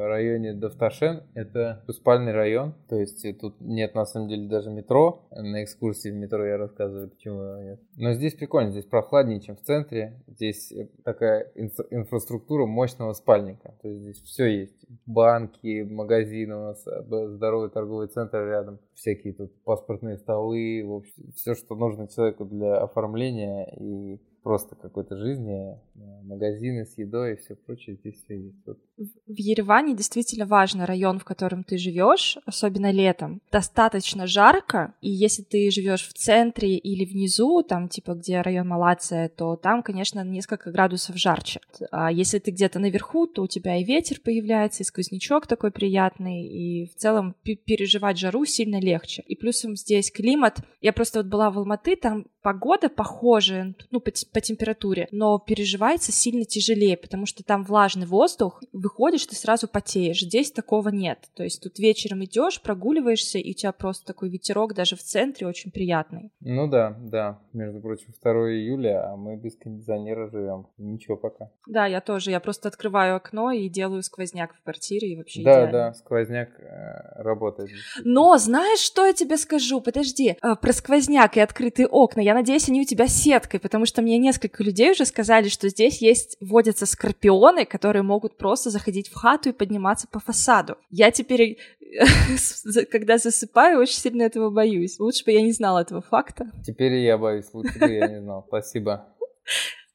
районе 0.06 0.52
Давташен. 0.54 1.22
Это 1.34 1.84
спальный 1.88 2.32
район, 2.32 2.74
то 2.88 2.96
есть 2.96 3.24
тут 3.40 3.60
нет 3.60 3.94
на 3.94 4.04
самом 4.06 4.28
деле 4.28 4.48
даже 4.48 4.70
метро. 4.70 5.26
На 5.30 5.64
экскурсии 5.64 6.10
в 6.10 6.14
метро 6.14 6.44
я 6.44 6.56
рассказываю, 6.56 7.10
почему 7.10 7.40
его 7.42 7.62
нет. 7.62 7.80
Но 7.96 8.12
здесь 8.12 8.34
прикольно, 8.34 8.70
здесь 8.70 8.84
прохладнее, 8.84 9.40
чем 9.40 9.56
в 9.56 9.62
центре. 9.62 10.22
Здесь 10.26 10.72
такая 11.04 11.50
инфра- 11.54 11.86
инфраструктура 11.90 12.66
мощного 12.66 13.12
спальника. 13.12 13.74
То 13.82 13.88
есть 13.88 14.02
здесь 14.02 14.22
все 14.22 14.46
есть. 14.46 14.86
Банки, 15.06 15.82
магазины 15.82 16.54
у 16.56 16.60
нас, 16.60 16.84
здоровый 16.84 17.70
торговый 17.70 18.08
центр 18.08 18.46
рядом. 18.46 18.78
Всякие 18.94 19.34
тут 19.34 19.52
паспортные 19.64 20.18
столы, 20.18 20.82
в 20.84 20.92
общем, 20.92 21.32
все, 21.34 21.54
что 21.54 21.74
нужно 21.74 22.08
человеку 22.08 22.44
для 22.44 22.78
оформления 22.78 23.64
и 23.78 24.20
просто 24.44 24.76
какой-то 24.76 25.16
жизни, 25.16 25.72
э, 25.72 26.22
магазины 26.22 26.84
с 26.84 26.98
едой 26.98 27.32
и 27.32 27.36
все 27.36 27.56
прочее, 27.56 27.96
здесь 27.96 28.22
все 28.22 28.38
есть. 28.38 28.66
Вот. 28.66 28.78
В 28.98 29.38
Ереване 29.38 29.96
действительно 29.96 30.44
важный 30.44 30.84
район, 30.84 31.18
в 31.18 31.24
котором 31.24 31.64
ты 31.64 31.78
живешь, 31.78 32.36
особенно 32.44 32.92
летом. 32.92 33.40
Достаточно 33.50 34.26
жарко, 34.26 34.94
и 35.00 35.10
если 35.10 35.42
ты 35.42 35.70
живешь 35.70 36.06
в 36.06 36.12
центре 36.12 36.76
или 36.76 37.06
внизу, 37.06 37.62
там 37.62 37.88
типа 37.88 38.12
где 38.14 38.42
район 38.42 38.68
Малация, 38.68 39.30
то 39.30 39.56
там, 39.56 39.82
конечно, 39.82 40.22
несколько 40.22 40.70
градусов 40.70 41.16
жарче. 41.16 41.60
А 41.90 42.12
если 42.12 42.38
ты 42.38 42.50
где-то 42.50 42.78
наверху, 42.78 43.26
то 43.26 43.42
у 43.42 43.46
тебя 43.46 43.76
и 43.76 43.84
ветер 43.84 44.20
появляется, 44.22 44.82
и 44.82 44.86
сквознячок 44.86 45.46
такой 45.46 45.70
приятный, 45.70 46.44
и 46.46 46.86
в 46.86 46.96
целом 46.96 47.34
переживать 47.42 48.18
жару 48.18 48.44
сильно 48.44 48.78
легче. 48.84 49.22
И 49.26 49.34
плюсом 49.36 49.76
здесь 49.76 50.10
климат. 50.10 50.58
Я 50.80 50.92
просто 50.92 51.20
вот 51.20 51.26
была 51.26 51.50
в 51.50 51.58
Алматы, 51.58 51.96
там 51.96 52.26
погода 52.44 52.90
похожая, 52.90 53.74
ну, 53.90 54.00
по, 54.00 54.10
по 54.32 54.40
температуре, 54.42 55.08
но 55.10 55.38
переживается 55.38 56.12
сильно 56.12 56.44
тяжелее, 56.44 56.98
потому 56.98 57.24
что 57.24 57.42
там 57.42 57.64
влажный 57.64 58.06
воздух, 58.06 58.62
выходишь, 58.72 59.26
ты 59.26 59.34
сразу 59.34 59.66
потеешь. 59.66 60.20
Здесь 60.20 60.52
такого 60.52 60.90
нет. 60.90 61.30
То 61.34 61.42
есть 61.42 61.62
тут 61.62 61.78
вечером 61.78 62.22
идешь, 62.22 62.60
прогуливаешься, 62.60 63.38
и 63.38 63.52
у 63.52 63.54
тебя 63.54 63.72
просто 63.72 64.04
такой 64.04 64.28
ветерок 64.28 64.74
даже 64.74 64.94
в 64.94 65.02
центре 65.02 65.46
очень 65.46 65.70
приятный. 65.70 66.32
Ну 66.40 66.68
да, 66.68 66.94
да. 67.00 67.40
Между 67.54 67.80
прочим, 67.80 68.12
2 68.22 68.32
июля, 68.52 69.10
а 69.10 69.16
мы 69.16 69.36
без 69.36 69.56
кондиционера 69.56 70.28
живем. 70.28 70.66
Ничего 70.76 71.16
пока. 71.16 71.50
Да, 71.66 71.86
я 71.86 72.02
тоже. 72.02 72.30
Я 72.30 72.40
просто 72.40 72.68
открываю 72.68 73.16
окно 73.16 73.52
и 73.52 73.70
делаю 73.70 74.02
сквозняк 74.02 74.54
в 74.54 74.62
квартире, 74.62 75.12
и 75.12 75.16
вообще 75.16 75.42
Да, 75.42 75.52
идеально. 75.52 75.72
да, 75.72 75.94
сквозняк 75.94 76.50
э, 76.60 77.22
работает. 77.22 77.70
Но 78.04 78.36
знаешь, 78.36 78.80
что 78.80 79.06
я 79.06 79.14
тебе 79.14 79.38
скажу? 79.38 79.80
Подожди, 79.80 80.36
э, 80.42 80.54
про 80.60 80.72
сквозняк 80.74 81.38
и 81.38 81.40
открытые 81.40 81.86
окна. 81.86 82.20
Я 82.20 82.33
надеюсь, 82.34 82.68
они 82.68 82.82
у 82.82 82.84
тебя 82.84 83.06
сеткой, 83.06 83.60
потому 83.60 83.86
что 83.86 84.02
мне 84.02 84.18
несколько 84.18 84.62
людей 84.62 84.92
уже 84.92 85.04
сказали, 85.04 85.48
что 85.48 85.68
здесь 85.68 86.02
есть, 86.02 86.36
водятся 86.40 86.86
скорпионы, 86.86 87.64
которые 87.64 88.02
могут 88.02 88.36
просто 88.36 88.70
заходить 88.70 89.08
в 89.08 89.14
хату 89.14 89.50
и 89.50 89.52
подниматься 89.52 90.06
по 90.08 90.20
фасаду. 90.20 90.76
Я 90.90 91.10
теперь, 91.10 91.58
когда 92.90 93.18
засыпаю, 93.18 93.80
очень 93.80 93.98
сильно 93.98 94.22
этого 94.22 94.50
боюсь. 94.50 94.98
Лучше 94.98 95.24
бы 95.24 95.32
я 95.32 95.42
не 95.42 95.52
знала 95.52 95.80
этого 95.80 96.02
факта. 96.02 96.50
Теперь 96.64 96.92
я 96.94 97.16
боюсь, 97.18 97.46
лучше 97.52 97.78
бы 97.78 97.90
я 97.90 98.08
не 98.08 98.20
знал. 98.20 98.44
Спасибо. 98.46 99.06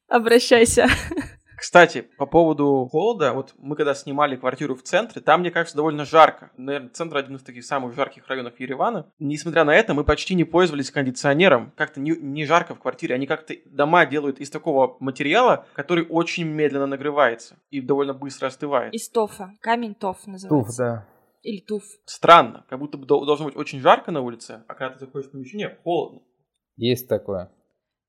Обращайся. 0.08 0.88
Кстати, 1.60 2.08
по 2.18 2.26
поводу 2.26 2.88
холода, 2.90 3.34
вот 3.34 3.54
мы 3.58 3.76
когда 3.76 3.94
снимали 3.94 4.38
квартиру 4.38 4.76
в 4.76 4.84
центре, 4.84 5.22
там, 5.22 5.42
мне 5.42 5.52
кажется, 5.52 5.76
довольно 5.76 6.06
жарко. 6.06 6.52
Наверное, 6.56 6.90
центр 6.90 7.18
один 7.18 7.36
из 7.36 7.44
таких 7.44 7.66
самых 7.66 7.96
жарких 7.96 8.28
районов 8.28 8.60
Еревана. 8.60 9.12
Несмотря 9.20 9.66
на 9.66 9.76
это, 9.76 9.94
мы 9.94 10.06
почти 10.06 10.36
не 10.36 10.46
пользовались 10.46 10.90
кондиционером. 10.90 11.74
Как-то 11.76 12.00
не, 12.00 12.12
не 12.12 12.46
жарко 12.46 12.76
в 12.76 12.80
квартире. 12.80 13.16
Они 13.16 13.28
как-то 13.28 13.54
дома 13.66 14.06
делают 14.06 14.40
из 14.40 14.50
такого 14.50 14.96
материала, 15.00 15.66
который 15.74 16.06
очень 16.10 16.48
медленно 16.48 16.88
нагревается 16.88 17.58
и 17.70 17.82
довольно 17.82 18.14
быстро 18.14 18.48
остывает. 18.48 18.94
Из 18.94 19.10
тофа. 19.10 19.52
Камень 19.60 19.96
тоф 19.96 20.26
называется. 20.28 20.68
Туф, 20.68 20.78
да. 20.78 21.08
Или 21.42 21.62
туф. 21.62 21.84
Странно. 22.06 22.66
Как 22.70 22.80
будто 22.80 22.98
бы 22.98 23.06
должно 23.06 23.46
быть 23.46 23.56
очень 23.58 23.80
жарко 23.82 24.12
на 24.12 24.22
улице, 24.22 24.64
а 24.68 24.74
когда 24.76 24.94
ты 24.94 25.00
заходишь 25.00 25.28
в 25.28 25.32
помещение, 25.32 25.78
холодно. 25.84 26.22
Есть 26.78 27.10
такое. 27.10 27.52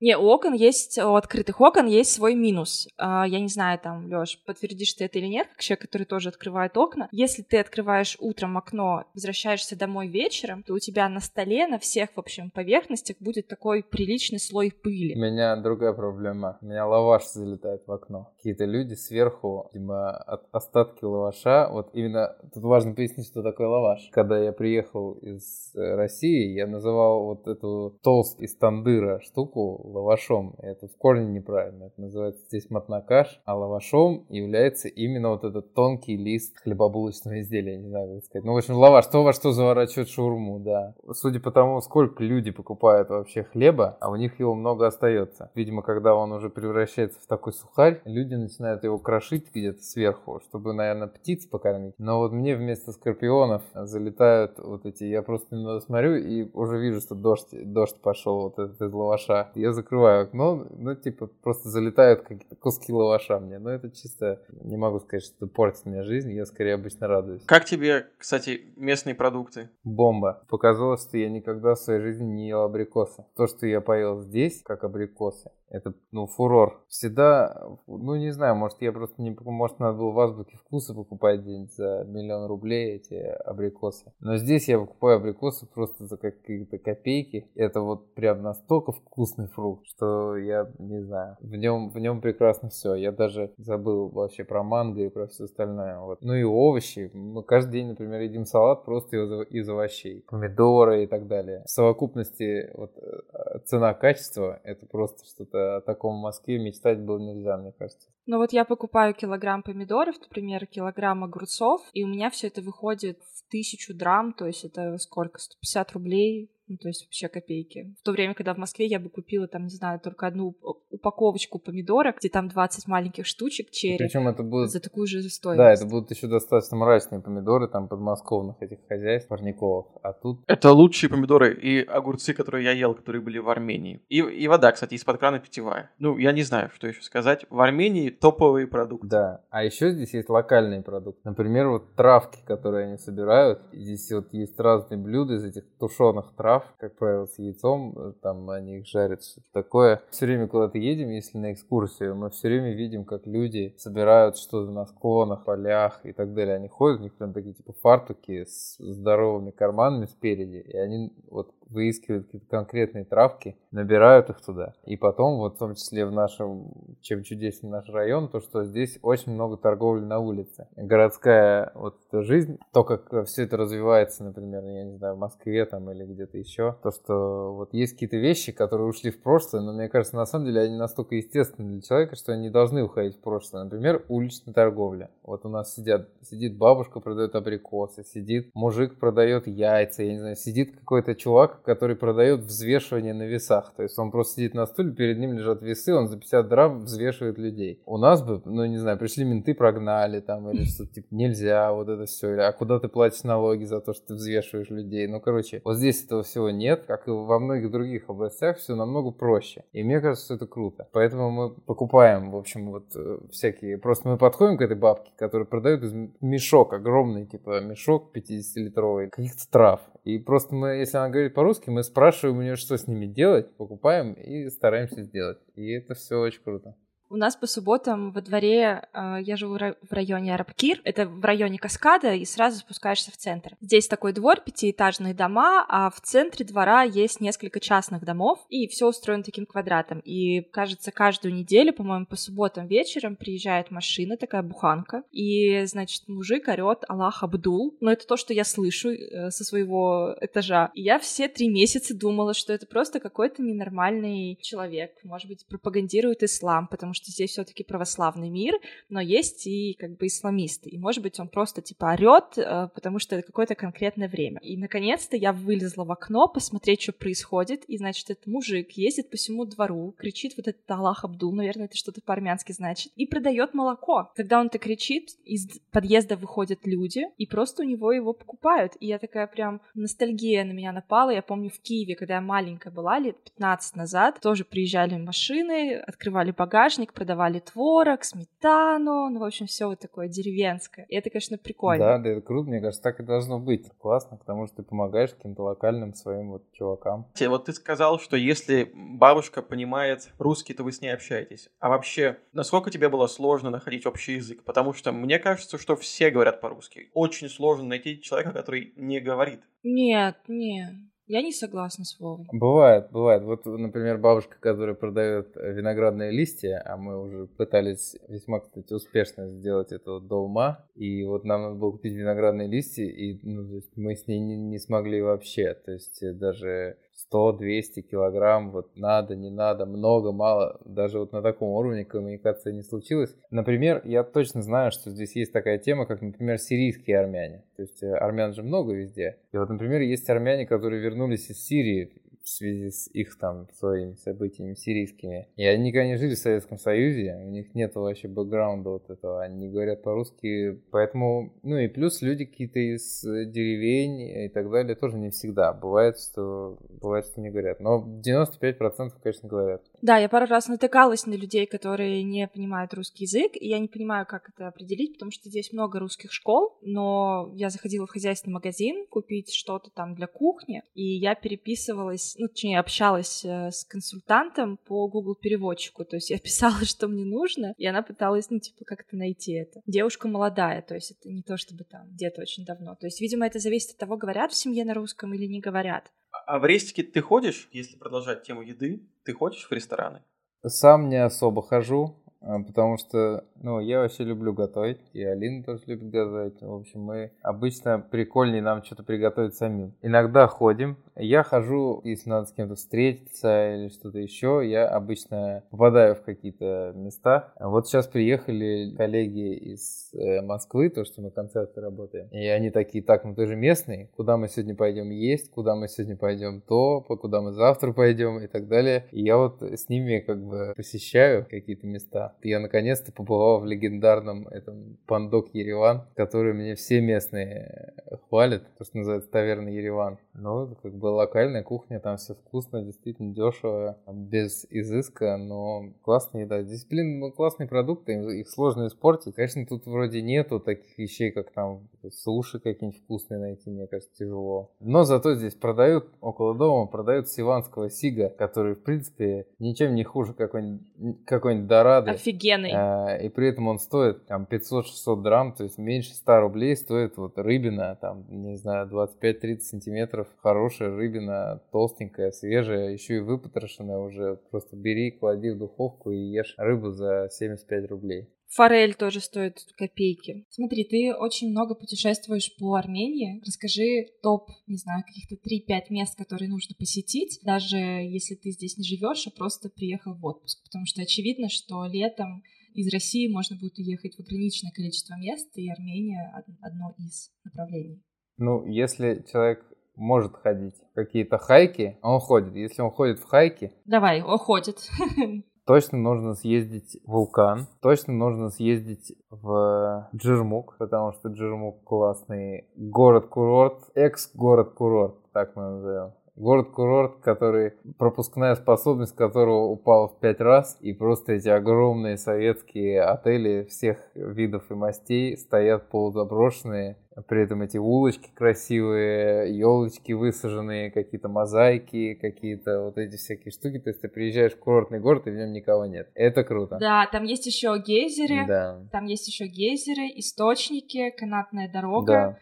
Не, 0.00 0.16
у 0.16 0.26
окон 0.28 0.54
есть, 0.54 0.98
у 0.98 1.14
открытых 1.14 1.60
окон 1.60 1.86
есть 1.86 2.12
свой 2.12 2.34
минус. 2.34 2.88
А, 2.96 3.26
я 3.26 3.38
не 3.38 3.48
знаю, 3.48 3.78
там, 3.78 4.08
Лёш, 4.08 4.38
подтвердишь 4.46 4.94
ты 4.94 5.04
это 5.04 5.18
или 5.18 5.26
нет, 5.26 5.48
как 5.48 5.60
человек, 5.60 5.82
который 5.82 6.04
тоже 6.04 6.30
открывает 6.30 6.76
окна. 6.78 7.08
Если 7.12 7.42
ты 7.42 7.58
открываешь 7.58 8.16
утром 8.18 8.56
окно, 8.56 9.04
возвращаешься 9.14 9.78
домой 9.78 10.08
вечером, 10.08 10.62
то 10.62 10.72
у 10.72 10.78
тебя 10.78 11.08
на 11.08 11.20
столе, 11.20 11.66
на 11.66 11.78
всех, 11.78 12.10
в 12.14 12.18
общем, 12.18 12.50
поверхностях 12.50 13.16
будет 13.20 13.48
такой 13.48 13.82
приличный 13.82 14.40
слой 14.40 14.72
пыли. 14.72 15.14
У 15.14 15.18
меня 15.18 15.56
другая 15.56 15.92
проблема. 15.92 16.56
У 16.62 16.66
меня 16.66 16.86
лаваш 16.86 17.24
залетает 17.26 17.82
в 17.86 17.92
окно. 17.92 18.32
Какие-то 18.38 18.64
люди 18.64 18.94
сверху, 18.94 19.70
видимо, 19.74 20.16
от 20.16 20.44
остатки 20.52 21.04
лаваша, 21.04 21.68
вот 21.70 21.90
именно, 21.92 22.36
тут 22.54 22.62
важно 22.62 22.94
пояснить, 22.94 23.26
что 23.26 23.42
такое 23.42 23.68
лаваш. 23.68 24.08
Когда 24.12 24.38
я 24.38 24.52
приехал 24.52 25.12
из 25.12 25.74
э, 25.74 25.94
России, 25.94 26.54
я 26.54 26.66
называл 26.66 27.24
вот 27.24 27.46
эту 27.46 27.98
толст 28.02 28.40
из 28.40 28.56
тандыра 28.56 29.20
штуку 29.20 29.89
лавашом. 29.90 30.54
Это 30.58 30.88
в 30.88 30.96
корне 30.96 31.26
неправильно. 31.26 31.84
Это 31.84 32.00
называется 32.00 32.44
здесь 32.46 32.70
матнакаш, 32.70 33.40
а 33.44 33.56
лавашом 33.56 34.26
является 34.28 34.88
именно 34.88 35.30
вот 35.30 35.44
этот 35.44 35.74
тонкий 35.74 36.16
лист 36.16 36.58
хлебобулочного 36.58 37.40
изделия, 37.40 37.76
не 37.76 37.88
знаю, 37.88 38.14
как 38.14 38.24
сказать. 38.24 38.44
Ну, 38.44 38.54
в 38.54 38.56
общем, 38.56 38.74
лаваш, 38.74 39.06
то, 39.06 39.22
во 39.22 39.32
что 39.32 39.52
заворачивают 39.52 40.08
шаурму, 40.08 40.58
да. 40.60 40.94
Судя 41.12 41.40
по 41.40 41.50
тому, 41.50 41.80
сколько 41.80 42.22
люди 42.22 42.50
покупают 42.50 43.10
вообще 43.10 43.44
хлеба, 43.44 43.96
а 44.00 44.10
у 44.10 44.16
них 44.16 44.38
его 44.40 44.54
много 44.54 44.86
остается. 44.86 45.50
Видимо, 45.54 45.82
когда 45.82 46.14
он 46.14 46.32
уже 46.32 46.50
превращается 46.50 47.18
в 47.20 47.26
такой 47.26 47.52
сухарь, 47.52 48.00
люди 48.04 48.34
начинают 48.34 48.84
его 48.84 48.98
крошить 48.98 49.46
где-то 49.54 49.82
сверху, 49.82 50.40
чтобы, 50.48 50.72
наверное, 50.72 51.08
птиц 51.08 51.46
покормить. 51.46 51.94
Но 51.98 52.18
вот 52.18 52.32
мне 52.32 52.56
вместо 52.56 52.92
скорпионов 52.92 53.62
залетают 53.74 54.58
вот 54.58 54.86
эти, 54.86 55.04
я 55.04 55.22
просто 55.22 55.54
немного 55.54 55.80
смотрю 55.80 56.16
и 56.16 56.50
уже 56.52 56.78
вижу, 56.78 57.00
что 57.00 57.14
дождь, 57.14 57.48
дождь 57.52 58.00
пошел 58.00 58.42
вот 58.42 58.58
этот 58.58 58.80
из 58.80 58.92
лаваша. 58.92 59.50
Я 59.54 59.72
закрываю 59.80 60.22
окно, 60.22 60.66
ну, 60.70 60.94
типа, 60.94 61.26
просто 61.26 61.68
залетают 61.68 62.22
какие-то 62.22 62.56
куски 62.56 62.92
лаваша 62.92 63.38
мне. 63.40 63.58
Но 63.58 63.70
это 63.70 63.90
чисто, 63.90 64.42
не 64.62 64.76
могу 64.76 65.00
сказать, 65.00 65.24
что 65.24 65.34
это 65.36 65.46
портит 65.46 65.86
мне 65.86 66.02
жизнь, 66.02 66.32
я 66.32 66.46
скорее 66.46 66.74
обычно 66.74 67.08
радуюсь. 67.08 67.42
Как 67.44 67.64
тебе, 67.64 68.06
кстати, 68.18 68.72
местные 68.76 69.14
продукты? 69.14 69.70
Бомба. 69.84 70.42
Показалось, 70.48 71.02
что 71.02 71.18
я 71.18 71.28
никогда 71.28 71.74
в 71.74 71.78
своей 71.78 72.00
жизни 72.00 72.24
не 72.24 72.48
ел 72.48 72.62
абрикосы. 72.62 73.24
То, 73.36 73.46
что 73.46 73.66
я 73.66 73.80
поел 73.80 74.20
здесь, 74.20 74.62
как 74.62 74.84
абрикосы, 74.84 75.50
это, 75.70 75.94
ну, 76.10 76.26
фурор. 76.26 76.84
Всегда, 76.88 77.62
ну, 77.86 78.16
не 78.16 78.32
знаю, 78.32 78.56
может, 78.56 78.82
я 78.82 78.92
просто 78.92 79.22
не... 79.22 79.30
Может, 79.40 79.78
надо 79.78 79.98
было 79.98 80.10
в 80.10 80.18
азбуке 80.18 80.56
вкуса 80.56 80.94
покупать 80.94 81.40
где-нибудь 81.40 81.72
за 81.74 82.04
миллион 82.08 82.46
рублей 82.46 82.96
эти 82.96 83.14
абрикосы. 83.14 84.12
Но 84.18 84.36
здесь 84.36 84.68
я 84.68 84.80
покупаю 84.80 85.18
абрикосы 85.18 85.66
просто 85.66 86.06
за 86.06 86.16
какие-то 86.16 86.78
копейки. 86.78 87.48
Это 87.54 87.82
вот 87.82 88.14
прям 88.14 88.42
настолько 88.42 88.90
вкусный 88.90 89.46
фрукт, 89.46 89.86
что 89.86 90.36
я 90.36 90.68
не 90.78 91.00
знаю. 91.02 91.36
В 91.40 91.54
нем, 91.54 91.90
в 91.90 91.98
нем 91.98 92.20
прекрасно 92.20 92.68
все. 92.68 92.94
Я 92.94 93.12
даже 93.12 93.52
забыл 93.56 94.08
вообще 94.08 94.42
про 94.42 94.64
манго 94.64 95.02
и 95.02 95.08
про 95.08 95.28
все 95.28 95.44
остальное. 95.44 96.00
Вот. 96.00 96.18
Ну 96.20 96.34
и 96.34 96.42
овощи. 96.42 97.12
Мы 97.14 97.44
каждый 97.44 97.72
день, 97.72 97.88
например, 97.88 98.20
едим 98.22 98.44
салат 98.44 98.84
просто 98.84 99.16
из, 99.16 99.48
из 99.50 99.68
овощей. 99.68 100.24
Помидоры 100.28 101.04
и 101.04 101.06
так 101.06 101.28
далее. 101.28 101.62
В 101.64 101.70
совокупности 101.70 102.70
вот, 102.74 102.92
э, 102.96 103.58
цена-качество 103.66 104.58
это 104.64 104.84
просто 104.86 105.24
что-то 105.24 105.59
о 105.60 105.80
таком 105.80 106.16
Москве 106.16 106.58
мечтать 106.58 107.00
было 107.00 107.18
нельзя, 107.18 107.56
мне 107.56 107.72
кажется. 107.72 108.08
Ну 108.26 108.38
вот 108.38 108.52
я 108.52 108.64
покупаю 108.64 109.14
килограмм 109.14 109.62
помидоров, 109.62 110.16
например, 110.20 110.66
килограмм 110.66 111.24
огурцов, 111.24 111.82
и 111.92 112.04
у 112.04 112.06
меня 112.06 112.30
все 112.30 112.46
это 112.46 112.62
выходит 112.62 113.18
в 113.34 113.50
тысячу 113.50 113.94
драм, 113.94 114.32
то 114.32 114.46
есть 114.46 114.64
это 114.64 114.96
сколько? 114.98 115.40
150 115.40 115.92
рублей 115.92 116.50
ну, 116.70 116.76
то 116.76 116.86
есть 116.86 117.04
вообще 117.04 117.28
копейки. 117.28 117.92
В 118.00 118.04
то 118.04 118.12
время, 118.12 118.34
когда 118.34 118.54
в 118.54 118.58
Москве 118.58 118.86
я 118.86 119.00
бы 119.00 119.10
купила 119.10 119.48
там, 119.48 119.64
не 119.64 119.70
знаю, 119.70 119.98
только 119.98 120.28
одну 120.28 120.54
упаковочку 120.90 121.58
помидорок, 121.58 122.18
где 122.18 122.28
там 122.28 122.48
20 122.48 122.86
маленьких 122.86 123.26
штучек 123.26 123.70
черри. 123.70 123.98
Причем 123.98 124.28
это 124.28 124.44
будет... 124.44 124.70
За 124.70 124.80
такую 124.80 125.08
же 125.08 125.20
стоимость. 125.28 125.58
Да, 125.58 125.72
это 125.72 125.84
будут 125.84 126.12
еще 126.12 126.28
достаточно 126.28 126.76
мрачные 126.76 127.20
помидоры 127.20 127.66
там 127.66 127.88
подмосковных 127.88 128.62
этих 128.62 128.78
хозяйств, 128.88 129.28
парниковых. 129.28 129.86
А 130.02 130.12
тут... 130.12 130.42
Это 130.46 130.70
лучшие 130.70 131.10
помидоры 131.10 131.52
и 131.52 131.82
огурцы, 131.82 132.34
которые 132.34 132.64
я 132.64 132.72
ел, 132.72 132.94
которые 132.94 133.20
были 133.20 133.38
в 133.38 133.48
Армении. 133.48 134.00
И, 134.08 134.18
и 134.18 134.46
вода, 134.46 134.70
кстати, 134.70 134.94
из-под 134.94 135.18
крана 135.18 135.40
питьевая. 135.40 135.90
Ну, 135.98 136.18
я 136.18 136.30
не 136.30 136.44
знаю, 136.44 136.70
что 136.72 136.86
еще 136.86 137.02
сказать. 137.02 137.46
В 137.50 137.60
Армении 137.60 138.10
топовые 138.10 138.68
продукты. 138.68 139.08
Да. 139.08 139.44
А 139.50 139.64
еще 139.64 139.90
здесь 139.90 140.14
есть 140.14 140.28
локальные 140.28 140.82
продукты. 140.82 141.20
Например, 141.24 141.68
вот 141.68 141.96
травки, 141.96 142.38
которые 142.46 142.86
они 142.86 142.96
собирают. 142.96 143.60
Здесь 143.72 144.12
вот 144.12 144.32
есть 144.32 144.58
разные 144.60 144.98
блюда 144.98 145.34
из 145.34 145.44
этих 145.44 145.64
тушеных 145.80 146.32
трав 146.36 146.59
трав, 146.60 146.74
как 146.78 146.96
правило, 146.96 147.26
с 147.26 147.38
яйцом, 147.38 147.94
э, 147.96 148.12
там 148.22 148.48
они 148.50 148.78
их 148.78 148.86
жарят, 148.86 149.22
что-то 149.22 149.46
такое. 149.52 150.02
Все 150.10 150.26
время 150.26 150.46
куда-то 150.46 150.78
едем, 150.78 151.10
если 151.10 151.38
на 151.38 151.52
экскурсию, 151.52 152.16
мы 152.16 152.30
все 152.30 152.48
время 152.48 152.74
видим, 152.74 153.04
как 153.04 153.26
люди 153.26 153.74
собирают 153.78 154.36
что-то 154.36 154.70
на 154.70 154.86
склонах, 154.86 155.44
полях 155.44 156.00
и 156.04 156.12
так 156.12 156.34
далее. 156.34 156.56
Они 156.56 156.68
ходят, 156.68 157.00
у 157.00 157.02
них 157.02 157.14
прям 157.14 157.32
такие 157.32 157.54
типа 157.54 157.72
фартуки 157.80 158.44
с 158.44 158.76
здоровыми 158.78 159.50
карманами 159.50 160.06
спереди, 160.06 160.56
и 160.56 160.76
они 160.76 161.12
вот 161.28 161.52
выискивают 161.70 162.26
какие-то 162.26 162.46
конкретные 162.48 163.04
травки, 163.04 163.56
набирают 163.70 164.30
их 164.30 164.40
туда. 164.40 164.74
И 164.84 164.96
потом, 164.96 165.38
вот 165.38 165.54
в 165.54 165.58
том 165.58 165.74
числе 165.74 166.04
в 166.04 166.12
нашем, 166.12 166.72
чем 167.00 167.22
чудесен 167.22 167.70
наш 167.70 167.88
район, 167.88 168.28
то, 168.28 168.40
что 168.40 168.64
здесь 168.64 168.98
очень 169.02 169.32
много 169.32 169.56
торговли 169.56 170.04
на 170.04 170.18
улице. 170.18 170.68
Городская 170.76 171.72
вот 171.74 171.98
жизнь, 172.12 172.58
то, 172.72 172.84
как 172.84 173.26
все 173.26 173.44
это 173.44 173.56
развивается, 173.56 174.24
например, 174.24 174.64
я 174.64 174.84
не 174.84 174.96
знаю, 174.96 175.14
в 175.14 175.18
Москве 175.18 175.64
там 175.64 175.90
или 175.90 176.04
где-то 176.04 176.38
еще, 176.38 176.76
то, 176.82 176.90
что 176.90 177.54
вот 177.54 177.72
есть 177.72 177.94
какие-то 177.94 178.16
вещи, 178.16 178.52
которые 178.52 178.88
ушли 178.88 179.10
в 179.10 179.22
прошлое, 179.22 179.62
но 179.62 179.72
мне 179.72 179.88
кажется, 179.88 180.16
на 180.16 180.26
самом 180.26 180.46
деле 180.46 180.62
они 180.62 180.76
настолько 180.76 181.14
естественны 181.14 181.72
для 181.72 181.82
человека, 181.82 182.16
что 182.16 182.32
они 182.32 182.50
должны 182.50 182.82
уходить 182.82 183.16
в 183.16 183.20
прошлое. 183.20 183.64
Например, 183.64 184.04
уличная 184.08 184.52
торговля. 184.54 185.10
Вот 185.22 185.44
у 185.44 185.48
нас 185.48 185.74
сидят, 185.74 186.08
сидит 186.22 186.56
бабушка, 186.56 187.00
продает 187.00 187.34
абрикосы, 187.34 188.04
сидит 188.04 188.50
мужик, 188.54 188.98
продает 188.98 189.46
яйца, 189.46 190.02
я 190.02 190.12
не 190.12 190.18
знаю, 190.18 190.36
сидит 190.36 190.76
какой-то 190.76 191.14
чувак, 191.14 191.59
который 191.64 191.96
продает 191.96 192.40
взвешивание 192.40 193.14
на 193.14 193.24
весах. 193.24 193.72
То 193.76 193.82
есть 193.82 193.98
он 193.98 194.10
просто 194.10 194.34
сидит 194.34 194.54
на 194.54 194.66
стуле, 194.66 194.92
перед 194.92 195.18
ним 195.18 195.32
лежат 195.34 195.62
весы, 195.62 195.94
он 195.94 196.08
за 196.08 196.18
50 196.18 196.48
драм 196.48 196.84
взвешивает 196.84 197.38
людей. 197.38 197.80
У 197.86 197.98
нас 197.98 198.22
бы, 198.22 198.40
ну 198.44 198.64
не 198.66 198.78
знаю, 198.78 198.98
пришли 198.98 199.24
менты, 199.24 199.54
прогнали 199.54 200.20
там, 200.20 200.50
или 200.50 200.64
что 200.64 200.86
типа 200.86 201.08
нельзя, 201.10 201.72
вот 201.72 201.88
это 201.88 202.06
все. 202.06 202.32
Или, 202.32 202.40
а 202.40 202.52
куда 202.52 202.78
ты 202.78 202.88
платишь 202.88 203.24
налоги 203.24 203.64
за 203.64 203.80
то, 203.80 203.92
что 203.92 204.08
ты 204.08 204.14
взвешиваешь 204.14 204.70
людей? 204.70 205.06
Ну, 205.06 205.20
короче, 205.20 205.60
вот 205.64 205.76
здесь 205.76 206.04
этого 206.04 206.22
всего 206.22 206.50
нет, 206.50 206.84
как 206.86 207.08
и 207.08 207.10
во 207.10 207.38
многих 207.38 207.70
других 207.70 208.08
областях, 208.08 208.58
все 208.58 208.74
намного 208.74 209.10
проще. 209.10 209.64
И 209.72 209.82
мне 209.82 210.00
кажется, 210.00 210.26
что 210.26 210.34
это 210.34 210.46
круто. 210.46 210.88
Поэтому 210.92 211.30
мы 211.30 211.50
покупаем, 211.50 212.30
в 212.30 212.36
общем, 212.36 212.70
вот 212.70 212.86
э, 212.94 213.18
всякие... 213.30 213.78
Просто 213.78 214.08
мы 214.08 214.18
подходим 214.18 214.56
к 214.56 214.62
этой 214.62 214.76
бабке, 214.76 215.12
которая 215.16 215.46
продает 215.46 215.82
из 215.82 215.92
мешок, 216.20 216.72
огромный, 216.72 217.26
типа 217.26 217.60
мешок 217.60 218.14
50-литровый, 218.14 219.10
каких-то 219.10 219.50
трав. 219.50 219.80
И 220.04 220.18
просто 220.18 220.54
мы, 220.54 220.68
если 220.76 220.96
она 220.96 221.08
говорит 221.08 221.34
по-русски, 221.50 221.70
мы 221.70 221.82
спрашиваем 221.82 222.38
у 222.38 222.42
нее, 222.42 222.54
что 222.54 222.78
с 222.78 222.86
ними 222.86 223.06
делать, 223.06 223.56
покупаем 223.56 224.12
и 224.12 224.48
стараемся 224.50 225.02
сделать. 225.02 225.38
И 225.56 225.72
это 225.72 225.94
все 225.94 226.20
очень 226.20 226.42
круто. 226.44 226.76
У 227.12 227.16
нас 227.16 227.34
по 227.34 227.48
субботам 227.48 228.12
во 228.12 228.20
дворе, 228.20 228.86
э, 228.92 229.16
я 229.22 229.36
живу 229.36 229.54
в 229.54 229.92
районе 229.92 230.32
Арабкир, 230.32 230.80
это 230.84 231.06
в 231.06 231.24
районе 231.24 231.58
Каскада, 231.58 232.14
и 232.14 232.24
сразу 232.24 232.60
спускаешься 232.60 233.10
в 233.10 233.16
центр. 233.16 233.56
Здесь 233.60 233.88
такой 233.88 234.12
двор, 234.12 234.40
пятиэтажные 234.40 235.12
дома, 235.12 235.66
а 235.68 235.90
в 235.90 236.00
центре 236.00 236.46
двора 236.46 236.84
есть 236.84 237.20
несколько 237.20 237.58
частных 237.58 238.04
домов, 238.04 238.38
и 238.48 238.68
все 238.68 238.86
устроено 238.86 239.24
таким 239.24 239.44
квадратом. 239.44 239.98
И, 240.04 240.42
кажется, 240.52 240.92
каждую 240.92 241.34
неделю, 241.34 241.72
по-моему, 241.72 242.06
по 242.06 242.14
субботам 242.14 242.68
вечером 242.68 243.16
приезжает 243.16 243.72
машина, 243.72 244.16
такая 244.16 244.44
буханка, 244.44 245.02
и, 245.10 245.64
значит, 245.64 246.06
мужик 246.06 246.46
орет 246.46 246.84
Аллах 246.86 247.24
Абдул, 247.24 247.76
но 247.80 247.90
это 247.90 248.06
то, 248.06 248.16
что 248.16 248.32
я 248.32 248.44
слышу 248.44 248.90
э, 248.90 249.32
со 249.32 249.42
своего 249.42 250.14
этажа. 250.20 250.70
И 250.74 250.82
я 250.82 251.00
все 251.00 251.26
три 251.26 251.48
месяца 251.48 251.92
думала, 251.92 252.34
что 252.34 252.52
это 252.52 252.68
просто 252.68 253.00
какой-то 253.00 253.42
ненормальный 253.42 254.38
человек, 254.40 254.92
может 255.02 255.26
быть, 255.26 255.44
пропагандирует 255.48 256.22
ислам, 256.22 256.68
потому 256.68 256.94
что 256.94 256.99
что 257.00 257.10
здесь 257.10 257.30
все-таки 257.30 257.64
православный 257.64 258.28
мир, 258.28 258.54
но 258.88 259.00
есть 259.00 259.46
и 259.46 259.76
как 259.78 259.96
бы 259.96 260.06
исламисты. 260.06 260.68
И, 260.70 260.78
может 260.78 261.02
быть, 261.02 261.18
он 261.18 261.28
просто 261.28 261.62
типа 261.62 261.92
орет, 261.92 262.36
э, 262.36 262.68
потому 262.74 262.98
что 262.98 263.16
это 263.16 263.26
какое-то 263.26 263.54
конкретное 263.54 264.08
время. 264.08 264.40
И, 264.42 264.56
наконец-то, 264.56 265.16
я 265.16 265.32
вылезла 265.32 265.84
в 265.84 265.92
окно 265.92 266.28
посмотреть, 266.28 266.82
что 266.82 266.92
происходит, 266.92 267.64
и, 267.64 267.78
значит, 267.78 268.10
этот 268.10 268.26
мужик 268.26 268.72
ездит 268.72 269.10
по 269.10 269.16
всему 269.16 269.44
двору, 269.44 269.94
кричит 269.98 270.34
вот 270.36 270.48
этот 270.48 270.70
Аллах 270.70 271.04
Абдул, 271.04 271.32
наверное, 271.32 271.66
это 271.66 271.76
что-то 271.76 272.00
по-армянски 272.00 272.52
значит, 272.52 272.92
и 272.96 273.06
продает 273.06 273.54
молоко. 273.54 274.10
Когда 274.16 274.40
он 274.40 274.46
это 274.46 274.58
кричит, 274.58 275.10
из 275.24 275.48
подъезда 275.70 276.16
выходят 276.16 276.60
люди, 276.64 277.06
и 277.16 277.26
просто 277.26 277.62
у 277.62 277.66
него 277.66 277.92
его 277.92 278.12
покупают. 278.12 278.72
И 278.80 278.86
я 278.86 278.98
такая 278.98 279.26
прям, 279.26 279.60
ностальгия 279.74 280.44
на 280.44 280.52
меня 280.52 280.72
напала. 280.72 281.10
Я 281.10 281.22
помню 281.22 281.50
в 281.50 281.60
Киеве, 281.60 281.96
когда 281.96 282.14
я 282.14 282.20
маленькая 282.20 282.70
была, 282.70 282.98
лет 282.98 283.16
15 283.24 283.76
назад, 283.76 284.20
тоже 284.20 284.44
приезжали 284.44 284.96
машины, 284.96 285.76
открывали 285.76 286.30
багажник, 286.30 286.89
рынок, 286.90 286.94
продавали 286.94 287.38
творог, 287.40 288.04
сметану, 288.04 289.08
ну, 289.10 289.20
в 289.20 289.24
общем, 289.24 289.46
все 289.46 289.66
вот 289.66 289.78
такое 289.80 290.08
деревенское. 290.08 290.86
И 290.88 290.96
это, 290.96 291.10
конечно, 291.10 291.38
прикольно. 291.38 291.84
Да, 291.84 291.98
да, 291.98 292.10
это 292.10 292.20
круто, 292.20 292.48
мне 292.48 292.60
кажется, 292.60 292.82
так 292.82 293.00
и 293.00 293.02
должно 293.02 293.38
быть. 293.38 293.70
Классно, 293.78 294.16
потому 294.16 294.46
что 294.46 294.56
ты 294.56 294.62
помогаешь 294.62 295.10
каким-то 295.10 295.42
локальным 295.42 295.94
своим 295.94 296.30
вот 296.30 296.50
чувакам. 296.52 297.06
Вот 297.20 297.44
ты 297.46 297.52
сказал, 297.52 297.98
что 297.98 298.16
если 298.16 298.70
бабушка 298.74 299.42
понимает 299.42 300.10
русский, 300.18 300.54
то 300.54 300.64
вы 300.64 300.72
с 300.72 300.80
ней 300.80 300.90
общаетесь. 300.90 301.48
А 301.60 301.68
вообще, 301.68 302.18
насколько 302.32 302.70
тебе 302.70 302.88
было 302.88 303.06
сложно 303.06 303.50
находить 303.50 303.86
общий 303.86 304.14
язык? 304.14 304.44
Потому 304.44 304.72
что 304.72 304.92
мне 304.92 305.18
кажется, 305.18 305.58
что 305.58 305.76
все 305.76 306.10
говорят 306.10 306.40
по-русски. 306.40 306.90
Очень 306.94 307.28
сложно 307.28 307.66
найти 307.66 308.00
человека, 308.00 308.32
который 308.32 308.72
не 308.76 309.00
говорит. 309.00 309.40
Нет, 309.62 310.16
нет. 310.28 310.72
Я 311.10 311.22
не 311.22 311.32
согласна 311.32 311.84
с 311.84 311.98
Вовой. 311.98 312.28
Бывает, 312.30 312.92
бывает. 312.92 313.24
Вот, 313.24 313.44
например, 313.44 313.98
бабушка, 313.98 314.36
которая 314.38 314.76
продает 314.76 315.34
виноградные 315.34 316.12
листья, 316.12 316.62
а 316.64 316.76
мы 316.76 317.02
уже 317.02 317.26
пытались 317.26 317.96
весьма, 318.06 318.38
кстати, 318.38 318.72
успешно 318.72 319.26
сделать 319.26 319.72
это 319.72 319.94
вот 319.94 320.06
до 320.06 320.22
ума. 320.22 320.64
И 320.76 321.02
вот 321.02 321.24
нам 321.24 321.42
надо 321.42 321.54
было 321.56 321.72
купить 321.72 321.94
виноградные 321.94 322.46
листья, 322.46 322.84
и 322.84 323.18
ну, 323.24 323.60
мы 323.74 323.96
с 323.96 324.06
ней 324.06 324.20
не, 324.20 324.36
не 324.36 324.60
смогли 324.60 325.02
вообще. 325.02 325.54
То 325.54 325.72
есть 325.72 326.00
даже 326.16 326.76
100-200 327.12 327.82
килограмм, 327.82 328.50
вот 328.50 328.76
надо, 328.76 329.16
не 329.16 329.30
надо, 329.30 329.66
много, 329.66 330.12
мало, 330.12 330.60
даже 330.64 330.98
вот 330.98 331.12
на 331.12 331.22
таком 331.22 331.50
уровне 331.50 331.84
коммуникация 331.84 332.52
не 332.52 332.62
случилась. 332.62 333.14
Например, 333.30 333.80
я 333.84 334.02
точно 334.04 334.42
знаю, 334.42 334.70
что 334.72 334.90
здесь 334.90 335.16
есть 335.16 335.32
такая 335.32 335.58
тема, 335.58 335.86
как, 335.86 336.02
например, 336.02 336.38
сирийские 336.38 336.98
армяне. 336.98 337.44
То 337.56 337.62
есть 337.62 337.82
э, 337.82 337.92
армян 337.92 338.32
же 338.32 338.42
много 338.42 338.74
везде. 338.74 339.18
И 339.32 339.36
вот, 339.36 339.48
например, 339.48 339.80
есть 339.80 340.08
армяне, 340.10 340.46
которые 340.46 340.82
вернулись 340.82 341.30
из 341.30 341.44
Сирии 341.44 341.92
в 342.22 342.28
связи 342.28 342.70
с 342.70 342.88
их 342.92 343.18
там 343.18 343.48
своими 343.58 343.94
событиями 343.94 344.54
сирийскими. 344.54 345.28
И 345.36 345.44
они 345.44 345.64
никогда 345.64 345.86
не 345.86 345.96
жили 345.96 346.14
в 346.14 346.18
Советском 346.18 346.58
Союзе, 346.58 347.16
у 347.16 347.30
них 347.30 347.54
нет 347.54 347.74
вообще 347.74 348.08
бэкграунда 348.08 348.70
вот 348.70 348.90
этого, 348.90 349.22
они 349.22 349.46
не 349.46 349.48
говорят 349.48 349.82
по-русски, 349.82 350.60
поэтому, 350.70 351.32
ну 351.42 351.56
и 351.56 351.68
плюс 351.68 352.02
люди 352.02 352.24
какие-то 352.24 352.58
из 352.58 353.02
деревень 353.02 354.00
и 354.00 354.28
так 354.28 354.50
далее 354.50 354.74
тоже 354.74 354.96
не 354.96 355.10
всегда. 355.10 355.52
Бывает, 355.52 355.98
что, 355.98 356.58
бывает, 356.68 357.06
что 357.06 357.20
не 357.20 357.30
говорят, 357.30 357.60
но 357.60 357.84
95% 358.04 358.92
конечно 359.02 359.28
говорят. 359.28 359.62
Да, 359.82 359.96
я 359.96 360.08
пару 360.08 360.26
раз 360.26 360.48
натыкалась 360.48 361.06
на 361.06 361.14
людей, 361.14 361.46
которые 361.46 362.02
не 362.02 362.28
понимают 362.28 362.74
русский 362.74 363.04
язык, 363.04 363.32
и 363.34 363.48
я 363.48 363.58
не 363.58 363.68
понимаю, 363.68 364.06
как 364.06 364.28
это 364.28 364.48
определить, 364.48 364.94
потому 364.94 365.10
что 365.10 365.28
здесь 365.28 365.52
много 365.52 365.78
русских 365.78 366.12
школ, 366.12 366.58
но 366.60 367.32
я 367.34 367.48
заходила 367.48 367.86
в 367.86 367.90
хозяйственный 367.90 368.34
магазин 368.34 368.86
купить 368.88 369.32
что-то 369.32 369.70
там 369.70 369.94
для 369.94 370.06
кухни, 370.06 370.62
и 370.74 370.82
я 370.82 371.14
переписывалась, 371.14 372.14
ну, 372.18 372.28
точнее, 372.28 372.58
общалась 372.58 373.24
э, 373.24 373.50
с 373.50 373.64
консультантом 373.64 374.58
по 374.58 374.86
Google 374.88 375.14
переводчику, 375.14 375.84
то 375.84 375.96
есть 375.96 376.10
я 376.10 376.18
писала, 376.20 376.64
что 376.64 376.86
мне 376.86 377.04
нужно, 377.04 377.54
и 377.56 377.66
она 377.66 377.82
пыталась, 377.82 378.28
ну, 378.28 378.38
типа, 378.38 378.64
как-то 378.64 378.96
найти 378.96 379.32
это. 379.32 379.62
Девушка 379.66 380.08
молодая, 380.08 380.60
то 380.60 380.74
есть 380.74 380.90
это 380.90 381.08
не 381.08 381.22
то, 381.22 381.38
чтобы 381.38 381.64
там 381.64 381.88
где-то 381.90 382.20
очень 382.20 382.44
давно. 382.44 382.74
То 382.74 382.86
есть, 382.86 383.00
видимо, 383.00 383.26
это 383.26 383.38
зависит 383.38 383.70
от 383.70 383.78
того, 383.78 383.96
говорят 383.96 384.32
в 384.32 384.36
семье 384.36 384.64
на 384.64 384.74
русском 384.74 385.14
или 385.14 385.26
не 385.26 385.40
говорят. 385.40 385.90
А 386.26 386.38
в 386.38 386.44
рестике 386.44 386.82
ты 386.82 387.00
ходишь, 387.00 387.48
если 387.52 387.76
продолжать 387.76 388.22
тему 388.22 388.42
еды, 388.42 388.82
ты 389.04 389.12
ходишь 389.12 389.46
в 389.48 389.52
рестораны? 389.52 390.02
Сам 390.44 390.88
не 390.88 390.96
особо 390.96 391.42
хожу, 391.42 391.96
а, 392.20 392.42
потому 392.42 392.76
что, 392.76 393.24
ну, 393.36 393.60
я 393.60 393.80
вообще 393.80 394.04
люблю 394.04 394.32
готовить, 394.32 394.80
и 394.92 395.02
Алина 395.02 395.42
тоже 395.42 395.62
любит 395.66 395.90
готовить. 395.90 396.40
В 396.42 396.52
общем, 396.52 396.80
мы 396.80 397.12
обычно 397.22 397.78
прикольнее 397.78 398.42
нам 398.42 398.62
что-то 398.62 398.82
приготовить 398.82 399.34
самим. 399.34 399.74
Иногда 399.80 400.26
ходим. 400.26 400.76
Я 400.96 401.22
хожу, 401.22 401.80
если 401.84 402.10
надо 402.10 402.26
с 402.26 402.32
кем-то 402.32 402.54
встретиться 402.56 403.54
или 403.54 403.68
что-то 403.68 403.98
еще, 403.98 404.42
я 404.44 404.68
обычно 404.68 405.44
попадаю 405.50 405.94
в 405.94 406.02
какие-то 406.02 406.72
места. 406.74 407.32
Вот 407.38 407.66
сейчас 407.66 407.86
приехали 407.86 408.74
коллеги 408.76 409.34
из 409.34 409.92
э, 409.94 410.20
Москвы, 410.22 410.68
то, 410.68 410.84
что 410.84 411.00
мы 411.02 411.10
концерты 411.10 411.60
работаем. 411.60 412.08
И 412.08 412.26
они 412.26 412.50
такие, 412.50 412.82
так, 412.82 413.04
ну 413.04 413.14
ты 413.14 413.26
же 413.26 413.36
местный, 413.36 413.90
куда 413.96 414.16
мы 414.16 414.28
сегодня 414.28 414.54
пойдем 414.54 414.90
есть, 414.90 415.30
куда 415.30 415.54
мы 415.56 415.68
сегодня 415.68 415.96
пойдем 415.96 416.40
то, 416.40 416.80
куда 416.80 417.20
мы 417.20 417.32
завтра 417.32 417.72
пойдем 417.72 418.18
и 418.18 418.26
так 418.26 418.48
далее. 418.48 418.86
И 418.90 419.02
я 419.02 419.16
вот 419.16 419.42
с 419.42 419.68
ними 419.68 420.00
как 420.00 420.22
бы 420.22 420.52
посещаю 420.56 421.26
какие-то 421.28 421.66
места. 421.66 422.14
Я 422.22 422.40
наконец-то 422.40 422.92
побывал 422.92 423.40
в 423.40 423.46
легендарном 423.46 424.28
этом 424.28 424.76
Пандок 424.86 425.34
Ереван, 425.34 425.84
который 425.94 426.34
мне 426.34 426.54
все 426.54 426.80
местные 426.80 427.74
хвалят, 428.08 428.42
то, 428.58 428.64
что 428.64 428.78
называется 428.78 429.10
таверна 429.10 429.48
Ереван. 429.48 429.98
Ну, 430.14 430.56
как 430.62 430.74
бы 430.74 430.89
локальная 430.94 431.42
кухня, 431.42 431.80
там 431.80 431.96
все 431.96 432.14
вкусно, 432.14 432.62
действительно 432.62 433.14
дешево, 433.14 433.78
без 433.86 434.46
изыска, 434.50 435.16
но 435.16 435.72
классная 435.82 436.22
еда. 436.22 436.42
Здесь, 436.42 436.64
блин, 436.66 437.00
ну, 437.00 437.10
классные 437.10 437.48
продукты, 437.48 437.92
их 437.92 438.28
сложно 438.28 438.66
испортить. 438.66 439.14
Конечно, 439.14 439.46
тут 439.46 439.66
вроде 439.66 440.02
нету 440.02 440.40
таких 440.40 440.76
вещей, 440.78 441.10
как 441.10 441.32
там 441.32 441.68
суши 441.90 442.38
какие-нибудь 442.38 442.80
вкусные 442.82 443.20
найти, 443.20 443.50
мне 443.50 443.66
кажется, 443.66 443.94
тяжело. 443.96 444.50
Но 444.60 444.84
зато 444.84 445.14
здесь 445.14 445.34
продают, 445.34 445.88
около 446.00 446.34
дома 446.34 446.66
продают 446.66 447.08
сиванского 447.08 447.70
сига, 447.70 448.08
который, 448.08 448.54
в 448.54 448.62
принципе, 448.62 449.26
ничем 449.38 449.74
не 449.74 449.84
хуже 449.84 450.12
какой-нибудь 450.14 450.60
какой 451.06 451.40
дорады. 451.40 451.92
Офигенный. 451.92 452.52
А, 452.54 452.96
и 452.96 453.08
при 453.08 453.28
этом 453.28 453.48
он 453.48 453.58
стоит 453.58 454.06
там 454.06 454.26
500-600 454.30 455.00
грамм, 455.02 455.32
то 455.32 455.44
есть 455.44 455.58
меньше 455.58 455.94
100 455.94 456.20
рублей 456.20 456.56
стоит 456.56 456.96
вот 456.96 457.18
рыбина, 457.18 457.76
там, 457.80 458.04
не 458.08 458.36
знаю, 458.36 458.68
25-30 458.68 459.40
сантиметров, 459.40 460.08
хорошая 460.22 460.69
рыбина, 460.76 461.42
толстенькая, 461.52 462.10
свежая, 462.10 462.72
еще 462.72 462.96
и 462.96 463.00
выпотрошенная 463.00 463.78
уже. 463.78 464.20
Просто 464.30 464.56
бери, 464.56 464.90
клади 464.90 465.30
в 465.30 465.38
духовку 465.38 465.90
и 465.90 465.98
ешь 465.98 466.34
рыбу 466.38 466.70
за 466.70 467.08
75 467.10 467.70
рублей. 467.70 468.08
Форель 468.28 468.74
тоже 468.74 469.00
стоит 469.00 469.44
копейки. 469.56 470.24
Смотри, 470.30 470.62
ты 470.62 470.94
очень 470.94 471.30
много 471.30 471.56
путешествуешь 471.56 472.32
по 472.38 472.54
Армении. 472.54 473.20
Расскажи 473.26 473.88
топ, 474.02 474.30
не 474.46 474.56
знаю, 474.56 474.84
каких-то 474.86 475.16
3-5 475.16 475.62
мест, 475.70 475.96
которые 475.98 476.28
нужно 476.28 476.54
посетить, 476.56 477.18
даже 477.24 477.56
если 477.56 478.14
ты 478.14 478.30
здесь 478.30 478.56
не 478.56 478.62
живешь, 478.62 479.04
а 479.08 479.10
просто 479.10 479.50
приехал 479.50 479.94
в 479.94 480.04
отпуск. 480.06 480.44
Потому 480.44 480.64
что 480.66 480.80
очевидно, 480.80 481.28
что 481.28 481.66
летом 481.66 482.22
из 482.54 482.72
России 482.72 483.12
можно 483.12 483.36
будет 483.36 483.58
уехать 483.58 483.96
в 483.96 484.00
ограниченное 484.00 484.52
количество 484.52 484.94
мест, 484.96 485.28
и 485.34 485.50
Армения 485.50 486.12
одно 486.40 486.74
из 486.78 487.10
направлений. 487.24 487.82
Ну, 488.16 488.46
если 488.46 489.04
человек 489.10 489.44
может 489.80 490.14
ходить 490.16 490.54
какие-то 490.74 491.18
хайки, 491.18 491.78
он 491.82 491.98
ходит. 491.98 492.34
Если 492.34 492.62
он 492.62 492.70
ходит 492.70 493.00
в 493.00 493.08
хайки... 493.08 493.52
Давай, 493.64 494.02
он 494.02 494.18
ходит. 494.18 494.68
Точно 495.46 495.78
нужно 495.78 496.14
съездить 496.14 496.78
в 496.84 496.92
вулкан, 496.92 497.48
точно 497.60 497.92
нужно 497.94 498.30
съездить 498.30 498.96
в 499.10 499.88
Джирмук, 499.96 500.54
потому 500.58 500.92
что 500.92 501.08
Джирмук 501.08 501.64
классный 501.64 502.46
город-курорт, 502.54 503.58
экс-город-курорт, 503.74 505.10
так 505.12 505.34
мы 505.34 505.42
назовем. 505.42 505.92
Город-курорт, 506.20 506.98
который, 507.02 507.54
пропускная 507.78 508.34
способность 508.34 508.94
которого 508.94 509.46
упала 509.46 509.88
в 509.88 509.98
пять 510.00 510.20
раз, 510.20 510.58
и 510.60 510.74
просто 510.74 511.14
эти 511.14 511.28
огромные 511.28 511.96
советские 511.96 512.82
отели 512.82 513.44
всех 513.44 513.78
видов 513.94 514.50
и 514.50 514.54
мастей 514.54 515.16
стоят 515.16 515.70
полузаброшенные, 515.70 516.76
при 517.08 517.22
этом 517.22 517.40
эти 517.40 517.56
улочки 517.56 518.10
красивые, 518.14 519.34
елочки 519.34 519.92
высаженные, 519.92 520.70
какие-то 520.70 521.08
мозаики, 521.08 521.94
какие-то 521.94 522.64
вот 522.64 522.76
эти 522.76 522.96
всякие 522.96 523.32
штуки. 523.32 523.58
То 523.58 523.70
есть 523.70 523.80
ты 523.80 523.88
приезжаешь 523.88 524.32
в 524.32 524.38
курортный 524.38 524.80
город, 524.80 525.06
и 525.06 525.10
в 525.10 525.14
нем 525.14 525.32
никого 525.32 525.64
нет. 525.64 525.88
Это 525.94 526.22
круто. 526.22 526.58
Да, 526.60 526.86
там 526.92 527.04
есть 527.04 527.24
еще 527.24 527.56
гейзеры. 527.58 528.26
Да. 528.26 528.60
Там 528.72 528.84
есть 528.84 529.08
еще 529.08 529.26
гейзеры, 529.26 529.86
источники, 529.96 530.90
канатная 530.90 531.50
дорога. 531.50 531.92
Да. 531.92 532.18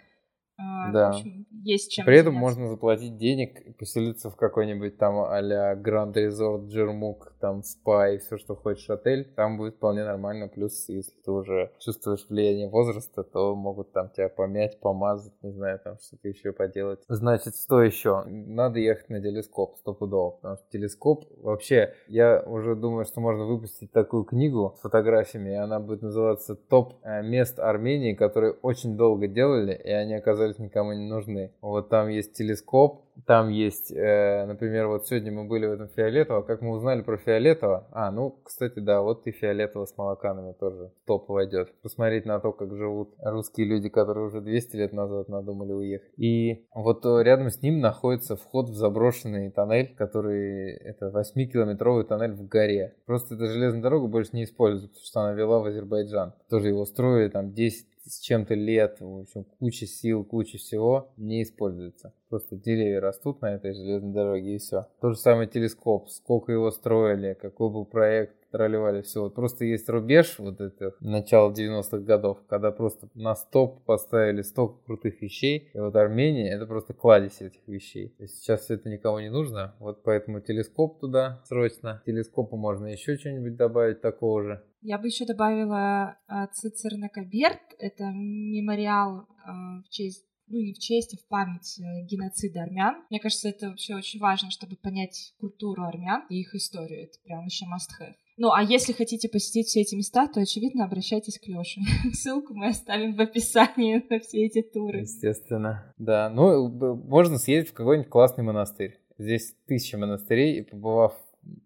А, 0.59 0.91
Да. 0.93 1.13
В 1.13 1.17
общем, 1.17 1.47
есть 1.65 1.93
чем 1.93 2.05
При 2.05 2.17
этом 2.17 2.35
заняться. 2.35 2.61
можно 2.61 2.69
заплатить 2.69 3.17
денег 3.17 3.61
и 3.61 3.73
поселиться 3.73 4.31
в 4.31 4.37
какой-нибудь 4.37 4.99
там 4.99 5.21
а-ля 5.21 5.75
Гранд 5.77 6.17
Резорт, 6.17 6.65
Джермук, 6.65 7.35
там 7.41 7.63
спа 7.63 8.09
и 8.09 8.19
все, 8.19 8.39
что 8.39 8.57
хочешь 8.57 8.91
отель. 8.91 9.25
Там 9.37 9.57
будет 9.57 9.77
вполне 9.77 10.05
нормально. 10.05 10.49
Плюс, 10.49 10.89
если 10.89 11.13
ты 11.25 11.31
уже 11.31 11.71
чувствуешь 11.79 12.27
влияние 12.29 12.69
возраста, 12.69 13.23
то 13.23 13.55
могут 13.55 13.93
там 13.93 14.11
тебя 14.11 14.29
помять, 14.29 14.81
помазать, 14.81 15.33
не 15.43 15.51
знаю, 15.53 15.79
там 15.83 15.97
что-то 16.01 16.29
еще 16.29 16.53
поделать. 16.53 17.01
Значит, 17.09 17.55
что 17.57 17.83
еще? 17.83 18.25
Надо 18.25 18.81
ехать 18.81 19.09
на 19.11 19.21
телескоп 19.21 19.77
стопудово, 19.77 20.31
потому 20.31 20.57
что 20.57 20.65
телескоп 20.73 21.25
вообще, 21.43 21.95
я 22.09 22.43
уже 22.45 22.75
думаю, 22.75 23.05
что 23.05 23.21
можно 23.21 23.45
выпустить 23.45 23.93
такую 23.93 24.25
книгу 24.25 24.75
с 24.77 24.81
фотографиями, 24.81 25.51
и 25.51 25.55
она 25.55 25.79
будет 25.79 26.03
называться 26.03 26.57
«Топ 26.57 26.95
э, 27.05 27.23
мест 27.23 27.59
Армении, 27.61 28.15
которые 28.15 28.53
очень 28.63 28.97
долго 28.97 29.29
делали, 29.29 29.73
и 29.73 29.91
они 29.91 30.15
оказались 30.15 30.48
никому 30.59 30.93
не 30.95 31.07
нужны». 31.07 31.53
Вот 31.61 31.91
там 31.91 32.09
есть 32.09 32.33
телескоп, 32.33 33.03
там 33.27 33.49
есть, 33.49 33.91
э, 33.91 34.45
например, 34.47 34.87
вот 34.87 35.07
сегодня 35.07 35.33
мы 35.33 35.45
были 35.45 35.67
в 35.67 35.73
этом 35.73 35.89
Фиолетово. 35.89 36.43
Как 36.43 36.61
мы 36.63 36.71
узнали 36.71 37.03
про 37.03 37.17
Фиолетово? 37.17 37.87
А, 37.91 38.11
ну, 38.11 38.39
кстати, 38.45 38.79
да, 38.79 39.03
вот 39.03 39.27
и 39.27 39.33
Фиолетово 39.33 39.87
с 39.87 39.97
молоканами 39.97 40.53
тоже 40.53 40.93
в 41.03 41.07
топ 41.07 41.29
войдет. 41.29 41.73
Посмотреть 41.83 42.27
на 42.27 42.39
то, 42.39 42.53
как 42.53 42.75
живут 42.77 43.15
русские 43.23 43.67
люди, 43.67 43.89
которые 43.89 44.27
уже 44.27 44.41
200 44.41 44.77
лет 44.77 44.93
назад 44.93 45.29
надумали 45.29 45.73
уехать. 45.73 46.13
И 46.17 46.67
вот 46.73 47.05
э, 47.05 47.23
рядом 47.23 47.51
с 47.51 47.61
ним 47.61 47.81
находится 47.81 48.37
вход 48.37 48.69
в 48.69 48.75
заброшенный 48.75 49.51
тоннель, 49.51 49.95
который, 49.97 50.77
это 50.77 51.09
8-километровый 51.09 52.05
тоннель 52.05 52.33
в 52.33 52.47
горе. 52.47 52.95
Просто 53.07 53.35
эта 53.35 53.47
железная 53.47 53.83
дорога 53.83 54.07
больше 54.07 54.31
не 54.33 54.45
используется, 54.45 54.89
потому 54.89 55.05
что 55.05 55.21
она 55.21 55.33
вела 55.33 55.59
в 55.59 55.65
Азербайджан. 55.65 56.35
Тоже 56.49 56.69
его 56.69 56.85
строили 56.85 57.29
там 57.29 57.53
10 57.53 57.87
с 58.09 58.21
чем-то 58.21 58.55
лет, 58.55 58.97
в 59.01 59.21
общем, 59.21 59.45
куча 59.59 59.87
сил, 59.87 60.25
куча 60.25 60.59
всего 60.59 61.13
не 61.17 61.43
используется. 61.43 62.13
Просто 62.29 62.57
деревья 62.57 63.01
растут 63.01 63.41
на 63.41 63.55
этой 63.55 63.73
железной 63.73 64.13
дороге 64.13 64.57
и 64.57 64.59
все. 64.59 64.87
То 65.01 65.11
же 65.11 65.17
самое 65.17 65.49
телескоп, 65.49 66.09
сколько 66.11 66.53
его 66.53 66.71
строили, 66.71 67.37
какой 67.41 67.71
был 67.71 67.85
проект, 67.87 68.39
тролливали 68.51 69.03
все. 69.03 69.23
Вот 69.23 69.35
просто 69.35 69.65
есть 69.65 69.89
рубеж 69.89 70.39
вот 70.39 70.61
это 70.61 70.95
начала 71.01 71.53
90-х 71.53 71.99
годов, 71.99 72.39
когда 72.49 72.71
просто 72.71 73.09
на 73.15 73.35
стоп 73.35 73.85
поставили 73.85 74.43
столько 74.43 74.85
крутых 74.85 75.21
вещей. 75.23 75.71
И 75.75 75.79
вот 75.79 75.97
Армения 75.97 76.51
это 76.53 76.67
просто 76.67 76.95
кладезь 76.95 77.41
этих 77.41 77.67
вещей. 77.67 78.15
И 78.19 78.27
сейчас 78.27 78.63
все 78.63 78.75
это 78.75 78.89
никому 78.89 79.21
не 79.21 79.31
нужно. 79.31 79.75
Вот 79.79 80.03
поэтому 80.03 80.41
телескоп 80.41 81.01
туда 81.01 81.43
срочно. 81.45 82.03
Телескопу 82.07 82.57
можно 82.57 82.87
еще 82.87 83.17
что-нибудь 83.17 83.57
добавить 83.57 84.01
такого 84.01 84.43
же. 84.43 84.63
Я 84.81 84.99
бы 84.99 85.09
еще 85.09 85.25
добавила 85.25 86.19
а, 86.27 86.47
Цицерна 86.49 87.09
Каберт. 87.09 87.61
Это 87.79 88.05
мемориал 88.05 89.27
а, 89.45 89.83
в 89.83 89.89
честь 89.91 90.25
ну, 90.51 90.61
не 90.61 90.73
в 90.73 90.79
честь, 90.79 91.15
а 91.15 91.17
в 91.19 91.29
память 91.29 91.79
э, 91.79 92.07
геноцида 92.07 92.63
армян. 92.63 93.05
Мне 93.11 93.21
кажется, 93.21 93.49
это 93.49 93.69
вообще 93.69 93.95
очень 93.95 94.19
важно, 94.19 94.51
чтобы 94.51 94.77
понять 94.77 95.35
культуру 95.39 95.83
армян 95.83 96.25
и 96.31 96.41
их 96.41 96.55
историю. 96.55 97.05
Это 97.05 97.19
прям 97.25 97.43
вообще 97.43 97.67
must-have. 97.67 98.15
Ну, 98.39 98.53
а 98.53 98.63
если 98.63 98.93
хотите 98.93 99.29
посетить 99.29 99.67
все 99.67 99.81
эти 99.81 99.95
места, 99.97 100.29
то, 100.29 100.41
очевидно, 100.41 100.85
обращайтесь 100.85 101.39
к 101.39 101.47
Лёше. 101.49 101.81
Ссылку 102.13 102.55
мы 102.55 102.69
оставим 102.69 103.17
в 103.17 103.21
описании 103.21 104.03
на 104.09 104.21
все 104.21 104.47
эти 104.47 104.63
туры. 104.63 105.01
Естественно. 105.01 105.93
Да, 105.99 106.31
ну, 106.31 106.69
можно 106.69 107.39
съездить 107.39 107.73
в 107.73 107.75
какой-нибудь 107.75 108.11
классный 108.11 108.45
монастырь. 108.45 109.01
Здесь 109.19 109.55
тысяча 109.67 109.99
монастырей, 109.99 110.61
и 110.61 110.63
побывав 110.63 111.15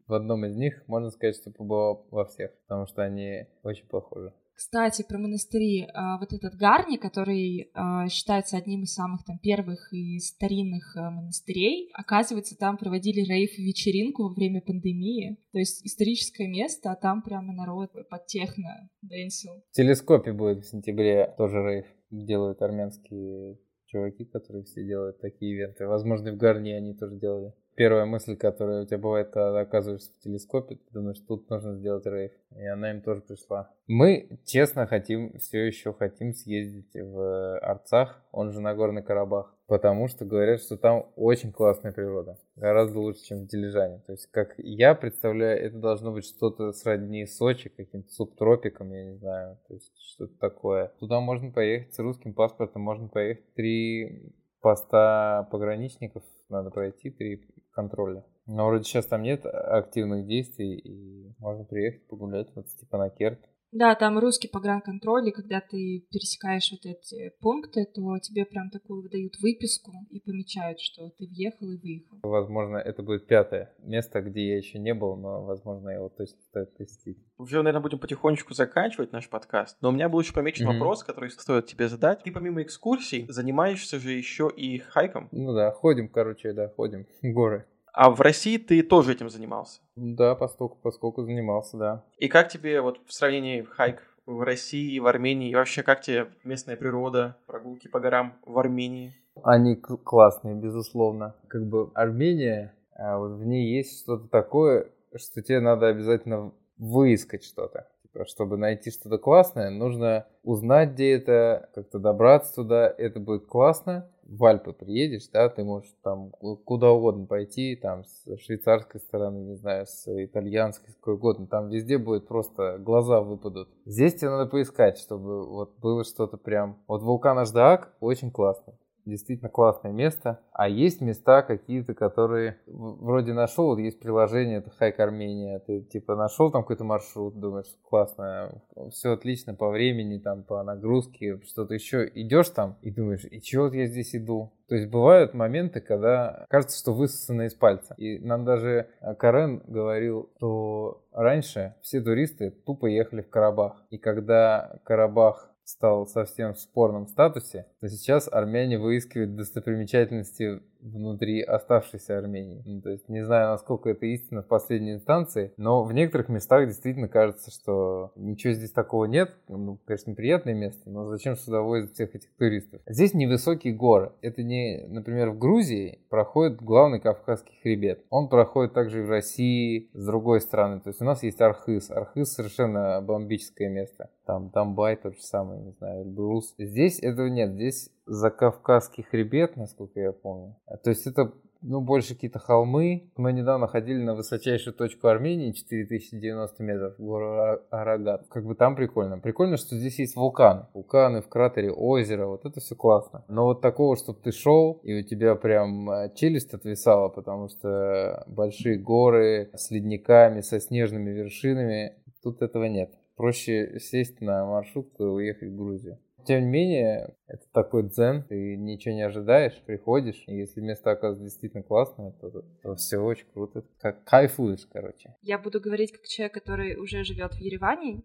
в 0.06 0.14
одном 0.14 0.44
из 0.44 0.56
них, 0.56 0.82
можно 0.86 1.10
сказать, 1.10 1.36
что 1.36 1.50
побывал 1.50 2.06
во 2.10 2.24
всех, 2.24 2.52
потому 2.66 2.86
что 2.86 3.02
они 3.02 3.46
очень 3.62 3.86
похожи. 3.86 4.32
Кстати, 4.54 5.04
про 5.08 5.18
монастыри. 5.18 5.88
А, 5.92 6.18
вот 6.18 6.32
этот 6.32 6.54
Гарни, 6.54 6.96
который 6.96 7.70
а, 7.74 8.06
считается 8.08 8.56
одним 8.56 8.82
из 8.82 8.94
самых 8.94 9.24
там 9.24 9.38
первых 9.38 9.92
и 9.92 10.18
старинных 10.18 10.96
а, 10.96 11.10
монастырей, 11.10 11.90
оказывается, 11.94 12.56
там 12.56 12.76
проводили 12.76 13.20
рейв-вечеринку 13.20 14.24
во 14.24 14.34
время 14.34 14.60
пандемии. 14.60 15.38
То 15.52 15.58
есть 15.58 15.84
историческое 15.84 16.48
место, 16.48 16.92
а 16.92 16.96
там 16.96 17.22
прямо 17.22 17.52
народ 17.52 17.90
под 18.08 18.26
техно 18.26 18.88
дэнсил. 19.00 19.52
В 19.70 19.74
телескопе 19.74 20.32
будет 20.32 20.64
в 20.64 20.68
сентябре 20.70 21.34
тоже 21.36 21.62
рейв. 21.62 21.86
Делают 22.10 22.60
армянские 22.62 23.58
чуваки, 23.86 24.26
которые 24.26 24.64
все 24.64 24.84
делают 24.84 25.20
такие 25.20 25.54
ивенты. 25.54 25.86
Возможно, 25.86 26.28
и 26.28 26.32
в 26.32 26.36
Гарни 26.36 26.70
они 26.70 26.94
тоже 26.94 27.18
делали 27.18 27.52
первая 27.74 28.04
мысль, 28.04 28.36
которая 28.36 28.82
у 28.82 28.86
тебя 28.86 28.98
бывает, 28.98 29.30
когда 29.30 29.60
оказываешься 29.60 30.10
в 30.12 30.22
телескопе, 30.22 30.76
ты 30.76 30.82
думаешь, 30.90 31.18
тут 31.26 31.48
нужно 31.50 31.74
сделать 31.74 32.06
рейв. 32.06 32.32
И 32.56 32.66
она 32.66 32.90
им 32.90 33.00
тоже 33.00 33.22
пришла. 33.22 33.70
Мы, 33.86 34.38
честно, 34.44 34.86
хотим, 34.86 35.38
все 35.38 35.66
еще 35.66 35.92
хотим 35.92 36.34
съездить 36.34 36.94
в 36.94 37.58
Арцах, 37.58 38.22
он 38.30 38.52
же 38.52 38.60
Нагорный 38.60 39.02
Карабах, 39.02 39.54
потому 39.66 40.08
что 40.08 40.24
говорят, 40.24 40.60
что 40.60 40.76
там 40.76 41.06
очень 41.16 41.52
классная 41.52 41.92
природа. 41.92 42.38
Гораздо 42.56 42.98
лучше, 42.98 43.24
чем 43.24 43.40
в 43.40 43.46
Дилижане. 43.46 44.02
То 44.06 44.12
есть, 44.12 44.30
как 44.30 44.54
я 44.58 44.94
представляю, 44.94 45.64
это 45.64 45.78
должно 45.78 46.12
быть 46.12 46.26
что-то 46.26 46.72
сродни 46.72 47.26
Сочи, 47.26 47.70
каким-то 47.70 48.10
субтропиком, 48.12 48.92
я 48.92 49.04
не 49.04 49.16
знаю. 49.16 49.58
То 49.68 49.74
есть, 49.74 49.92
что-то 49.98 50.38
такое. 50.38 50.92
Туда 50.98 51.20
можно 51.20 51.50
поехать 51.50 51.94
с 51.94 51.98
русским 51.98 52.34
паспортом, 52.34 52.82
можно 52.82 53.08
поехать 53.08 53.54
три 53.54 54.34
поста 54.60 55.48
пограничников 55.50 56.22
надо 56.52 56.70
пройти, 56.70 57.10
три 57.10 57.48
контроля. 57.72 58.24
Но 58.46 58.66
вроде 58.66 58.84
сейчас 58.84 59.06
там 59.06 59.22
нет 59.22 59.44
активных 59.46 60.26
действий, 60.26 60.76
и 60.76 61.34
можно 61.38 61.64
приехать 61.64 62.06
погулять 62.06 62.48
вот 62.54 62.66
типа 62.68 62.98
на 62.98 63.10
Керт. 63.10 63.40
Да, 63.72 63.94
там 63.94 64.18
русский 64.18 64.48
погранконтроль, 64.48 65.28
и 65.28 65.32
когда 65.32 65.60
ты 65.60 66.06
пересекаешь 66.10 66.70
вот 66.72 66.84
эти 66.84 67.32
пункты, 67.40 67.86
то 67.86 68.18
тебе 68.18 68.44
прям 68.44 68.68
такую 68.68 69.02
выдают 69.02 69.32
выписку 69.40 69.92
и 70.10 70.20
помечают, 70.20 70.78
что 70.78 71.08
ты 71.18 71.26
въехал 71.26 71.70
и 71.70 71.78
выехал. 71.78 72.18
Возможно, 72.22 72.76
это 72.76 73.02
будет 73.02 73.26
пятое 73.26 73.74
место, 73.78 74.20
где 74.20 74.46
я 74.46 74.56
еще 74.58 74.78
не 74.78 74.92
был, 74.92 75.16
но, 75.16 75.44
возможно, 75.44 75.88
его 75.88 76.10
точно 76.10 76.38
стоит 76.50 76.76
посетить. 76.76 77.18
Уже, 77.38 77.62
наверное, 77.62 77.80
будем 77.80 77.98
потихонечку 77.98 78.52
заканчивать 78.52 79.10
наш 79.12 79.28
подкаст, 79.30 79.78
но 79.80 79.88
у 79.88 79.92
меня 79.92 80.10
был 80.10 80.20
еще 80.20 80.34
помечен 80.34 80.68
mm-hmm. 80.68 80.72
вопрос, 80.74 81.02
который 81.02 81.30
стоит 81.30 81.64
тебе 81.64 81.88
задать. 81.88 82.22
Ты 82.24 82.30
помимо 82.30 82.62
экскурсий 82.62 83.26
занимаешься 83.30 83.98
же 83.98 84.12
еще 84.12 84.52
и 84.54 84.78
хайком? 84.80 85.28
Ну 85.32 85.54
да, 85.54 85.70
ходим, 85.70 86.10
короче, 86.10 86.52
да, 86.52 86.68
ходим 86.68 87.06
в 87.22 87.32
горы. 87.32 87.66
А 87.92 88.10
в 88.10 88.20
России 88.20 88.56
ты 88.56 88.82
тоже 88.82 89.12
этим 89.12 89.28
занимался? 89.28 89.80
Да, 89.96 90.34
поскольку, 90.34 90.78
поскольку 90.82 91.22
занимался, 91.24 91.76
да. 91.76 92.04
И 92.16 92.28
как 92.28 92.48
тебе 92.48 92.80
вот 92.80 93.00
в 93.06 93.12
сравнении 93.12 93.62
хайк 93.62 94.02
в 94.24 94.40
России, 94.42 94.98
в 94.98 95.06
Армении, 95.06 95.50
и 95.50 95.54
вообще 95.54 95.82
как 95.82 96.00
тебе 96.00 96.28
местная 96.42 96.76
природа, 96.76 97.36
прогулки 97.46 97.88
по 97.88 98.00
горам 98.00 98.38
в 98.46 98.58
Армении? 98.58 99.14
Они 99.42 99.76
классные, 99.76 100.54
безусловно. 100.54 101.34
Как 101.48 101.66
бы 101.66 101.90
Армения, 101.94 102.74
а 102.94 103.18
вот 103.18 103.32
в 103.32 103.44
ней 103.44 103.76
есть 103.76 104.02
что-то 104.02 104.28
такое, 104.28 104.90
что 105.14 105.42
тебе 105.42 105.60
надо 105.60 105.88
обязательно 105.88 106.52
выискать 106.78 107.44
что-то. 107.44 107.88
Типа, 108.02 108.24
чтобы 108.26 108.56
найти 108.56 108.90
что-то 108.90 109.18
классное, 109.18 109.70
нужно 109.70 110.26
узнать, 110.42 110.92
где 110.92 111.12
это, 111.12 111.68
как-то 111.74 111.98
добраться 111.98 112.54
туда, 112.54 112.94
это 112.96 113.20
будет 113.20 113.46
классно 113.46 114.08
в 114.32 114.44
Альпы 114.44 114.72
приедешь, 114.72 115.28
да, 115.28 115.48
ты 115.50 115.62
можешь 115.62 115.92
там 116.02 116.30
куда 116.64 116.90
угодно 116.90 117.26
пойти, 117.26 117.76
там 117.76 118.04
с 118.04 118.36
швейцарской 118.38 119.00
стороны, 119.00 119.40
не 119.44 119.56
знаю, 119.56 119.86
с 119.86 120.06
итальянской, 120.08 120.90
с 120.90 120.94
какой 120.94 121.14
угодно, 121.14 121.46
там 121.46 121.68
везде 121.68 121.98
будет 121.98 122.26
просто 122.26 122.78
глаза 122.78 123.20
выпадут. 123.20 123.68
Здесь 123.84 124.14
тебе 124.14 124.30
надо 124.30 124.50
поискать, 124.50 124.98
чтобы 124.98 125.46
вот 125.46 125.78
было 125.78 126.04
что-то 126.04 126.38
прям... 126.38 126.78
Вот 126.86 127.02
вулкан 127.02 127.38
Аждаак 127.38 127.92
очень 128.00 128.30
классно 128.30 128.74
действительно 129.04 129.50
классное 129.50 129.92
место. 129.92 130.40
А 130.52 130.68
есть 130.68 131.00
места 131.00 131.42
какие-то, 131.42 131.94
которые 131.94 132.58
вроде 132.66 133.32
нашел, 133.32 133.66
вот 133.66 133.78
есть 133.78 134.00
приложение, 134.00 134.58
это 134.58 134.70
Хайк 134.70 135.00
Армения, 135.00 135.58
ты 135.60 135.80
типа 135.82 136.16
нашел 136.16 136.50
там 136.50 136.62
какой-то 136.62 136.84
маршрут, 136.84 137.38
думаешь, 137.38 137.74
классно, 137.88 138.62
все 138.90 139.12
отлично 139.12 139.54
по 139.54 139.70
времени, 139.70 140.18
там 140.18 140.42
по 140.42 140.62
нагрузке, 140.62 141.40
что-то 141.46 141.74
еще. 141.74 142.10
Идешь 142.14 142.50
там 142.50 142.76
и 142.82 142.90
думаешь, 142.90 143.24
и 143.24 143.40
чего 143.40 143.66
я 143.68 143.86
здесь 143.86 144.14
иду? 144.14 144.52
То 144.68 144.76
есть 144.76 144.90
бывают 144.90 145.34
моменты, 145.34 145.80
когда 145.80 146.46
кажется, 146.48 146.78
что 146.78 146.94
высосано 146.94 147.42
из 147.42 147.54
пальца. 147.54 147.94
И 147.98 148.18
нам 148.20 148.46
даже 148.46 148.88
Карен 149.18 149.62
говорил, 149.66 150.30
что 150.36 151.04
раньше 151.12 151.74
все 151.82 152.00
туристы 152.00 152.50
тупо 152.50 152.86
ехали 152.86 153.20
в 153.20 153.28
Карабах. 153.28 153.84
И 153.90 153.98
когда 153.98 154.78
Карабах 154.84 155.51
стал 155.64 156.06
совсем 156.06 156.54
в 156.54 156.58
спорном 156.58 157.06
статусе, 157.06 157.66
то 157.80 157.88
сейчас 157.88 158.28
армяне 158.30 158.78
выискивают 158.78 159.36
достопримечательности 159.36 160.60
внутри 160.82 161.40
оставшейся 161.42 162.18
Армении. 162.18 162.62
Ну, 162.66 162.80
то 162.80 162.90
есть 162.90 163.08
не 163.08 163.24
знаю, 163.24 163.50
насколько 163.50 163.90
это 163.90 164.06
истина 164.06 164.42
в 164.42 164.46
последней 164.46 164.94
инстанции, 164.94 165.52
но 165.56 165.84
в 165.84 165.92
некоторых 165.92 166.28
местах 166.28 166.66
действительно 166.66 167.08
кажется, 167.08 167.50
что 167.50 168.12
ничего 168.16 168.52
здесь 168.52 168.72
такого 168.72 169.06
нет. 169.06 169.34
Ну, 169.48 169.78
конечно, 169.84 170.14
приятное 170.14 170.54
место, 170.54 170.90
но 170.90 171.06
зачем 171.06 171.36
сюда 171.36 171.62
возят 171.62 171.92
всех 171.92 172.14
этих 172.14 172.30
туристов? 172.36 172.80
Здесь 172.86 173.14
невысокие 173.14 173.74
горы. 173.74 174.12
Это 174.20 174.42
не, 174.42 174.84
например, 174.88 175.30
в 175.30 175.38
Грузии 175.38 176.00
проходит 176.08 176.60
главный 176.60 177.00
Кавказский 177.00 177.58
хребет. 177.62 178.04
Он 178.10 178.28
проходит 178.28 178.72
также 178.72 179.00
и 179.00 179.04
в 179.04 179.10
России, 179.10 179.90
с 179.94 180.04
другой 180.04 180.40
стороны. 180.40 180.80
То 180.80 180.90
есть 180.90 181.00
у 181.00 181.04
нас 181.04 181.22
есть 181.22 181.40
Архыз. 181.40 181.90
Архыз 181.90 182.32
совершенно 182.32 183.00
бомбическое 183.00 183.68
место. 183.68 184.10
Там 184.26 184.50
Тамбай 184.50 184.96
тот 184.96 185.14
же 185.14 185.22
самый, 185.22 185.58
не 185.58 185.72
знаю, 185.72 186.02
Эльбрус. 186.02 186.54
Здесь 186.58 187.00
этого 187.00 187.26
нет. 187.26 187.52
Здесь 187.52 187.90
за 188.06 188.30
Кавказский 188.30 189.04
хребет, 189.04 189.56
насколько 189.56 190.00
я 190.00 190.12
помню. 190.12 190.56
То 190.82 190.90
есть 190.90 191.06
это 191.06 191.32
ну, 191.62 191.80
больше 191.80 192.14
какие-то 192.14 192.38
холмы. 192.38 193.10
Мы 193.16 193.32
недавно 193.32 193.68
ходили 193.68 194.02
на 194.02 194.14
высочайшую 194.14 194.74
точку 194.74 195.08
Армении, 195.08 195.52
4090 195.52 196.62
метров, 196.62 196.96
гору 196.98 197.60
Арагат. 197.70 198.26
Как 198.28 198.44
бы 198.44 198.54
там 198.54 198.74
прикольно. 198.74 199.18
Прикольно, 199.18 199.56
что 199.56 199.76
здесь 199.76 199.98
есть 199.98 200.16
вулканы. 200.16 200.66
Вулканы 200.74 201.22
в 201.22 201.28
кратере, 201.28 201.70
озеро, 201.70 202.26
вот 202.26 202.44
это 202.44 202.60
все 202.60 202.74
классно. 202.74 203.24
Но 203.28 203.44
вот 203.44 203.60
такого, 203.60 203.96
чтобы 203.96 204.18
ты 204.20 204.32
шел, 204.32 204.80
и 204.82 205.00
у 205.00 205.02
тебя 205.02 205.34
прям 205.36 205.90
э, 205.90 206.12
челюсть 206.14 206.52
отвисала, 206.52 207.08
потому 207.08 207.48
что 207.48 208.24
большие 208.26 208.78
горы 208.78 209.50
с 209.54 209.70
ледниками, 209.70 210.40
со 210.40 210.60
снежными 210.60 211.10
вершинами, 211.10 211.94
тут 212.22 212.42
этого 212.42 212.64
нет. 212.64 212.90
Проще 213.16 213.78
сесть 213.78 214.20
на 214.20 214.44
маршрутку 214.46 215.04
и 215.04 215.06
уехать 215.06 215.50
в 215.50 215.56
Грузию. 215.56 215.98
Тем 216.24 216.44
не 216.44 216.50
менее, 216.50 217.14
это 217.26 217.44
такой 217.52 217.88
дзен, 217.88 218.22
ты 218.22 218.56
ничего 218.56 218.94
не 218.94 219.02
ожидаешь, 219.02 219.60
приходишь, 219.66 220.22
и 220.26 220.36
если 220.36 220.60
место 220.60 220.90
оказывается 220.90 221.24
действительно 221.24 221.62
классное, 221.62 222.12
то, 222.20 222.30
то, 222.30 222.42
то 222.62 222.74
все 222.76 222.98
очень 222.98 223.26
круто, 223.32 223.64
как 223.78 224.04
кайфуешь, 224.04 224.66
короче. 224.72 225.14
Я 225.22 225.38
буду 225.38 225.60
говорить 225.60 225.92
как 225.92 226.06
человек, 226.06 226.34
который 226.34 226.76
уже 226.76 227.04
живет 227.04 227.34
в 227.34 227.38
Ереване 227.38 228.02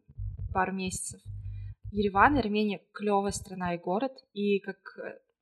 пару 0.53 0.73
месяцев. 0.73 1.21
Ереван, 1.91 2.37
Армения 2.37 2.81
клевая 2.91 3.31
страна 3.31 3.75
и 3.75 3.77
город, 3.77 4.11
и 4.33 4.59
как 4.59 4.77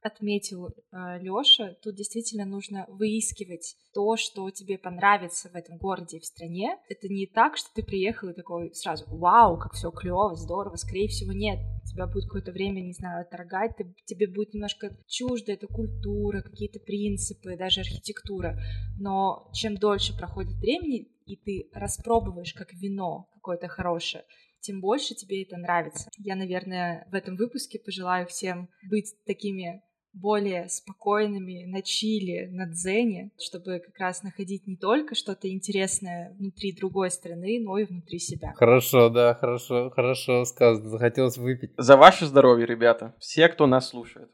отметил 0.05 0.67
э, 0.67 1.19
Лёша, 1.19 1.75
тут 1.81 1.95
действительно 1.95 2.45
нужно 2.45 2.85
выискивать 2.89 3.75
то, 3.93 4.15
что 4.17 4.51
тебе 4.51 4.77
понравится 4.77 5.49
в 5.49 5.55
этом 5.55 5.77
городе 5.77 6.17
и 6.17 6.19
в 6.19 6.25
стране. 6.25 6.77
Это 6.89 7.07
не 7.07 7.25
так, 7.25 7.57
что 7.57 7.69
ты 7.73 7.83
приехал 7.83 8.29
и 8.29 8.33
такой 8.33 8.73
сразу, 8.75 9.05
вау, 9.07 9.57
как 9.57 9.73
все 9.73 9.89
клево, 9.89 10.35
здорово, 10.35 10.75
скорее 10.75 11.07
всего, 11.07 11.31
нет. 11.31 11.59
Тебя 11.85 12.05
будет 12.05 12.25
какое-то 12.25 12.51
время, 12.51 12.81
не 12.81 12.93
знаю, 12.93 13.21
отторгать, 13.21 13.77
ты, 13.77 13.95
тебе 14.05 14.27
будет 14.27 14.53
немножко 14.53 14.95
чужда 15.07 15.53
эта 15.53 15.65
культура, 15.65 16.41
какие-то 16.41 16.79
принципы, 16.79 17.57
даже 17.57 17.81
архитектура. 17.81 18.59
Но 18.99 19.49
чем 19.53 19.75
дольше 19.75 20.15
проходит 20.15 20.53
времени, 20.53 21.07
и 21.25 21.35
ты 21.35 21.69
распробуешь 21.73 22.53
как 22.53 22.73
вино 22.73 23.27
какое-то 23.33 23.67
хорошее, 23.67 24.23
тем 24.61 24.81
больше 24.81 25.15
тебе 25.15 25.43
это 25.43 25.57
нравится. 25.57 26.09
Я, 26.17 26.35
наверное, 26.35 27.07
в 27.11 27.15
этом 27.15 27.35
выпуске 27.37 27.79
пожелаю 27.79 28.27
всем 28.27 28.69
быть 28.89 29.15
такими 29.25 29.81
более 30.16 30.70
спокойными 30.70 31.66
на 31.66 31.82
чили, 31.82 32.47
на 32.51 32.66
дзене, 32.66 33.32
чтобы 33.38 33.80
как 33.80 33.97
раз 33.99 34.24
находить 34.24 34.66
не 34.66 34.76
только 34.76 35.13
что-то 35.13 35.49
интересное 35.51 36.34
внутри 36.39 36.72
другой 36.72 37.11
страны, 37.11 37.59
но 37.61 37.78
и 37.78 37.86
внутри 37.86 38.20
себя. 38.20 38.53
Хорошо, 38.55 39.09
да, 39.09 39.36
хорошо, 39.36 39.89
хорошо 39.89 40.45
сказано. 40.45 40.89
Захотелось 40.89 41.38
выпить. 41.38 41.72
За 41.78 41.97
ваше 41.97 42.26
здоровье, 42.26 42.66
ребята. 42.66 43.13
Все, 43.20 43.49
кто 43.49 43.68
нас 43.68 43.89
слушает. 43.89 44.30